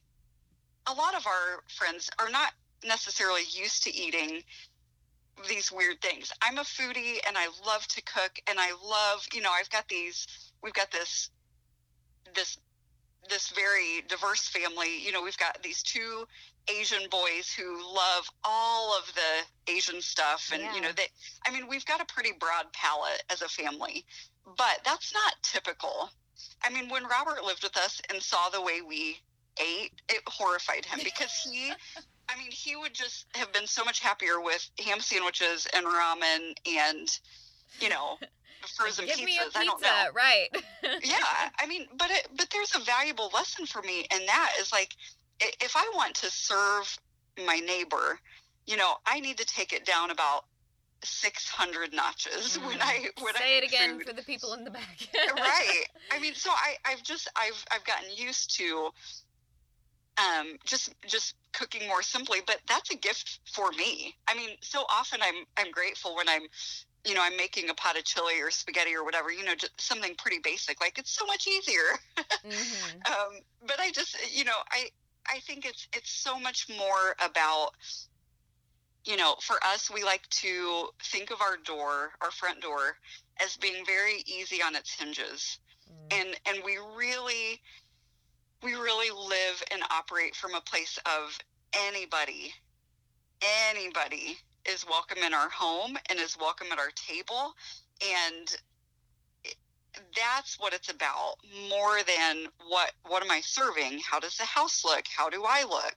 a 0.87 0.93
lot 0.93 1.15
of 1.15 1.25
our 1.25 1.63
friends 1.67 2.09
are 2.19 2.29
not 2.29 2.53
necessarily 2.83 3.41
used 3.51 3.83
to 3.83 3.93
eating 3.95 4.43
these 5.47 5.71
weird 5.71 6.01
things. 6.01 6.31
I'm 6.41 6.57
a 6.57 6.61
foodie 6.61 7.19
and 7.27 7.37
I 7.37 7.47
love 7.65 7.85
to 7.87 8.01
cook 8.03 8.39
and 8.47 8.59
I 8.59 8.71
love, 8.71 9.25
you 9.33 9.41
know, 9.41 9.51
I've 9.51 9.69
got 9.69 9.87
these 9.87 10.27
we've 10.63 10.73
got 10.73 10.91
this 10.91 11.29
this 12.33 12.57
this 13.29 13.49
very 13.49 14.03
diverse 14.07 14.47
family. 14.47 15.03
You 15.03 15.11
know, 15.11 15.23
we've 15.23 15.37
got 15.37 15.61
these 15.63 15.81
two 15.83 16.25
Asian 16.67 17.09
boys 17.09 17.51
who 17.51 17.83
love 17.93 18.29
all 18.43 18.97
of 18.97 19.11
the 19.13 19.71
Asian 19.71 20.01
stuff 20.01 20.51
and 20.53 20.61
Yeah. 20.61 20.75
you 20.75 20.81
know, 20.81 20.91
they 20.91 21.07
I 21.45 21.51
mean, 21.51 21.67
we've 21.67 21.85
got 21.85 22.01
a 22.01 22.05
pretty 22.05 22.31
broad 22.39 22.71
palate 22.73 23.23
as 23.29 23.41
a 23.41 23.49
family. 23.49 24.05
But 24.57 24.81
that's 24.85 25.11
not 25.13 25.35
typical. 25.41 26.11
I 26.63 26.69
mean, 26.69 26.89
when 26.89 27.05
Robert 27.05 27.43
lived 27.43 27.63
with 27.63 27.75
us 27.77 28.01
and 28.09 28.21
saw 28.21 28.49
the 28.49 28.61
way 28.61 28.81
we 28.81 29.19
ate, 29.59 29.93
it 30.09 30.21
horrified 30.27 30.85
him 30.85 30.99
because 31.03 31.33
he 31.43 31.73
I 32.29 32.37
mean, 32.37 32.51
he 32.51 32.75
would 32.75 32.93
just 32.93 33.25
have 33.35 33.51
been 33.53 33.67
so 33.67 33.83
much 33.83 33.99
happier 33.99 34.41
with 34.41 34.69
ham 34.85 34.99
sandwiches 34.99 35.67
and 35.73 35.85
ramen 35.85 36.53
and, 36.67 37.07
you 37.81 37.89
know, 37.89 38.17
frozen 38.77 39.05
give 39.05 39.17
pizzas. 39.17 39.25
me 39.25 39.37
a 39.37 39.43
pizza 39.45 39.59
I 39.59 39.65
don't 39.65 39.81
know. 39.81 39.89
right 40.15 40.49
Yeah, 41.03 41.15
I 41.59 41.67
mean, 41.67 41.85
but 41.97 42.09
it, 42.11 42.27
but 42.37 42.49
there's 42.51 42.73
a 42.75 42.79
valuable 42.79 43.29
lesson 43.33 43.65
for 43.65 43.81
me, 43.81 44.05
and 44.11 44.27
that 44.27 44.53
is 44.59 44.71
like, 44.71 44.95
if 45.39 45.75
I 45.75 45.91
want 45.95 46.15
to 46.15 46.31
serve 46.31 46.97
my 47.45 47.57
neighbor, 47.57 48.19
you 48.65 48.77
know, 48.77 48.95
I 49.05 49.19
need 49.19 49.37
to 49.37 49.45
take 49.45 49.73
it 49.73 49.85
down 49.85 50.09
about 50.11 50.45
600 51.03 51.93
notches 51.93 52.55
when 52.65 52.77
I 52.81 53.09
when 53.21 53.35
I 53.35 53.39
Mm. 53.39 53.39
say 53.39 53.57
it 53.57 53.63
again 53.63 53.97
food 53.97 54.07
for 54.07 54.13
the 54.13 54.23
people 54.23 54.53
in 54.53 54.63
the 54.63 54.71
back 54.71 55.09
right. 55.37 55.83
I 56.11 56.19
mean, 56.19 56.33
so 56.35 56.49
I, 56.51 56.75
I've 56.85 57.03
just 57.03 57.29
I've 57.35 57.63
I've 57.71 57.83
gotten 57.83 58.09
used 58.15 58.55
to 58.57 58.89
um 60.17 60.57
just 60.65 60.93
just 61.07 61.35
cooking 61.53 61.87
more 61.87 62.01
simply, 62.03 62.39
but 62.45 62.59
that's 62.67 62.91
a 62.91 62.95
gift 62.95 63.39
for 63.53 63.71
me. 63.71 64.15
I 64.27 64.35
mean, 64.35 64.51
so 64.61 64.85
often 64.89 65.21
I'm 65.21 65.45
I'm 65.57 65.71
grateful 65.71 66.15
when 66.15 66.29
I'm 66.29 66.43
you 67.05 67.13
know, 67.13 67.21
I'm 67.23 67.37
making 67.37 67.69
a 67.69 67.73
pot 67.75 67.97
of 67.97 68.03
chili 68.03 68.41
or 68.41 68.49
spaghetti 68.49 68.95
or 68.95 69.03
whatever, 69.03 69.31
you 69.31 69.45
know, 69.45 69.53
just 69.53 69.79
something 69.79 70.15
pretty 70.15 70.39
basic. 70.43 70.81
Like 70.81 70.97
it's 70.97 71.11
so 71.11 71.25
much 71.25 71.47
easier. 71.47 71.99
Mhm. 72.45 73.01
Um, 73.05 73.39
but 73.67 73.79
I 73.79 73.91
just, 73.91 74.17
you 74.35 74.43
know, 74.43 74.57
I 74.71 74.89
I 75.27 75.39
think 75.41 75.65
it's 75.65 75.87
it's 75.93 76.09
so 76.11 76.39
much 76.39 76.67
more 76.69 77.15
about 77.23 77.71
you 79.05 79.17
know, 79.17 79.35
for 79.39 79.63
us, 79.63 79.91
we 79.91 80.03
like 80.03 80.27
to 80.29 80.89
think 81.03 81.29
of 81.29 81.39
our 81.39 81.57
door, 81.57 82.13
our 82.21 82.31
front 82.31 82.61
door, 82.61 82.97
as 83.43 83.55
being 83.57 83.85
very 83.85 84.23
easy 84.25 84.61
on 84.63 84.75
its 84.75 84.91
hinges. 84.91 85.59
Mm. 86.09 86.19
And 86.19 86.39
and 86.47 86.63
we 86.65 86.79
really 86.97 87.61
we 88.65 88.73
really 88.73 89.11
live 89.11 89.63
and 89.71 89.83
operate 89.91 90.35
from 90.35 90.55
a 90.55 90.61
place 90.61 90.97
of 91.05 91.37
anybody. 91.87 92.51
Anybody 93.69 94.39
is 94.67 94.83
welcome 94.89 95.19
in 95.19 95.35
our 95.35 95.49
home 95.49 95.95
and 96.09 96.19
is 96.19 96.35
welcome 96.39 96.67
at 96.71 96.79
our 96.79 96.89
table. 96.95 97.53
And 98.01 98.57
that's 100.15 100.59
what 100.59 100.73
it's 100.73 100.89
about 100.91 101.35
more 101.69 101.99
than 102.07 102.47
what 102.67 102.91
what 103.07 103.23
am 103.23 103.29
i 103.29 103.39
serving? 103.39 103.99
How 103.99 104.19
does 104.19 104.35
the 104.35 104.43
house 104.45 104.83
look? 104.83 105.05
How 105.15 105.29
do 105.29 105.43
i 105.47 105.63
look? 105.63 105.95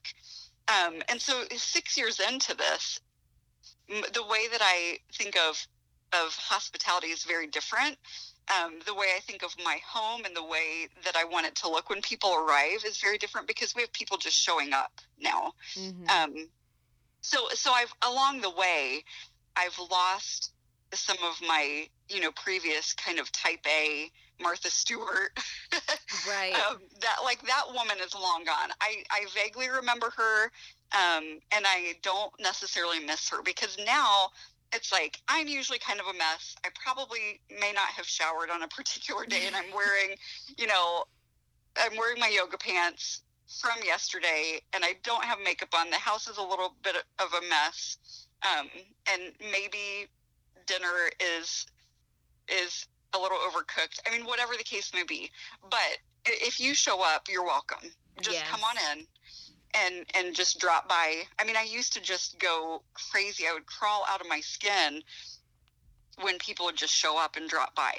Um, 0.68 1.02
and 1.08 1.20
so 1.20 1.44
six 1.56 1.96
years 1.96 2.20
into 2.20 2.54
this 2.54 3.00
the 3.88 4.22
way 4.28 4.46
that 4.52 4.60
i 4.62 4.98
think 5.14 5.36
of 5.36 5.66
of 6.12 6.34
hospitality 6.36 7.08
is 7.08 7.24
very 7.24 7.46
different 7.46 7.96
um, 8.56 8.74
the 8.86 8.94
way 8.94 9.06
i 9.16 9.20
think 9.20 9.42
of 9.42 9.54
my 9.64 9.78
home 9.86 10.24
and 10.24 10.34
the 10.34 10.44
way 10.44 10.88
that 11.04 11.16
i 11.16 11.24
want 11.24 11.46
it 11.46 11.54
to 11.54 11.68
look 11.68 11.90
when 11.90 12.00
people 12.02 12.34
arrive 12.34 12.84
is 12.86 12.98
very 12.98 13.18
different 13.18 13.46
because 13.46 13.74
we 13.74 13.82
have 13.82 13.92
people 13.92 14.16
just 14.16 14.36
showing 14.36 14.72
up 14.72 14.92
now. 15.20 15.52
Mm-hmm. 15.74 16.08
um, 16.08 16.48
so 17.20 17.48
so 17.52 17.72
i've 17.72 17.92
along 18.02 18.40
the 18.40 18.50
way 18.50 19.04
i've 19.56 19.78
lost 19.90 20.52
some 20.94 21.18
of 21.24 21.38
my 21.46 21.86
you 22.08 22.20
know 22.20 22.30
previous 22.32 22.94
kind 22.94 23.18
of 23.18 23.30
type 23.32 23.64
a 23.66 24.10
martha 24.40 24.70
stewart. 24.70 25.38
Right. 26.26 26.54
Um, 26.54 26.78
that 27.00 27.16
like 27.22 27.40
that 27.42 27.64
woman 27.72 27.98
is 28.04 28.14
long 28.14 28.42
gone. 28.44 28.70
I 28.80 29.04
i 29.10 29.26
vaguely 29.34 29.68
remember 29.68 30.10
her 30.16 30.44
um 30.92 31.38
and 31.52 31.64
i 31.66 31.94
don't 32.02 32.32
necessarily 32.40 32.98
miss 32.98 33.28
her 33.28 33.42
because 33.42 33.76
now 33.84 34.30
it's 34.72 34.92
like 34.92 35.18
i'm 35.28 35.48
usually 35.48 35.78
kind 35.78 36.00
of 36.00 36.06
a 36.06 36.16
mess 36.16 36.56
i 36.64 36.68
probably 36.74 37.40
may 37.60 37.72
not 37.72 37.88
have 37.88 38.06
showered 38.06 38.50
on 38.50 38.62
a 38.62 38.68
particular 38.76 39.24
day 39.24 39.46
and 39.46 39.56
i'm 39.56 39.72
wearing 39.74 40.16
you 40.56 40.66
know 40.66 41.04
i'm 41.76 41.96
wearing 41.96 42.18
my 42.18 42.28
yoga 42.28 42.58
pants 42.58 43.22
from 43.48 43.82
yesterday 43.84 44.60
and 44.74 44.84
I 44.84 44.94
don't 45.02 45.24
have 45.24 45.38
makeup 45.42 45.70
on. 45.74 45.90
The 45.90 45.96
house 45.96 46.28
is 46.28 46.36
a 46.36 46.42
little 46.42 46.74
bit 46.82 46.96
of 47.18 47.32
a 47.32 47.48
mess. 47.48 48.26
Um, 48.42 48.68
and 49.12 49.32
maybe 49.40 50.08
dinner 50.66 51.10
is 51.38 51.66
is 52.48 52.86
a 53.14 53.18
little 53.18 53.38
overcooked. 53.38 54.00
I 54.06 54.16
mean, 54.16 54.26
whatever 54.26 54.54
the 54.56 54.64
case 54.64 54.92
may 54.94 55.02
be. 55.02 55.30
But 55.70 55.98
if 56.24 56.60
you 56.60 56.74
show 56.74 57.02
up, 57.02 57.26
you're 57.28 57.44
welcome. 57.44 57.90
Just 58.20 58.38
yes. 58.38 58.48
come 58.48 58.60
on 58.62 58.76
in 58.92 59.06
and 59.74 60.04
and 60.14 60.34
just 60.34 60.60
drop 60.60 60.88
by. 60.88 61.22
I 61.38 61.44
mean, 61.44 61.56
I 61.56 61.64
used 61.64 61.92
to 61.94 62.00
just 62.00 62.38
go 62.38 62.82
crazy. 62.94 63.44
I 63.48 63.52
would 63.52 63.66
crawl 63.66 64.04
out 64.08 64.20
of 64.20 64.28
my 64.28 64.40
skin 64.40 65.02
when 66.20 66.38
people 66.38 66.66
would 66.66 66.76
just 66.76 66.94
show 66.94 67.18
up 67.18 67.36
and 67.36 67.48
drop 67.48 67.74
by. 67.74 67.94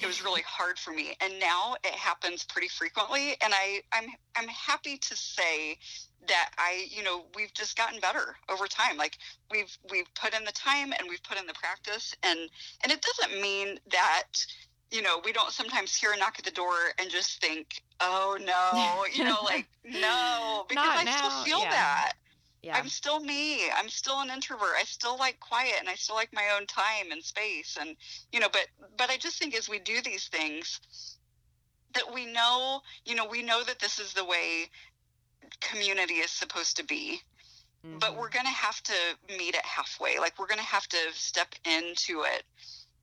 It 0.00 0.06
was 0.06 0.22
really 0.22 0.42
hard 0.46 0.78
for 0.78 0.92
me. 0.92 1.16
And 1.20 1.38
now 1.38 1.76
it 1.84 1.92
happens 1.92 2.44
pretty 2.44 2.68
frequently. 2.68 3.36
And 3.42 3.52
i 3.54 3.82
i'm 3.92 4.06
i'm 4.36 4.48
happy 4.48 4.98
to 4.98 5.16
say 5.16 5.78
that 6.28 6.50
i 6.58 6.86
you 6.90 7.02
know 7.02 7.24
we've 7.34 7.52
just 7.54 7.76
gotten 7.76 8.00
better 8.00 8.36
over 8.48 8.66
time. 8.66 8.96
Like 8.96 9.18
we've 9.50 9.76
we've 9.90 10.12
put 10.14 10.34
in 10.34 10.44
the 10.44 10.52
time 10.52 10.92
and 10.98 11.08
we've 11.08 11.22
put 11.22 11.38
in 11.38 11.46
the 11.46 11.54
practice. 11.54 12.14
And 12.22 12.38
and 12.82 12.92
it 12.92 13.02
doesn't 13.02 13.40
mean 13.40 13.78
that 13.90 14.26
you 14.90 15.02
know 15.02 15.20
we 15.24 15.32
don't 15.32 15.52
sometimes 15.52 15.94
hear 15.94 16.12
a 16.12 16.16
knock 16.16 16.36
at 16.38 16.44
the 16.44 16.50
door 16.50 16.74
and 16.98 17.10
just 17.10 17.40
think 17.40 17.82
oh 18.00 18.38
no 18.44 19.04
you 19.14 19.24
know 19.24 19.38
like 19.44 19.66
no 19.84 20.64
because 20.68 20.86
Not 20.86 20.98
i 20.98 21.04
now. 21.04 21.16
still 21.16 21.44
feel 21.44 21.60
yeah. 21.60 21.70
that 21.70 22.12
yeah. 22.62 22.76
I'm 22.76 22.88
still 22.88 23.20
me. 23.20 23.70
I'm 23.70 23.88
still 23.88 24.20
an 24.20 24.30
introvert. 24.30 24.72
I 24.78 24.82
still 24.84 25.16
like 25.16 25.40
quiet 25.40 25.76
and 25.78 25.88
I 25.88 25.94
still 25.94 26.16
like 26.16 26.30
my 26.32 26.50
own 26.54 26.66
time 26.66 27.10
and 27.10 27.22
space 27.22 27.78
and 27.80 27.96
you 28.32 28.40
know, 28.40 28.48
but 28.52 28.66
but 28.98 29.10
I 29.10 29.16
just 29.16 29.38
think 29.38 29.56
as 29.56 29.68
we 29.68 29.78
do 29.78 30.02
these 30.02 30.28
things 30.28 31.16
that 31.94 32.12
we 32.12 32.26
know, 32.26 32.82
you 33.04 33.14
know, 33.14 33.26
we 33.26 33.42
know 33.42 33.64
that 33.64 33.78
this 33.78 33.98
is 33.98 34.12
the 34.12 34.24
way 34.24 34.68
community 35.60 36.14
is 36.14 36.30
supposed 36.30 36.76
to 36.76 36.84
be. 36.84 37.20
Mm-hmm. 37.86 37.98
But 37.98 38.16
we're 38.18 38.28
going 38.28 38.44
to 38.44 38.52
have 38.52 38.82
to 38.82 38.94
meet 39.38 39.54
it 39.54 39.64
halfway. 39.64 40.18
Like 40.18 40.38
we're 40.38 40.46
going 40.46 40.58
to 40.58 40.64
have 40.64 40.86
to 40.88 40.98
step 41.14 41.54
into 41.64 42.24
it 42.24 42.42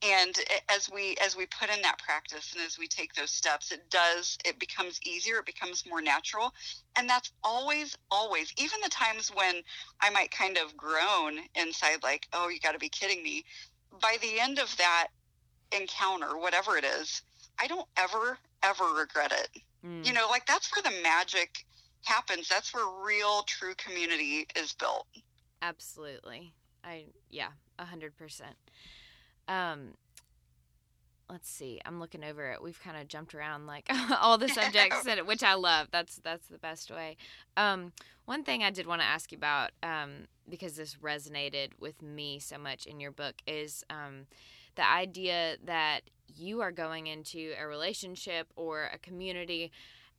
and 0.03 0.35
as 0.69 0.89
we 0.93 1.15
as 1.23 1.35
we 1.35 1.45
put 1.47 1.73
in 1.75 1.81
that 1.81 1.97
practice 1.99 2.53
and 2.53 2.63
as 2.65 2.77
we 2.77 2.87
take 2.87 3.13
those 3.13 3.31
steps 3.31 3.71
it 3.71 3.89
does 3.89 4.37
it 4.45 4.59
becomes 4.59 4.99
easier 5.05 5.39
it 5.39 5.45
becomes 5.45 5.85
more 5.89 6.01
natural. 6.01 6.53
And 6.97 7.09
that's 7.09 7.31
always 7.43 7.97
always 8.11 8.53
even 8.57 8.79
the 8.83 8.89
times 8.89 9.29
when 9.29 9.61
i 10.01 10.09
might 10.09 10.31
kind 10.31 10.57
of 10.57 10.75
groan 10.77 11.39
inside 11.55 12.03
like 12.03 12.27
oh 12.33 12.49
you 12.49 12.59
got 12.59 12.73
to 12.73 12.79
be 12.79 12.89
kidding 12.89 13.23
me. 13.23 13.43
By 14.01 14.17
the 14.21 14.39
end 14.39 14.59
of 14.59 14.75
that 14.77 15.07
encounter 15.71 16.37
whatever 16.37 16.77
it 16.77 16.85
is 16.85 17.21
i 17.59 17.67
don't 17.67 17.87
ever 17.97 18.37
ever 18.63 18.85
regret 18.85 19.31
it. 19.31 19.61
Mm. 19.85 20.05
you 20.05 20.13
know 20.13 20.27
like 20.29 20.45
that's 20.45 20.69
where 20.75 20.83
the 20.83 21.01
magic 21.01 21.65
happens. 22.03 22.47
That's 22.47 22.73
where 22.73 22.85
real 23.03 23.43
true 23.43 23.73
community 23.75 24.47
is 24.55 24.73
built. 24.73 25.07
Absolutely. 25.61 26.53
I 26.83 27.05
yeah 27.29 27.49
a 27.79 27.85
hundred 27.85 28.15
percent 28.17 28.55
um, 29.47 29.93
let's 31.29 31.49
see. 31.49 31.81
I'm 31.85 31.99
looking 31.99 32.23
over 32.23 32.51
it. 32.51 32.61
We've 32.61 32.81
kind 32.81 32.97
of 32.97 33.07
jumped 33.07 33.35
around 33.35 33.67
like 33.67 33.89
all 34.21 34.37
the 34.37 34.47
subjects, 34.47 35.03
that, 35.03 35.25
which 35.25 35.43
I 35.43 35.55
love. 35.55 35.87
That's 35.91 36.17
that's 36.17 36.47
the 36.47 36.57
best 36.57 36.91
way. 36.91 37.17
Um, 37.55 37.91
one 38.25 38.43
thing 38.43 38.63
I 38.63 38.71
did 38.71 38.87
want 38.87 39.01
to 39.01 39.07
ask 39.07 39.31
you 39.31 39.37
about, 39.37 39.71
um, 39.83 40.27
because 40.49 40.75
this 40.75 40.95
resonated 40.95 41.69
with 41.79 42.01
me 42.01 42.39
so 42.39 42.57
much 42.57 42.85
in 42.85 42.99
your 42.99 43.11
book, 43.11 43.35
is 43.45 43.83
um, 43.89 44.27
the 44.75 44.87
idea 44.87 45.57
that 45.65 46.01
you 46.35 46.61
are 46.61 46.71
going 46.71 47.07
into 47.07 47.53
a 47.59 47.65
relationship 47.65 48.47
or 48.55 48.89
a 48.93 48.97
community, 48.97 49.71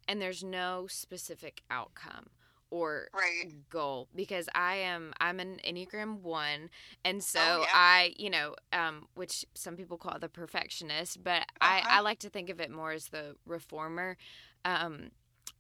and 0.06 0.20
there's 0.20 0.42
no 0.42 0.86
specific 0.88 1.62
outcome 1.70 2.30
or 2.70 3.08
right. 3.14 3.52
goal 3.70 4.08
because 4.14 4.48
I 4.54 4.76
am 4.76 5.12
I'm 5.20 5.40
an 5.40 5.58
Enneagram 5.66 6.20
1 6.20 6.70
and 7.04 7.22
so 7.22 7.40
oh, 7.40 7.60
yeah. 7.60 7.66
I, 7.72 8.14
you 8.16 8.30
know, 8.30 8.54
um 8.72 9.06
which 9.14 9.44
some 9.54 9.76
people 9.76 9.96
call 9.96 10.18
the 10.18 10.28
perfectionist, 10.28 11.22
but 11.22 11.42
uh-huh. 11.60 11.82
I 11.88 11.98
I 11.98 12.00
like 12.00 12.18
to 12.20 12.30
think 12.30 12.50
of 12.50 12.60
it 12.60 12.70
more 12.70 12.92
as 12.92 13.08
the 13.08 13.36
reformer. 13.46 14.16
Um 14.64 15.10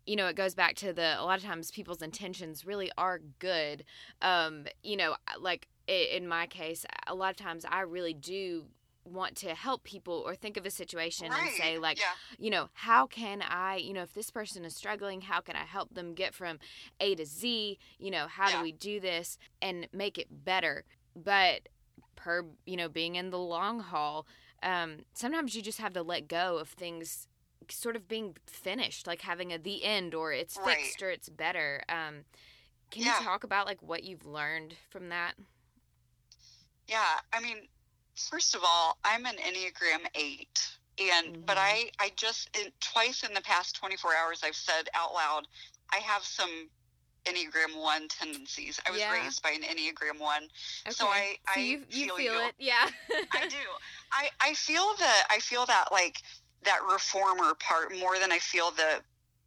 you 0.06 0.16
know, 0.16 0.26
it 0.26 0.36
goes 0.36 0.54
back 0.54 0.74
to 0.76 0.92
the 0.92 1.20
a 1.20 1.24
lot 1.24 1.38
of 1.38 1.44
times 1.44 1.70
people's 1.70 2.00
intentions 2.00 2.64
really 2.64 2.90
are 2.96 3.20
good. 3.38 3.84
Um, 4.22 4.64
you 4.82 4.96
know, 4.96 5.16
like 5.38 5.68
in 5.86 6.26
my 6.26 6.46
case, 6.46 6.86
a 7.06 7.14
lot 7.14 7.30
of 7.30 7.36
times 7.36 7.64
I 7.68 7.80
really 7.82 8.14
do 8.14 8.64
want 9.08 9.36
to 9.36 9.54
help 9.54 9.84
people 9.84 10.22
or 10.26 10.34
think 10.34 10.56
of 10.56 10.66
a 10.66 10.70
situation 10.70 11.30
right. 11.30 11.42
and 11.42 11.50
say 11.56 11.78
like 11.78 11.98
yeah. 11.98 12.06
you 12.38 12.50
know 12.50 12.68
how 12.74 13.06
can 13.06 13.42
i 13.42 13.76
you 13.76 13.92
know 13.92 14.02
if 14.02 14.14
this 14.14 14.30
person 14.30 14.64
is 14.64 14.74
struggling 14.74 15.22
how 15.22 15.40
can 15.40 15.56
i 15.56 15.64
help 15.64 15.94
them 15.94 16.14
get 16.14 16.34
from 16.34 16.58
a 17.00 17.14
to 17.14 17.26
z 17.26 17.78
you 17.98 18.10
know 18.10 18.26
how 18.26 18.48
yeah. 18.48 18.58
do 18.58 18.62
we 18.62 18.72
do 18.72 19.00
this 19.00 19.38
and 19.60 19.88
make 19.92 20.18
it 20.18 20.26
better 20.44 20.84
but 21.16 21.68
per 22.16 22.44
you 22.66 22.76
know 22.76 22.88
being 22.88 23.14
in 23.14 23.30
the 23.30 23.38
long 23.38 23.80
haul 23.80 24.26
um 24.62 24.98
sometimes 25.14 25.54
you 25.54 25.62
just 25.62 25.78
have 25.78 25.92
to 25.92 26.02
let 26.02 26.28
go 26.28 26.58
of 26.58 26.68
things 26.68 27.28
sort 27.70 27.96
of 27.96 28.08
being 28.08 28.36
finished 28.46 29.06
like 29.06 29.22
having 29.22 29.52
a 29.52 29.58
the 29.58 29.84
end 29.84 30.14
or 30.14 30.32
it's 30.32 30.56
right. 30.58 30.78
fixed 30.78 31.02
or 31.02 31.10
it's 31.10 31.28
better 31.28 31.82
um 31.88 32.24
can 32.90 33.02
yeah. 33.02 33.18
you 33.18 33.24
talk 33.24 33.44
about 33.44 33.66
like 33.66 33.82
what 33.82 34.04
you've 34.04 34.24
learned 34.26 34.74
from 34.90 35.08
that 35.10 35.34
yeah 36.86 37.18
i 37.32 37.40
mean 37.40 37.68
first 38.18 38.54
of 38.54 38.62
all, 38.66 38.98
I'm 39.04 39.26
an 39.26 39.36
Enneagram 39.36 40.06
8. 40.14 40.48
And 41.00 41.26
mm-hmm. 41.28 41.42
but 41.46 41.56
I 41.58 41.90
I 42.00 42.10
just 42.16 42.50
in, 42.58 42.72
twice 42.80 43.22
in 43.22 43.32
the 43.32 43.40
past 43.40 43.76
24 43.76 44.10
hours 44.16 44.40
I've 44.44 44.56
said 44.56 44.88
out 44.94 45.14
loud 45.14 45.46
I 45.92 45.98
have 45.98 46.24
some 46.24 46.68
Enneagram 47.24 47.80
1 47.80 48.08
tendencies. 48.08 48.80
I 48.86 48.90
was 48.90 49.00
yeah. 49.00 49.12
raised 49.12 49.42
by 49.42 49.50
an 49.50 49.62
Enneagram 49.62 50.20
1. 50.20 50.42
Okay. 50.42 50.90
So 50.90 51.06
I 51.06 51.36
so 51.54 51.60
I 51.60 51.62
you, 51.62 51.82
you 51.90 52.06
feel, 52.06 52.16
feel 52.16 52.34
you. 52.34 52.46
it. 52.48 52.54
Yeah. 52.58 52.88
I 53.32 53.48
do. 53.48 53.56
I 54.12 54.28
I 54.40 54.54
feel 54.54 54.94
that 54.98 55.26
I 55.30 55.38
feel 55.38 55.66
that 55.66 55.86
like 55.92 56.22
that 56.64 56.80
reformer 56.90 57.54
part 57.54 57.96
more 57.96 58.18
than 58.18 58.32
I 58.32 58.38
feel 58.38 58.70
the 58.72 59.00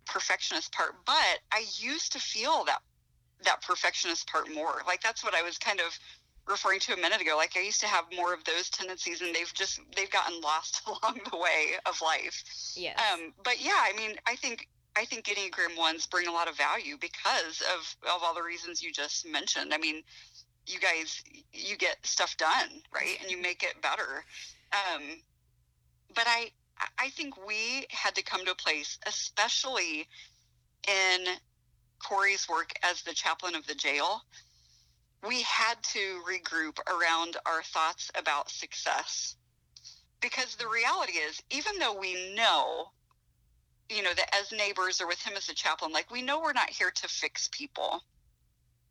perfectionist 0.06 0.72
part, 0.72 0.96
but 1.06 1.40
I 1.52 1.66
used 1.78 2.14
to 2.14 2.20
feel 2.20 2.64
that 2.66 2.80
that 3.44 3.62
perfectionist 3.62 4.30
part 4.30 4.54
more. 4.54 4.82
Like 4.86 5.02
that's 5.02 5.24
what 5.24 5.36
I 5.36 5.42
was 5.42 5.58
kind 5.58 5.80
of 5.80 5.98
referring 6.48 6.80
to 6.80 6.94
a 6.94 6.98
minute 6.98 7.22
ago 7.22 7.36
like 7.38 7.56
i 7.56 7.62
used 7.62 7.80
to 7.80 7.88
have 7.88 8.06
more 8.16 8.34
of 8.34 8.44
those 8.44 8.70
tendencies 8.70 9.22
and 9.22 9.34
they've 9.36 9.54
just 9.54 9.80
they've 9.96 10.12
gotten 10.12 10.40
lost 10.42 10.82
along 10.88 11.20
the 11.32 11.38
way 11.38 11.74
of 11.86 12.00
life. 12.02 12.44
Yeah 12.76 13.00
um 13.14 13.34
but 13.44 13.64
yeah 13.64 13.78
i 13.78 13.94
mean 13.96 14.16
i 14.28 14.36
think 14.36 14.68
i 14.96 15.06
think 15.06 15.26
enneagram 15.26 15.78
ones 15.78 16.08
bring 16.08 16.28
a 16.28 16.32
lot 16.32 16.50
of 16.50 16.58
value 16.58 16.98
because 17.00 17.62
of 17.74 17.96
of 18.10 18.22
all 18.24 18.34
the 18.34 18.44
reasons 18.44 18.82
you 18.82 18.92
just 18.92 19.28
mentioned. 19.28 19.74
I 19.74 19.78
mean 19.78 20.04
you 20.68 20.80
guys 20.80 21.24
you 21.54 21.78
get 21.78 21.98
stuff 22.04 22.36
done 22.38 22.70
right? 22.94 23.18
And 23.22 23.32
you 23.32 23.42
make 23.42 23.64
it 23.64 23.82
better. 23.82 24.26
Um 24.74 25.04
but 26.16 26.26
i 26.28 26.52
i 26.98 27.10
think 27.10 27.46
we 27.48 27.86
had 27.90 28.16
to 28.16 28.24
come 28.24 28.44
to 28.46 28.52
a 28.52 28.56
place 28.56 28.98
especially 29.08 30.08
in 30.88 31.26
corey's 32.00 32.50
work 32.50 32.74
as 32.84 33.04
the 33.04 33.14
chaplain 33.14 33.54
of 33.54 33.68
the 33.68 33.76
jail 33.76 34.24
we 35.28 35.42
had 35.42 35.76
to 35.84 36.22
regroup 36.28 36.80
around 36.88 37.38
our 37.46 37.62
thoughts 37.64 38.10
about 38.16 38.50
success. 38.50 39.36
Because 40.22 40.56
the 40.56 40.68
reality 40.68 41.14
is, 41.14 41.42
even 41.50 41.80
though 41.80 41.98
we 41.98 42.34
know, 42.36 42.92
you 43.90 44.04
know, 44.04 44.14
that 44.14 44.36
as 44.40 44.52
neighbors 44.52 45.02
or 45.02 45.08
with 45.08 45.22
him 45.22 45.34
as 45.36 45.50
a 45.50 45.54
chaplain, 45.54 45.92
like 45.92 46.12
we 46.12 46.22
know 46.22 46.40
we're 46.40 46.54
not 46.54 46.70
here 46.70 46.92
to 46.92 47.08
fix 47.08 47.50
people. 47.52 48.04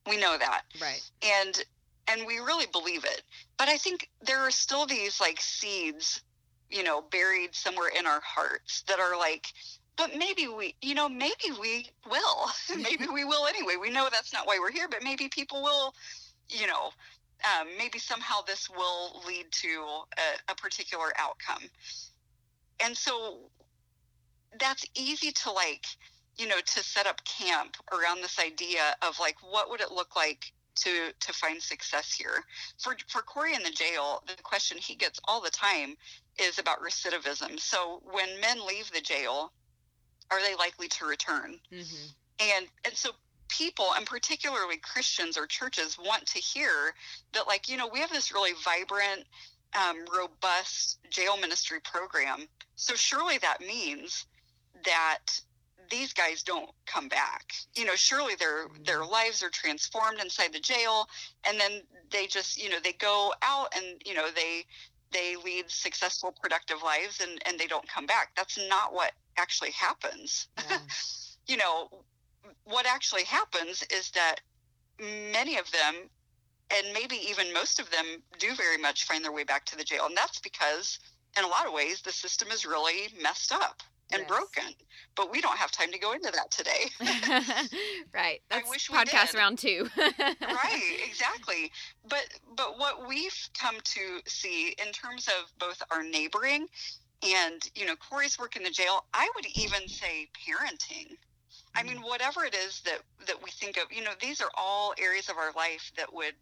We 0.09 0.17
know 0.17 0.37
that. 0.39 0.63
Right. 0.81 1.01
And 1.23 1.65
and 2.09 2.27
we 2.27 2.39
really 2.39 2.67
believe 2.73 3.05
it. 3.05 3.23
But 3.57 3.69
I 3.69 3.77
think 3.77 4.09
there 4.23 4.41
are 4.41 4.51
still 4.51 4.87
these 4.87 5.21
like 5.21 5.41
seeds, 5.41 6.23
you 6.71 6.83
know, 6.83 7.03
buried 7.03 7.55
somewhere 7.55 7.91
in 7.97 8.07
our 8.07 8.21
hearts 8.25 8.83
that 8.89 8.99
are 8.99 9.17
like, 9.17 9.47
but 10.01 10.17
maybe 10.17 10.49
we, 10.49 10.75
you 10.81 10.95
know, 10.95 11.11
maybe 11.11 11.53
we 11.61 11.87
will. 12.09 12.51
maybe 12.79 13.07
we 13.13 13.23
will 13.23 13.47
anyway. 13.47 13.75
We 13.79 13.91
know 13.91 14.09
that's 14.11 14.33
not 14.33 14.47
why 14.47 14.59
we're 14.59 14.73
here, 14.73 14.89
but 14.89 15.03
maybe 15.03 15.29
people 15.29 15.63
will, 15.63 15.95
you 16.49 16.67
know, 16.67 16.87
um, 17.45 17.69
maybe 17.77 17.99
somehow 17.99 18.37
this 18.47 18.71
will 18.71 19.23
lead 19.27 19.45
to 19.51 19.69
a, 19.69 20.53
a 20.53 20.55
particular 20.55 21.13
outcome. 21.19 21.65
And 22.83 22.97
so 22.97 23.41
that's 24.59 24.87
easy 24.95 25.33
to 25.33 25.53
like, 25.53 25.85
you 26.39 26.49
know, 26.49 26.61
to 26.65 26.83
set 26.83 27.07
up 27.07 27.23
camp 27.25 27.77
around 27.93 28.23
this 28.23 28.39
idea 28.39 28.97
of 29.03 29.21
like, 29.21 29.37
what 29.43 29.69
would 29.69 29.83
it 29.83 29.93
look 29.93 30.17
like 30.17 30.51
to 30.77 31.13
to 31.19 31.33
find 31.33 31.61
success 31.61 32.13
here. 32.13 32.45
For 32.79 32.97
for 33.09 33.23
Corey 33.23 33.55
in 33.55 33.63
the 33.65 33.71
jail, 33.71 34.23
the 34.27 34.41
question 34.43 34.79
he 34.79 34.95
gets 34.95 35.19
all 35.25 35.41
the 35.41 35.51
time 35.51 35.97
is 36.39 36.59
about 36.59 36.79
recidivism. 36.81 37.59
So 37.59 38.01
when 38.05 38.41
men 38.41 38.65
leave 38.65 38.91
the 38.93 39.01
jail, 39.01 39.53
are 40.31 40.43
they 40.43 40.55
likely 40.55 40.89
to 40.89 41.07
return? 41.07 41.59
Mm-hmm. 41.73 42.07
And 42.41 42.67
and 42.85 42.95
so 42.95 43.11
people 43.49 43.89
and 43.97 44.07
particularly 44.07 44.77
Christians 44.79 45.37
or 45.37 45.47
churches 45.47 45.99
want 45.99 46.27
to 46.27 46.39
hear 46.39 46.95
that 47.33 47.47
like, 47.47 47.69
you 47.69 47.77
know, 47.77 47.89
we 47.93 48.01
have 48.01 48.11
this 48.11 48.33
really 48.33 48.53
vibrant 48.65 49.25
um, 49.79 50.05
robust 50.17 50.99
jail 51.11 51.37
ministry 51.37 51.79
program. 51.81 52.49
So 52.77 52.95
surely 52.95 53.39
that 53.39 53.61
means 53.61 54.27
that 54.85 55.41
these 55.91 56.13
guys 56.13 56.43
don't 56.43 56.71
come 56.87 57.09
back. 57.09 57.53
You 57.75 57.85
know, 57.85 57.97
surely 57.97 58.35
their 58.37 58.67
their 58.85 59.01
mm-hmm. 59.01 59.13
lives 59.13 59.43
are 59.43 59.51
transformed 59.51 60.21
inside 60.21 60.53
the 60.53 60.61
jail, 60.61 61.09
and 61.45 61.59
then 61.61 61.83
they 62.11 62.27
just 62.27 62.63
you 62.63 62.71
know 62.71 62.79
they 62.83 62.93
go 62.93 63.33
out 63.43 63.73
and 63.77 64.01
you 64.07 64.15
know 64.15 64.29
they 64.35 64.65
they 65.13 65.35
lead 65.45 65.69
successful, 65.69 66.33
productive 66.41 66.83
lives, 66.83 67.21
and 67.21 67.43
and 67.47 67.59
they 67.59 67.67
don't 67.67 67.89
come 67.89 68.07
back. 68.07 68.31
That's 68.37 68.59
not 68.69 68.95
what 68.95 69.13
actually 69.37 69.71
happens. 69.73 70.49
Yeah. 70.69 70.79
you 71.47 71.57
know, 71.57 71.89
what 72.65 72.87
actually 72.87 73.25
happens 73.25 73.85
is 73.91 74.11
that 74.13 74.37
many 75.33 75.59
of 75.59 75.71
them 75.73 76.09
and 76.73 76.93
maybe 76.93 77.17
even 77.29 77.53
most 77.53 77.81
of 77.81 77.91
them 77.91 78.05
do 78.39 78.55
very 78.55 78.77
much 78.77 79.05
find 79.05 79.25
their 79.25 79.33
way 79.33 79.45
back 79.45 79.65
to 79.65 79.77
the 79.77 79.83
jail 79.83 80.07
and 80.07 80.17
that's 80.17 80.39
because 80.39 80.99
in 81.37 81.45
a 81.45 81.49
lot 81.49 81.67
of 81.67 81.73
ways 81.73 82.03
the 82.03 82.13
system 82.13 82.49
is 82.51 82.65
really 82.65 83.09
messed 83.21 83.53
up 83.53 83.83
and 84.13 84.23
yes. 84.23 84.29
broken. 84.29 84.75
But 85.17 85.31
we 85.31 85.41
don't 85.41 85.57
have 85.57 85.71
time 85.71 85.91
to 85.93 85.99
go 85.99 86.13
into 86.13 86.31
that 86.31 86.51
today. 86.51 86.91
right. 88.15 88.41
That's 88.51 88.67
I 88.67 88.71
wish 88.71 88.89
podcast 88.89 89.35
round 89.35 89.59
two. 89.59 89.89
right, 89.99 90.99
exactly. 91.07 91.71
But 92.09 92.27
but 92.57 92.79
what 92.79 93.09
we've 93.09 93.49
come 93.59 93.77
to 93.83 94.21
see 94.27 94.75
in 94.85 94.93
terms 94.93 95.29
of 95.29 95.51
both 95.59 95.83
our 95.91 96.03
neighboring 96.03 96.67
and, 97.23 97.69
you 97.75 97.87
know, 97.87 97.97
Corey's 97.97 98.39
work 98.39 98.57
in 98.57 98.63
the 98.63 98.71
jail, 98.71 99.05
I 99.13 99.31
would 99.35 99.47
even 99.55 99.89
say 99.89 100.29
parenting. 100.47 101.17
I 101.75 101.83
mean, 101.83 101.99
mm. 101.99 102.05
whatever 102.05 102.45
it 102.45 102.55
is 102.55 102.81
that 102.83 103.01
that 103.27 103.43
we 103.43 103.51
think 103.51 103.77
of, 103.77 103.93
you 103.93 104.03
know, 104.03 104.13
these 104.21 104.41
are 104.41 104.51
all 104.57 104.95
areas 104.99 105.29
of 105.29 105.37
our 105.37 105.53
life 105.53 105.93
that 105.97 106.13
would 106.13 106.35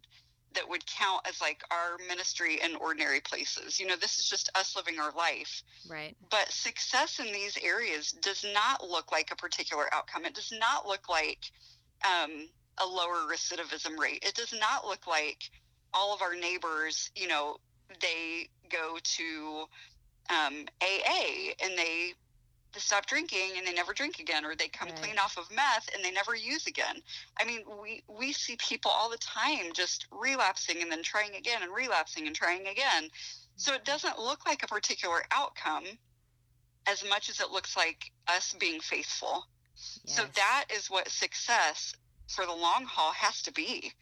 that 0.55 0.67
would 0.67 0.83
count 0.87 1.21
as 1.27 1.39
like 1.41 1.61
our 1.69 1.97
ministry 2.07 2.59
in 2.63 2.75
ordinary 2.77 3.19
places. 3.19 3.79
You 3.79 3.85
know, 3.85 3.95
this 3.95 4.17
is 4.17 4.27
just 4.27 4.49
us 4.55 4.75
living 4.75 4.99
our 4.99 5.11
life. 5.11 5.61
Right. 5.87 6.15
But 6.31 6.51
success 6.51 7.19
in 7.19 7.31
these 7.31 7.57
areas 7.61 8.11
does 8.11 8.43
not 8.53 8.87
look 8.87 9.11
like 9.11 9.31
a 9.31 9.35
particular 9.35 9.93
outcome. 9.93 10.25
It 10.25 10.33
does 10.33 10.51
not 10.59 10.87
look 10.87 11.07
like 11.07 11.39
um, 12.03 12.49
a 12.79 12.85
lower 12.85 13.27
recidivism 13.31 13.97
rate. 13.99 14.23
It 14.25 14.33
does 14.33 14.53
not 14.59 14.85
look 14.85 15.05
like 15.05 15.51
all 15.93 16.13
of 16.13 16.21
our 16.21 16.35
neighbors, 16.35 17.11
you 17.15 17.27
know, 17.27 17.57
they 18.01 18.49
go 18.71 18.97
to 19.01 19.65
um, 20.29 20.65
AA 20.81 21.53
and 21.63 21.77
they 21.77 22.13
stop 22.77 23.05
drinking 23.07 23.53
and 23.57 23.65
they 23.65 23.73
never 23.73 23.93
drink 23.93 24.19
again 24.19 24.45
or 24.45 24.55
they 24.55 24.67
come 24.67 24.89
right. 24.89 25.01
clean 25.01 25.17
off 25.17 25.37
of 25.37 25.49
meth 25.53 25.89
and 25.93 26.03
they 26.03 26.11
never 26.11 26.35
use 26.35 26.67
again. 26.67 26.97
I 27.39 27.45
mean 27.45 27.63
we 27.81 28.03
we 28.07 28.31
see 28.31 28.57
people 28.57 28.91
all 28.91 29.09
the 29.09 29.17
time 29.17 29.73
just 29.73 30.05
relapsing 30.11 30.81
and 30.81 30.91
then 30.91 31.03
trying 31.03 31.35
again 31.35 31.63
and 31.63 31.73
relapsing 31.73 32.27
and 32.27 32.35
trying 32.35 32.67
again. 32.67 33.09
So 33.55 33.73
it 33.73 33.85
doesn't 33.85 34.19
look 34.19 34.45
like 34.45 34.63
a 34.63 34.67
particular 34.67 35.23
outcome 35.31 35.85
as 36.87 37.03
much 37.07 37.29
as 37.29 37.39
it 37.39 37.51
looks 37.51 37.75
like 37.75 38.11
us 38.27 38.55
being 38.59 38.79
faithful. 38.79 39.45
Yes. 40.03 40.17
so 40.17 40.23
that 40.35 40.65
is 40.75 40.89
what 40.89 41.07
success 41.07 41.95
for 42.27 42.45
the 42.45 42.51
long 42.53 42.83
haul 42.83 43.13
has 43.13 43.41
to 43.43 43.53
be 43.53 43.93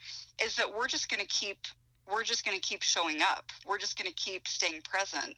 is 0.43 0.55
that 0.55 0.75
we're 0.75 0.87
just 0.87 1.07
going 1.09 1.21
to 1.21 1.27
keep 1.27 1.59
we're 2.11 2.23
just 2.23 2.45
going 2.45 2.57
to 2.57 2.61
keep 2.61 2.81
showing 2.83 3.21
up. 3.21 3.51
We're 3.65 3.77
just 3.77 3.97
going 3.97 4.09
to 4.09 4.15
keep 4.15 4.47
staying 4.47 4.81
present 4.81 5.35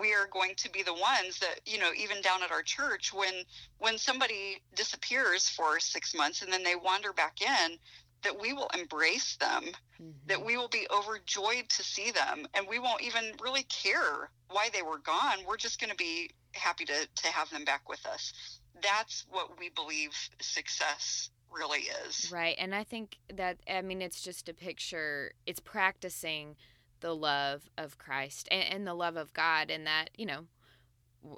we 0.00 0.14
are 0.14 0.28
going 0.32 0.54
to 0.56 0.70
be 0.70 0.82
the 0.82 0.94
ones 0.94 1.38
that 1.40 1.60
you 1.64 1.78
know 1.78 1.90
even 1.96 2.20
down 2.22 2.42
at 2.42 2.50
our 2.50 2.62
church 2.62 3.12
when 3.12 3.34
when 3.78 3.98
somebody 3.98 4.62
disappears 4.74 5.48
for 5.48 5.80
six 5.80 6.14
months 6.14 6.42
and 6.42 6.52
then 6.52 6.62
they 6.62 6.74
wander 6.74 7.12
back 7.12 7.40
in 7.40 7.78
that 8.22 8.40
we 8.40 8.52
will 8.52 8.70
embrace 8.78 9.36
them 9.36 9.64
mm-hmm. 10.00 10.10
that 10.26 10.44
we 10.44 10.56
will 10.56 10.68
be 10.68 10.86
overjoyed 10.90 11.68
to 11.68 11.82
see 11.82 12.10
them 12.10 12.46
and 12.54 12.66
we 12.68 12.78
won't 12.78 13.02
even 13.02 13.32
really 13.42 13.64
care 13.64 14.30
why 14.50 14.68
they 14.72 14.82
were 14.82 14.98
gone. 14.98 15.38
We're 15.46 15.56
just 15.56 15.80
going 15.80 15.90
to 15.90 15.96
be 15.96 16.30
happy 16.52 16.84
to 16.86 17.06
to 17.22 17.28
have 17.28 17.50
them 17.50 17.64
back 17.64 17.88
with 17.88 18.04
us. 18.06 18.60
That's 18.82 19.26
what 19.30 19.58
we 19.58 19.70
believe 19.70 20.10
success 20.40 21.30
really 21.50 21.86
is. 22.06 22.30
Right 22.32 22.56
and 22.58 22.74
i 22.74 22.84
think 22.84 23.16
that 23.34 23.56
i 23.70 23.80
mean 23.80 24.02
it's 24.02 24.20
just 24.20 24.48
a 24.48 24.54
picture 24.54 25.32
it's 25.46 25.60
practicing 25.60 26.56
the 27.00 27.14
love 27.14 27.68
of 27.76 27.98
Christ 27.98 28.48
and, 28.50 28.64
and 28.64 28.86
the 28.86 28.94
love 28.94 29.16
of 29.16 29.32
God, 29.32 29.70
and 29.70 29.86
that 29.86 30.10
you 30.16 30.26
know, 30.26 30.44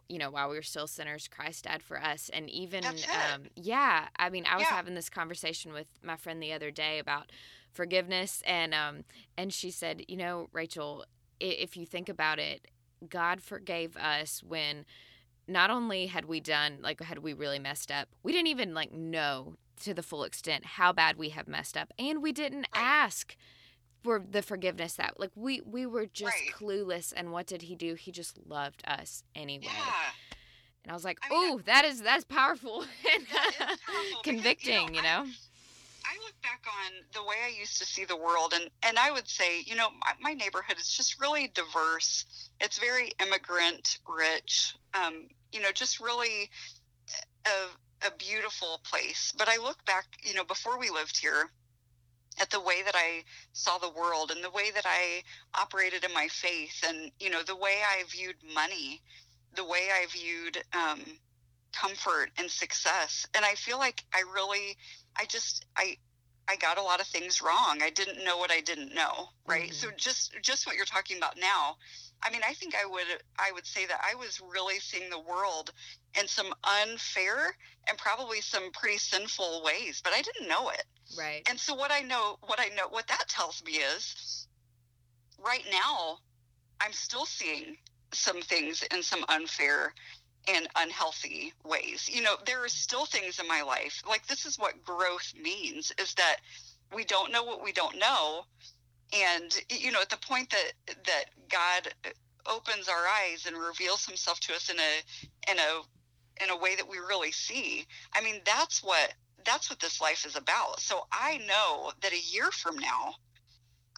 you 0.08 0.18
know, 0.18 0.30
while 0.30 0.48
we 0.48 0.56
were 0.56 0.62
still 0.62 0.86
sinners, 0.86 1.28
Christ 1.28 1.64
died 1.64 1.82
for 1.82 2.00
us, 2.00 2.30
and 2.32 2.48
even 2.50 2.84
um, 2.84 3.42
yeah, 3.56 4.08
I 4.16 4.30
mean, 4.30 4.44
I 4.48 4.56
was 4.56 4.66
yeah. 4.68 4.76
having 4.76 4.94
this 4.94 5.10
conversation 5.10 5.72
with 5.72 5.86
my 6.02 6.16
friend 6.16 6.42
the 6.42 6.52
other 6.52 6.70
day 6.70 6.98
about 6.98 7.30
forgiveness, 7.72 8.42
and 8.46 8.74
um, 8.74 9.04
and 9.36 9.52
she 9.52 9.70
said, 9.70 10.02
you 10.08 10.16
know, 10.16 10.48
Rachel, 10.52 11.04
if 11.40 11.76
you 11.76 11.86
think 11.86 12.08
about 12.08 12.38
it, 12.38 12.68
God 13.08 13.40
forgave 13.40 13.96
us 13.96 14.42
when 14.42 14.84
not 15.48 15.70
only 15.70 16.06
had 16.06 16.26
we 16.26 16.40
done 16.40 16.78
like 16.80 17.02
had 17.02 17.18
we 17.18 17.32
really 17.32 17.58
messed 17.58 17.90
up, 17.90 18.08
we 18.22 18.32
didn't 18.32 18.48
even 18.48 18.74
like 18.74 18.92
know 18.92 19.56
to 19.82 19.94
the 19.94 20.02
full 20.02 20.24
extent 20.24 20.64
how 20.64 20.92
bad 20.92 21.16
we 21.16 21.30
have 21.30 21.48
messed 21.48 21.76
up, 21.76 21.92
and 21.98 22.22
we 22.22 22.32
didn't 22.32 22.66
ask 22.74 23.36
for 24.02 24.22
the 24.30 24.42
forgiveness 24.42 24.94
that 24.94 25.18
like 25.18 25.30
we 25.34 25.60
we 25.60 25.86
were 25.86 26.06
just 26.06 26.34
right. 26.34 26.50
clueless 26.54 27.12
and 27.16 27.32
what 27.32 27.46
did 27.46 27.62
he 27.62 27.74
do 27.74 27.94
he 27.94 28.10
just 28.10 28.38
loved 28.46 28.82
us 28.86 29.22
anyway 29.34 29.64
yeah. 29.64 30.10
and 30.84 30.90
i 30.90 30.94
was 30.94 31.04
like 31.04 31.18
oh 31.30 31.60
that 31.66 31.84
is 31.84 32.00
that's 32.02 32.24
powerful 32.24 32.84
and 33.14 33.26
powerful 33.28 34.22
convicting 34.22 34.86
because, 34.86 34.96
you 34.96 35.02
know, 35.02 35.20
you 35.20 35.24
know? 35.24 35.30
I, 36.04 36.14
I, 36.14 36.24
look 36.24 36.42
back 36.42 36.64
on 36.66 36.92
the 37.12 37.22
way 37.22 37.36
i 37.44 37.58
used 37.58 37.78
to 37.78 37.84
see 37.84 38.04
the 38.04 38.16
world 38.16 38.52
and 38.54 38.70
and 38.82 38.98
i 38.98 39.10
would 39.10 39.28
say 39.28 39.60
you 39.66 39.76
know 39.76 39.88
my, 39.90 40.30
my 40.30 40.34
neighborhood 40.34 40.78
is 40.78 40.88
just 40.88 41.20
really 41.20 41.48
diverse 41.54 42.50
it's 42.60 42.78
very 42.78 43.12
immigrant 43.20 43.98
rich 44.08 44.74
um, 44.94 45.28
you 45.52 45.60
know 45.60 45.70
just 45.72 46.00
really 46.00 46.50
a, 47.46 48.06
a 48.06 48.10
beautiful 48.18 48.80
place 48.84 49.32
but 49.36 49.48
i 49.48 49.56
look 49.56 49.84
back 49.84 50.06
you 50.22 50.34
know 50.34 50.44
before 50.44 50.78
we 50.78 50.90
lived 50.90 51.18
here 51.18 51.50
at 52.40 52.50
the 52.50 52.60
way 52.60 52.82
that 52.82 52.94
I 52.96 53.22
saw 53.52 53.78
the 53.78 53.90
world 53.90 54.30
and 54.30 54.42
the 54.42 54.50
way 54.50 54.70
that 54.74 54.86
I 54.86 55.22
operated 55.60 56.04
in 56.04 56.12
my 56.14 56.28
faith 56.28 56.84
and 56.86 57.10
you 57.20 57.30
know 57.30 57.42
the 57.42 57.56
way 57.56 57.78
I 57.86 58.04
viewed 58.08 58.36
money, 58.54 59.00
the 59.54 59.64
way 59.64 59.88
I 59.92 60.06
viewed 60.10 60.62
um, 60.72 61.00
comfort 61.72 62.30
and 62.38 62.50
success. 62.50 63.26
And 63.34 63.44
I 63.44 63.54
feel 63.54 63.78
like 63.78 64.04
I 64.14 64.22
really, 64.32 64.76
I 65.16 65.24
just, 65.26 65.66
I, 65.76 65.96
I 66.48 66.56
got 66.56 66.78
a 66.78 66.82
lot 66.82 67.00
of 67.00 67.06
things 67.06 67.40
wrong. 67.40 67.80
I 67.82 67.90
didn't 67.90 68.24
know 68.24 68.38
what 68.38 68.50
I 68.50 68.60
didn't 68.60 68.94
know, 68.94 69.28
right? 69.46 69.70
Mm-hmm. 69.70 69.72
So 69.72 69.88
just 69.96 70.34
just 70.42 70.66
what 70.66 70.76
you're 70.76 70.84
talking 70.84 71.16
about 71.16 71.36
now. 71.38 71.76
I 72.22 72.30
mean, 72.30 72.42
I 72.46 72.52
think 72.52 72.74
I 72.74 72.86
would 72.86 73.06
I 73.38 73.52
would 73.52 73.66
say 73.66 73.86
that 73.86 74.00
I 74.02 74.14
was 74.14 74.40
really 74.40 74.78
seeing 74.78 75.08
the 75.10 75.18
world 75.18 75.72
in 76.18 76.28
some 76.28 76.52
unfair 76.82 77.56
and 77.88 77.96
probably 77.96 78.40
some 78.40 78.70
pretty 78.72 78.98
sinful 78.98 79.62
ways, 79.64 80.00
but 80.02 80.12
I 80.12 80.22
didn't 80.22 80.48
know 80.48 80.70
it. 80.70 80.84
Right. 81.18 81.42
And 81.48 81.58
so 81.58 81.74
what 81.74 81.90
I 81.90 82.00
know, 82.00 82.38
what 82.42 82.60
I 82.60 82.68
know, 82.76 82.88
what 82.88 83.06
that 83.08 83.28
tells 83.28 83.64
me 83.64 83.72
is 83.72 84.46
right 85.42 85.64
now, 85.70 86.18
I'm 86.80 86.92
still 86.92 87.24
seeing 87.24 87.76
some 88.12 88.42
things 88.42 88.82
in 88.92 89.02
some 89.02 89.24
unfair 89.28 89.94
and 90.48 90.68
unhealthy 90.76 91.52
ways. 91.64 92.08
You 92.12 92.22
know, 92.22 92.36
there 92.46 92.64
are 92.64 92.68
still 92.68 93.06
things 93.06 93.38
in 93.38 93.48
my 93.48 93.62
life. 93.62 94.02
Like 94.08 94.26
this 94.26 94.46
is 94.46 94.58
what 94.58 94.84
growth 94.84 95.32
means 95.40 95.92
is 95.98 96.14
that 96.14 96.36
we 96.94 97.04
don't 97.04 97.32
know 97.32 97.44
what 97.44 97.62
we 97.62 97.72
don't 97.72 97.98
know 97.98 98.44
and 99.12 99.60
you 99.68 99.90
know 99.90 100.00
at 100.00 100.08
the 100.10 100.16
point 100.16 100.50
that 100.50 100.72
that 101.04 101.24
god 101.50 101.88
uh, 102.04 102.10
opens 102.46 102.88
our 102.88 103.06
eyes 103.06 103.46
and 103.46 103.56
reveals 103.56 104.06
himself 104.06 104.40
to 104.40 104.52
us 104.54 104.70
in 104.70 104.76
a 104.78 105.50
in 105.52 105.58
a 105.58 106.44
in 106.44 106.50
a 106.50 106.56
way 106.56 106.74
that 106.76 106.88
we 106.88 106.98
really 106.98 107.32
see 107.32 107.86
i 108.14 108.20
mean 108.20 108.40
that's 108.44 108.82
what 108.82 109.14
that's 109.44 109.70
what 109.70 109.80
this 109.80 110.02
life 110.02 110.26
is 110.26 110.36
about. 110.36 110.80
So 110.80 111.06
i 111.12 111.38
know 111.38 111.92
that 112.02 112.12
a 112.12 112.20
year 112.20 112.50
from 112.50 112.76
now 112.76 113.14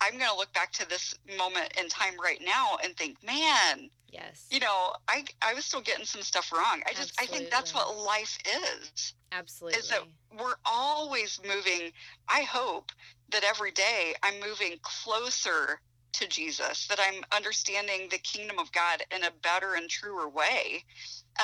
i'm 0.03 0.19
going 0.19 0.31
to 0.31 0.37
look 0.37 0.53
back 0.53 0.73
to 0.73 0.89
this 0.89 1.15
moment 1.39 1.73
in 1.79 1.89
time 1.89 2.15
right 2.23 2.41
now 2.45 2.77
and 2.85 2.97
think 2.97 3.17
man 3.25 3.91
Yes. 4.09 4.47
you 4.51 4.61
know 4.61 4.93
i 5.09 5.25
i 5.41 5.55
was 5.55 5.65
still 5.65 5.81
getting 5.81 6.05
some 6.05 6.21
stuff 6.23 6.53
wrong 6.53 6.83
i 6.87 6.93
just 6.93 7.19
i 7.19 7.25
think 7.25 7.51
that's 7.51 7.75
what 7.75 7.97
life 7.97 8.37
is 8.47 9.15
Absolutely. 9.33 9.79
is 9.79 9.89
that 9.89 10.03
we're 10.39 10.55
always 10.67 11.41
moving 11.43 11.93
i 12.29 12.43
hope 12.43 12.93
that 13.31 13.43
every 13.43 13.71
day 13.71 14.15
i'm 14.23 14.39
moving 14.47 14.79
closer 14.83 15.81
to 16.13 16.29
jesus 16.29 16.87
that 16.89 17.01
i'm 17.01 17.25
understanding 17.35 18.07
the 18.11 18.19
kingdom 18.19 18.59
of 18.59 18.71
god 18.73 19.03
in 19.17 19.25
a 19.25 19.31
better 19.43 19.77
and 19.77 19.89
truer 19.89 20.29
way 20.29 20.85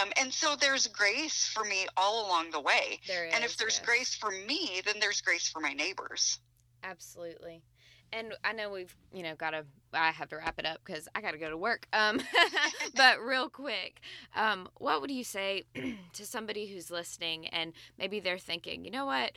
um, 0.03 0.13
and 0.21 0.31
so 0.31 0.55
there's 0.55 0.87
grace 0.89 1.47
for 1.47 1.65
me 1.65 1.87
all 1.97 2.27
along 2.27 2.51
the 2.51 2.61
way 2.61 3.01
there 3.07 3.31
and 3.33 3.43
if 3.45 3.57
there's 3.57 3.79
yes. 3.79 3.87
grace 3.87 4.15
for 4.15 4.31
me 4.31 4.83
then 4.85 4.97
there's 5.01 5.23
grace 5.23 5.49
for 5.49 5.61
my 5.61 5.73
neighbors 5.73 6.39
Absolutely. 6.85 7.63
And 8.13 8.35
I 8.45 8.53
know 8.53 8.71
we've, 8.71 8.95
you 9.13 9.23
know, 9.23 9.35
got 9.35 9.51
to, 9.51 9.65
I 9.93 10.11
have 10.13 10.29
to 10.31 10.37
wrap 10.37 10.59
it 10.59 10.65
up 10.67 10.81
because 10.85 11.09
I 11.15 11.21
got 11.21 11.33
to 11.33 11.39
go 11.39 11.51
to 11.51 11.57
work. 11.57 11.87
Um, 11.93 12.21
but 12.97 13.21
real 13.21 13.49
quick, 13.49 14.01
um, 14.35 14.69
what 14.79 15.01
would 15.01 15.11
you 15.11 15.25
say 15.25 15.65
to 16.15 16.25
somebody 16.27 16.67
who's 16.67 16.91
listening 16.91 17.47
and 17.49 17.73
maybe 17.99 18.21
they're 18.21 18.39
thinking, 18.39 18.85
you 18.85 18.91
know 18.91 19.07
what? 19.07 19.33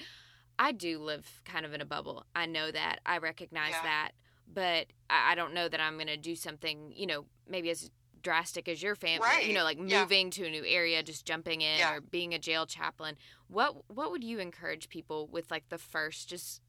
I 0.57 0.71
do 0.71 0.99
live 0.99 1.41
kind 1.45 1.65
of 1.65 1.73
in 1.73 1.81
a 1.81 1.85
bubble. 1.85 2.25
I 2.35 2.45
know 2.45 2.71
that. 2.71 2.99
I 3.05 3.17
recognize 3.17 3.71
Yeah. 3.71 3.81
that. 3.83 4.11
But 4.53 4.87
I, 5.09 5.31
I 5.31 5.35
don't 5.35 5.53
know 5.53 5.67
that 5.69 5.79
I'm 5.79 5.95
going 5.95 6.07
to 6.07 6.17
do 6.17 6.35
something, 6.35 6.93
you 6.95 7.07
know, 7.07 7.25
maybe 7.49 7.69
as 7.69 7.89
drastic 8.21 8.67
as 8.69 8.83
your 8.83 8.95
family, 8.95 9.25
right. 9.27 9.45
you 9.47 9.53
know, 9.53 9.63
like 9.63 9.77
Yeah. 9.83 10.01
moving 10.01 10.29
to 10.31 10.45
a 10.45 10.49
new 10.51 10.63
area, 10.65 11.01
just 11.03 11.25
jumping 11.25 11.61
in 11.61 11.79
Yeah. 11.79 11.93
or 11.95 12.01
being 12.01 12.33
a 12.33 12.39
jail 12.39 12.65
chaplain. 12.65 13.15
What 13.47 13.89
what 13.89 14.11
would 14.11 14.23
you 14.23 14.39
encourage 14.39 14.89
people 14.89 15.27
with 15.27 15.49
like 15.49 15.69
the 15.69 15.77
first 15.79 16.29
just 16.29 16.61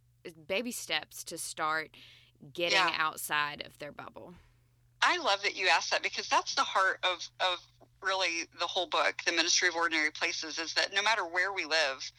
baby 0.47 0.73
steps 0.73 1.25
to 1.25 1.39
start 1.39 1.91
getting 2.53 2.79
Yeah. 2.79 2.95
outside 2.97 3.63
of 3.67 3.79
their 3.79 3.93
bubble? 3.93 4.35
I 5.03 5.17
love 5.19 5.43
that 5.43 5.57
you 5.57 5.69
asked 5.69 5.91
that 5.91 6.03
because 6.03 6.29
that's 6.29 6.55
the 6.55 6.63
heart 6.63 7.01
of 7.03 7.29
of 7.41 7.59
really 8.03 8.49
the 8.59 8.67
whole 8.67 8.87
book, 8.87 9.23
The 9.25 9.33
Ministry 9.33 9.69
of 9.69 9.77
Ordinary 9.77 10.11
Places, 10.11 10.59
is 10.59 10.75
that 10.75 10.93
no 10.93 11.03
matter 11.03 11.25
where 11.25 11.53
we 11.53 11.65
live, 11.65 12.11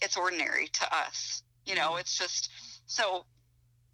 it's 0.00 0.16
ordinary 0.16 0.68
to 0.68 0.96
us. 0.96 1.42
You 1.64 1.74
know, 1.74 1.92
Mhm. 1.92 2.00
it's 2.00 2.16
just 2.16 2.50
so 2.86 3.26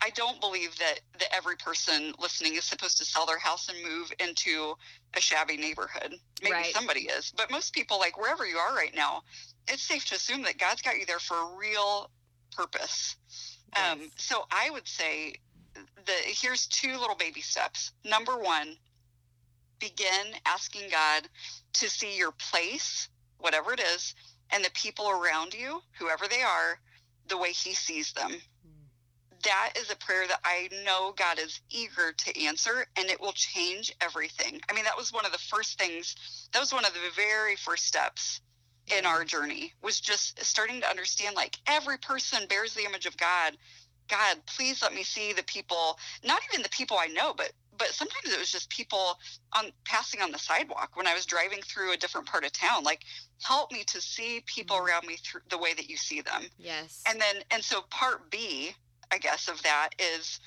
I 0.02 0.11
don't 0.11 0.40
believe 0.40 0.76
that 0.78 1.00
that 1.18 1.34
every 1.34 1.56
person 1.56 2.14
listening 2.18 2.54
is 2.54 2.64
supposed 2.64 2.96
to 2.98 3.04
sell 3.04 3.26
their 3.26 3.38
house 3.38 3.68
and 3.68 3.82
move 3.82 4.11
into 4.18 4.76
a 5.14 5.20
shabby 5.20 5.56
neighborhood. 5.58 6.18
Maybe 6.42 6.52
Right. 6.54 6.74
somebody 6.74 7.02
is, 7.08 7.32
but 7.32 7.50
most 7.50 7.74
people 7.74 7.98
like 7.98 8.16
wherever 8.16 8.46
you 8.46 8.56
are 8.56 8.74
right 8.74 8.94
now, 8.94 9.22
it's 9.68 9.82
safe 9.82 10.06
to 10.06 10.14
assume 10.14 10.42
that 10.42 10.56
God's 10.58 10.80
got 10.82 10.98
you 10.98 11.04
there 11.04 11.20
for 11.20 11.36
a 11.36 11.54
real 11.56 12.11
purpose. 12.61 13.16
Um, 13.76 14.11
so 14.16 14.46
I 14.50 14.70
would 14.70 14.86
say 14.86 15.34
the 16.04 16.12
here's 16.24 16.66
two 16.66 16.98
little 16.98 17.14
baby 17.14 17.40
steps. 17.40 17.92
Number 18.04 18.36
one, 18.36 18.76
begin 19.78 20.34
asking 20.44 20.90
God 20.90 21.28
to 21.74 21.88
see 21.88 22.18
your 22.18 22.32
place, 22.32 23.08
whatever 23.38 23.72
it 23.72 23.80
is, 23.80 24.14
and 24.50 24.64
the 24.64 24.70
people 24.74 25.08
around 25.08 25.54
you, 25.54 25.80
whoever 25.98 26.26
they 26.28 26.42
are, 26.42 26.78
the 27.28 27.38
way 27.38 27.52
He 27.52 27.72
sees 27.72 28.12
them. 28.12 28.32
Mm. 28.32 29.42
That 29.44 29.72
is 29.78 29.90
a 29.90 29.96
prayer 29.96 30.26
that 30.26 30.40
I 30.44 30.68
know 30.84 31.14
God 31.16 31.38
is 31.38 31.61
eager 31.70 32.12
to 32.12 32.44
answer, 32.44 32.86
and 32.96 33.08
it 33.08 33.20
will 33.20 33.32
change 33.32 33.94
everything. 34.00 34.61
I 34.68 34.74
mean, 34.74 34.84
that 34.84 34.98
was 34.98 35.12
one 35.12 35.24
of 35.24 35.32
the 35.32 35.38
first 35.38 35.78
things, 35.78 36.16
that 36.52 36.61
was 36.61 36.72
one 36.72 36.84
of 36.84 36.92
the 36.92 37.00
very 37.16 37.56
first 37.56 37.86
steps 37.86 38.40
in 38.97 39.07
our 39.07 39.24
journey 39.24 39.72
was 39.82 40.01
just 40.01 40.43
starting 40.45 40.80
to 40.80 40.88
understand 40.88 41.36
like 41.36 41.57
every 41.66 41.99
person 41.99 42.47
bears 42.49 42.74
the 42.74 42.84
image 42.84 43.07
of 43.07 43.16
God. 43.16 43.57
God, 44.09 44.38
please 44.47 44.82
let 44.82 44.93
me 44.93 45.05
see 45.05 45.32
the 45.32 45.45
people, 45.45 45.97
not 46.24 46.41
even 46.51 46.62
the 46.62 46.68
people 46.70 46.97
I 47.01 47.07
know, 47.07 47.32
but 47.34 47.53
but 47.78 47.88
sometimes 47.88 48.30
it 48.30 48.38
was 48.38 48.53
just 48.53 48.68
people 48.68 49.18
on 49.57 49.72
passing 49.86 50.20
on 50.20 50.32
the 50.32 50.38
sidewalk 50.38 50.91
when 50.97 51.07
I 51.07 51.14
was 51.14 51.24
driving 51.24 51.62
through 51.62 51.95
a 51.95 51.97
different 51.97 52.26
part 52.26 52.45
of 52.45 52.53
town. 52.53 52.84
Like, 52.84 53.01
help 53.43 53.72
me 53.72 53.84
to 53.84 54.03
see 54.03 54.43
people 54.45 54.76
Mhm. 54.76 54.86
around 54.86 55.07
me 55.07 55.16
through 55.16 55.41
the 55.49 55.57
way 55.57 55.72
that 55.72 55.88
you 55.88 55.97
see 55.97 56.20
them. 56.20 56.51
Yes. 56.59 57.03
And 57.07 57.18
then, 57.18 57.43
and 57.51 57.64
so 57.64 57.80
part 57.82 58.30
B, 58.30 58.74
I 59.11 59.16
guess, 59.16 59.49
of 59.49 59.62
that 59.62 59.91
is 59.99 60.41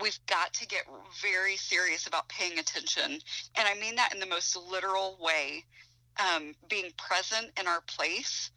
we've 0.00 0.24
got 0.24 0.54
to 0.54 0.66
get 0.66 0.84
very 1.20 1.58
serious 1.58 2.06
about 2.06 2.28
paying 2.28 2.58
attention. 2.58 3.20
And 3.54 3.68
I 3.68 3.74
mean 3.74 3.96
that 3.96 4.14
in 4.14 4.20
the 4.20 4.26
most 4.26 4.56
literal 4.56 5.18
way. 5.20 5.66
Um, 6.18 6.54
being 6.68 6.90
present 6.98 7.50
in 7.58 7.66
our 7.66 7.80
place, 7.82 8.50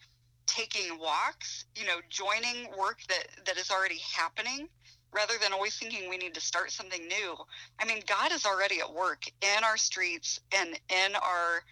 taking 0.45 0.99
walks, 0.99 1.65
you 1.75 1.85
know, 1.85 1.97
joining 2.09 2.69
work 2.77 2.99
that, 3.07 3.27
that 3.45 3.57
is 3.57 3.71
already 3.71 3.99
happening 4.15 4.67
rather 5.13 5.35
than 5.41 5.53
always 5.53 5.77
thinking 5.77 6.09
we 6.09 6.17
need 6.17 6.33
to 6.33 6.41
start 6.41 6.71
something 6.71 7.07
new. 7.07 7.35
I 7.79 7.85
mean, 7.85 8.01
God 8.05 8.33
is 8.33 8.45
already 8.45 8.81
at 8.81 8.93
work 8.93 9.23
in 9.41 9.63
our 9.63 9.77
streets 9.77 10.41
and 10.51 10.77
in 10.89 11.15
our 11.15 11.63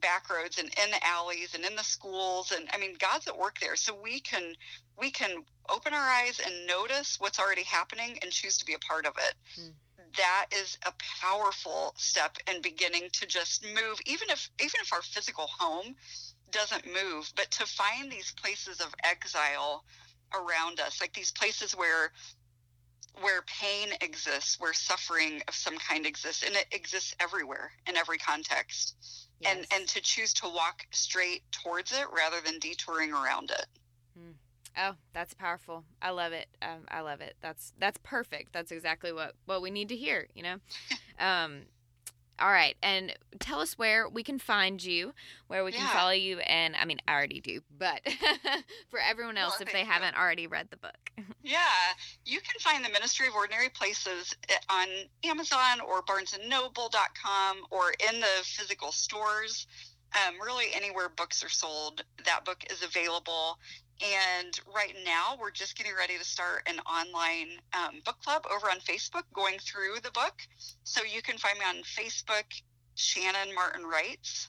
back 0.00 0.30
roads 0.30 0.58
and 0.58 0.68
in 0.82 0.90
the 0.90 1.06
alleys 1.06 1.54
and 1.54 1.64
in 1.64 1.76
the 1.76 1.84
schools 1.84 2.52
and 2.56 2.68
I 2.72 2.78
mean 2.78 2.96
God's 2.98 3.28
at 3.28 3.36
work 3.36 3.58
there 3.60 3.76
so 3.76 3.94
we 4.02 4.20
can 4.20 4.54
we 4.98 5.10
can 5.10 5.44
open 5.68 5.92
our 5.92 6.08
eyes 6.08 6.40
and 6.44 6.66
notice 6.66 7.18
what's 7.20 7.38
already 7.38 7.62
happening 7.62 8.18
and 8.22 8.32
choose 8.32 8.58
to 8.58 8.66
be 8.66 8.74
a 8.74 8.78
part 8.78 9.06
of 9.06 9.14
it. 9.18 9.34
Mm. 9.60 9.72
That 10.16 10.46
is 10.52 10.78
a 10.86 10.92
powerful 11.20 11.94
step 11.96 12.36
in 12.48 12.62
beginning 12.62 13.10
to 13.12 13.26
just 13.26 13.64
move 13.64 14.00
even 14.06 14.30
if 14.30 14.50
even 14.60 14.80
if 14.82 14.92
our 14.92 15.02
physical 15.02 15.46
home 15.46 15.94
doesn't 16.50 16.86
move 16.86 17.32
but 17.36 17.50
to 17.52 17.66
find 17.66 18.10
these 18.10 18.32
places 18.32 18.80
of 18.80 18.94
exile 19.04 19.84
around 20.34 20.80
us 20.80 21.00
like 21.00 21.12
these 21.12 21.30
places 21.32 21.76
where 21.76 22.12
where 23.20 23.42
pain 23.42 23.88
exists 24.00 24.58
where 24.58 24.72
suffering 24.72 25.42
of 25.46 25.54
some 25.54 25.76
kind 25.78 26.06
exists 26.06 26.42
and 26.42 26.54
it 26.56 26.66
exists 26.72 27.14
everywhere 27.20 27.72
in 27.86 27.96
every 27.96 28.18
context 28.18 28.96
and 29.44 29.66
and 29.72 29.88
to 29.88 30.00
choose 30.00 30.32
to 30.34 30.48
walk 30.48 30.86
straight 30.90 31.42
towards 31.52 31.92
it 31.92 32.06
rather 32.14 32.40
than 32.40 32.58
detouring 32.58 33.12
around 33.12 33.50
it. 33.50 33.66
Oh, 34.76 34.94
that's 35.12 35.34
powerful. 35.34 35.84
I 36.00 36.10
love 36.10 36.32
it. 36.32 36.46
Um, 36.62 36.84
I 36.88 37.00
love 37.00 37.20
it. 37.20 37.36
That's 37.40 37.72
that's 37.78 37.98
perfect. 38.02 38.52
That's 38.52 38.70
exactly 38.70 39.12
what 39.12 39.34
what 39.46 39.62
we 39.62 39.70
need 39.70 39.88
to 39.88 39.96
hear. 39.96 40.28
You 40.34 40.42
know. 40.42 40.56
um, 41.18 41.62
all 42.42 42.50
right, 42.50 42.74
and 42.82 43.12
tell 43.38 43.60
us 43.60 43.76
where 43.76 44.08
we 44.08 44.22
can 44.22 44.38
find 44.38 44.82
you, 44.82 45.12
where 45.48 45.62
we 45.62 45.72
can 45.72 45.86
follow 45.88 46.12
you, 46.12 46.38
and 46.38 46.74
I 46.74 46.86
mean 46.86 46.98
I 47.06 47.12
already 47.12 47.42
do, 47.42 47.60
but 47.76 48.00
for 48.88 48.98
everyone 48.98 49.34
Well, 49.34 49.44
else, 49.44 49.60
if 49.60 49.70
they 49.70 49.80
you. 49.80 49.84
haven't 49.84 50.16
already 50.16 50.46
read 50.46 50.68
the 50.70 50.76
book. 50.78 50.94
Yeah, 51.42 51.58
you 52.24 52.38
can 52.40 52.60
find 52.60 52.84
the 52.84 52.90
Ministry 52.90 53.26
of 53.26 53.34
Ordinary 53.34 53.70
Places 53.70 54.34
eh, 54.50 54.54
on 54.68 54.86
Amazon 55.24 55.80
or 55.80 56.02
BarnesandNoble.com 56.02 57.56
or 57.70 57.92
in 58.12 58.20
the 58.20 58.26
physical 58.42 58.92
stores. 58.92 59.66
Um, 60.14 60.34
really, 60.40 60.66
anywhere 60.74 61.08
books 61.08 61.42
are 61.44 61.48
sold, 61.48 62.04
that 62.24 62.44
book 62.44 62.64
is 62.70 62.82
available. 62.82 63.58
And 64.02 64.58
right 64.74 64.96
now, 65.04 65.36
we're 65.38 65.50
just 65.50 65.76
getting 65.76 65.92
ready 65.94 66.16
to 66.16 66.24
start 66.24 66.66
an 66.66 66.78
online 66.80 67.58
um, 67.74 68.00
book 68.04 68.16
club 68.24 68.46
over 68.54 68.70
on 68.70 68.78
Facebook, 68.78 69.24
going 69.34 69.58
through 69.58 70.00
the 70.02 70.10
book. 70.12 70.40
So 70.84 71.02
you 71.04 71.20
can 71.20 71.36
find 71.36 71.58
me 71.58 71.64
on 71.66 71.82
Facebook, 71.82 72.44
Shannan 72.96 73.54
Martin 73.54 73.84
Writes. 73.84 74.48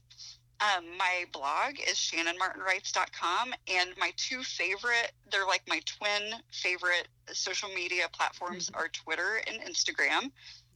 Um, 0.61 0.85
my 0.97 1.25
blog 1.33 1.79
is 1.89 1.97
shannanmartinwrites.com, 1.97 3.53
and 3.67 3.89
my 3.97 4.13
two 4.15 4.43
favorite, 4.43 5.11
they're 5.31 5.47
like 5.47 5.63
my 5.67 5.81
twin 5.85 6.39
favorite 6.51 7.07
social 7.33 7.69
media 7.69 8.07
platforms 8.13 8.69
are 8.73 8.87
Twitter 8.89 9.41
and 9.47 9.59
Instagram. 9.61 10.31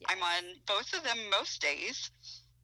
I'm 0.07 0.21
on 0.23 0.43
both 0.65 0.93
of 0.95 1.03
them 1.03 1.17
most 1.29 1.61
days. 1.61 2.11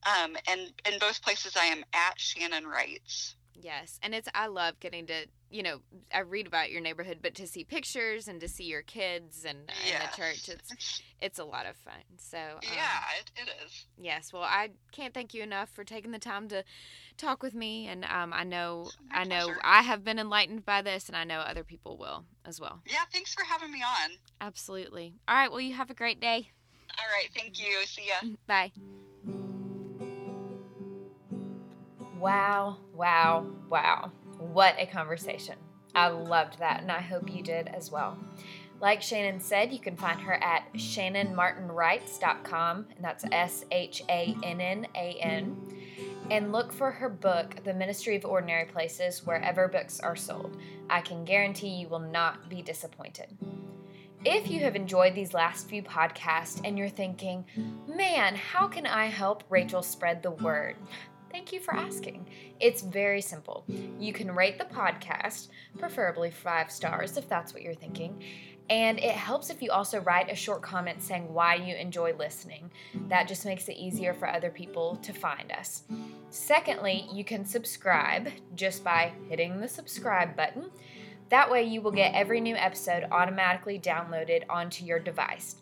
Um, 0.04 0.36
and 0.50 0.62
in 0.92 1.00
both 1.00 1.22
places, 1.22 1.56
I 1.56 1.66
am 1.66 1.84
at 1.94 2.18
Shannan 2.18 2.66
Writes. 2.66 3.36
Yes, 3.60 4.00
and 4.02 4.14
it's 4.16 4.28
I 4.34 4.48
love 4.48 4.80
getting 4.80 5.06
to 5.08 5.26
you 5.50 5.64
know 5.64 5.82
I 6.14 6.20
read 6.20 6.48
about 6.48 6.72
your 6.72 6.82
neighborhood, 6.82 7.20
but 7.22 7.36
to 7.36 7.48
see 7.48 7.64
pictures 7.64 8.28
and 8.28 8.40
to 8.42 8.48
see 8.48 8.66
your 8.66 8.82
kids 8.82 9.46
and 9.46 9.60
in 9.60 9.88
Yes. 9.88 10.16
the 10.16 10.22
church, 10.22 10.50
it's 10.50 11.02
it's 11.22 11.40
a 11.40 11.44
lot 11.44 11.66
of 11.66 11.76
fun. 11.78 11.94
So 12.18 12.38
um, 12.38 12.60
yeah, 12.74 13.00
it, 13.20 13.32
it 13.36 13.52
is. 13.66 13.86
Yes, 13.98 14.34
well, 14.34 14.44
I 14.44 14.70
can't 14.92 15.14
thank 15.14 15.34
you 15.34 15.44
enough 15.44 15.70
for 15.70 15.84
taking 15.84 16.12
the 16.12 16.20
time 16.20 16.48
to 16.50 16.64
talk 17.18 17.44
with 17.44 17.54
me, 17.54 17.88
and 17.88 18.06
um, 18.06 18.34
I 18.34 18.44
know 18.44 18.90
I 19.12 19.24
know 19.26 19.46
pleasure. 19.46 19.60
I 19.64 19.82
have 19.84 20.04
been 20.04 20.18
enlightened 20.20 20.66
by 20.66 20.82
this, 20.82 21.08
and 21.08 21.16
I 21.16 21.24
know 21.24 21.40
other 21.40 21.64
people 21.64 21.98
will 21.98 22.26
as 22.46 22.60
well. 22.60 22.82
Yeah, 22.86 23.04
thanks 23.12 23.34
for 23.34 23.44
having 23.44 23.72
me 23.72 23.84
on. 23.84 24.12
Absolutely. 24.40 25.14
All 25.28 25.36
right. 25.36 25.52
Well, 25.52 25.62
you 25.62 25.74
have 25.76 25.90
a 25.90 25.96
great 25.96 26.20
day. 26.20 26.50
All 26.98 27.06
right, 27.18 27.30
thank 27.36 27.60
you. 27.60 27.86
See 27.86 28.08
ya. 28.08 28.28
Bye. 28.48 28.72
Wow, 32.22 32.78
wow, 32.94 33.48
wow. 33.68 34.12
What 34.38 34.76
a 34.78 34.86
conversation. 34.86 35.56
I 35.96 36.10
loved 36.10 36.60
that, 36.60 36.82
and 36.82 36.92
I 36.92 37.02
hope 37.02 37.34
you 37.34 37.42
did 37.42 37.68
as 37.68 37.90
well. 37.92 38.16
Like 38.80 39.02
Shannan 39.02 39.42
said, 39.42 39.74
you 39.74 39.80
can 39.80 39.96
find 39.96 40.22
her 40.22 40.36
at 40.36 40.72
shannanmartinwrites.com, 40.76 42.86
and 42.96 43.04
that's 43.04 43.26
S 43.32 43.66
H 43.72 44.04
A 44.08 44.36
N 44.44 44.62
N 44.62 44.86
A 44.94 45.18
N. 45.20 45.58
And 46.30 46.52
look 46.52 46.72
for 46.72 46.92
her 46.92 47.10
book, 47.10 47.56
The 47.64 47.74
Ministry 47.74 48.16
of 48.16 48.24
Ordinary 48.24 48.66
Places, 48.66 49.26
wherever 49.26 49.68
books 49.68 50.00
are 50.00 50.16
sold. 50.16 50.58
I 50.92 51.02
can 51.02 51.26
guarantee 51.26 51.70
you 51.70 51.88
will 51.88 51.98
not 51.98 52.50
be 52.50 52.62
disappointed. 52.62 53.36
If 54.24 54.52
you 54.52 54.60
have 54.60 54.76
enjoyed 54.76 55.16
these 55.16 55.34
last 55.34 55.68
few 55.68 55.82
podcasts 55.82 56.62
and 56.64 56.78
you're 56.78 56.90
thinking, 56.90 57.44
man, 57.88 58.36
how 58.36 58.68
can 58.68 58.86
I 58.86 59.08
help 59.08 59.44
Rachel 59.50 59.82
spread 59.82 60.22
the 60.22 60.30
word? 60.30 60.76
Thank 61.32 61.54
you 61.54 61.62
for 61.62 61.74
asking. 61.74 62.28
It's 62.60 62.82
very 62.82 63.22
simple. 63.22 63.64
You 64.00 64.12
can 64.12 64.36
rate 64.36 64.58
the 64.58 64.66
podcast, 64.66 65.48
preferably 65.80 66.30
five 66.30 66.70
stars 66.70 67.16
if 67.16 67.30
that's 67.30 67.54
what 67.54 67.64
you're 67.64 67.74
thinking, 67.74 68.22
and 68.70 69.00
it 69.00 69.12
helps 69.12 69.50
if 69.50 69.62
you 69.62 69.72
also 69.72 70.02
write 70.02 70.32
a 70.32 70.36
short 70.36 70.62
comment 70.62 71.02
saying 71.02 71.34
why 71.34 71.56
you 71.56 71.76
enjoy 71.76 72.14
listening. 72.18 72.70
That 73.08 73.28
just 73.28 73.46
makes 73.46 73.70
it 73.70 73.78
easier 73.78 74.14
for 74.14 74.28
other 74.28 74.50
people 74.50 74.98
to 75.04 75.14
find 75.14 75.52
us. 75.52 75.84
Secondly, 76.30 77.08
you 77.14 77.24
can 77.24 77.46
subscribe 77.46 78.30
just 78.56 78.84
by 78.84 79.14
hitting 79.30 79.60
the 79.60 79.68
subscribe 79.68 80.36
button. 80.36 80.70
That 81.30 81.50
way, 81.50 81.64
you 81.64 81.82
will 81.82 81.92
get 81.92 82.14
every 82.14 82.42
new 82.42 82.56
episode 82.56 83.06
automatically 83.10 83.80
downloaded 83.80 84.44
onto 84.50 84.84
your 84.84 85.00
device. 85.00 85.56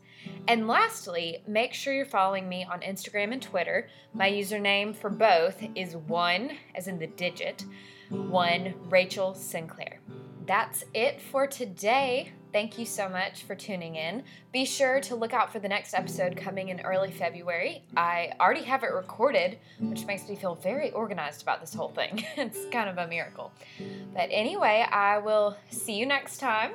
And 0.48 0.68
lastly, 0.68 1.44
make 1.48 1.74
sure 1.74 1.94
you're 1.94 2.06
following 2.06 2.50
me 2.50 2.66
on 2.66 2.82
Instagram 2.82 3.32
and 3.34 3.42
Twitter. 3.42 3.88
My 4.14 4.30
username 4.30 4.96
for 4.96 5.10
both 5.10 5.64
is 5.76 5.96
one, 5.96 6.52
as 6.76 6.88
in 6.88 6.98
the 6.98 7.08
digit, 7.08 7.66
one 8.10 8.74
Rachel 8.90 9.36
Sinclair. 9.36 10.00
That's 10.46 10.84
it 10.96 11.22
for 11.22 11.46
today. 11.46 12.32
Thank 12.52 12.80
you 12.80 12.86
so 12.88 13.08
much 13.08 13.44
for 13.44 13.54
tuning 13.54 13.96
in. 13.96 14.24
Be 14.52 14.66
sure 14.66 15.00
to 15.02 15.16
look 15.16 15.34
out 15.34 15.52
for 15.52 15.60
the 15.60 15.68
next 15.68 15.94
episode 15.94 16.36
coming 16.36 16.70
in 16.70 16.82
early 16.82 17.12
February. 17.12 17.84
I 17.96 18.32
already 18.40 18.64
have 18.64 18.84
it 18.84 18.92
recorded, 18.92 19.60
which 19.80 20.08
makes 20.08 20.28
me 20.28 20.36
feel 20.36 20.56
very 20.56 20.90
organized 20.90 21.44
about 21.44 21.62
this 21.62 21.76
whole 21.76 21.90
thing. 21.90 22.26
it's 22.38 22.66
kind 22.72 22.90
of 22.90 22.98
a 22.98 23.08
miracle. 23.08 23.52
But 24.16 24.30
anyway, 24.32 24.84
I 24.92 25.20
will 25.20 25.56
see 25.70 25.94
you 25.94 26.08
next 26.08 26.40
time. 26.40 26.72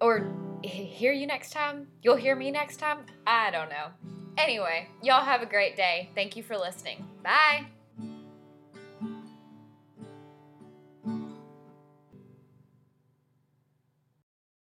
Or 0.00 0.32
hear 0.62 1.12
you 1.12 1.26
next 1.26 1.52
time. 1.52 1.88
You'll 2.02 2.16
hear 2.16 2.36
me 2.36 2.50
next 2.50 2.78
time. 2.78 3.06
I 3.26 3.50
don't 3.50 3.70
know. 3.70 3.88
Anyway, 4.38 4.88
y'all 5.02 5.24
have 5.24 5.42
a 5.42 5.46
great 5.46 5.76
day. 5.76 6.10
Thank 6.14 6.36
you 6.36 6.42
for 6.42 6.56
listening. 6.56 7.06
Bye. 7.22 7.66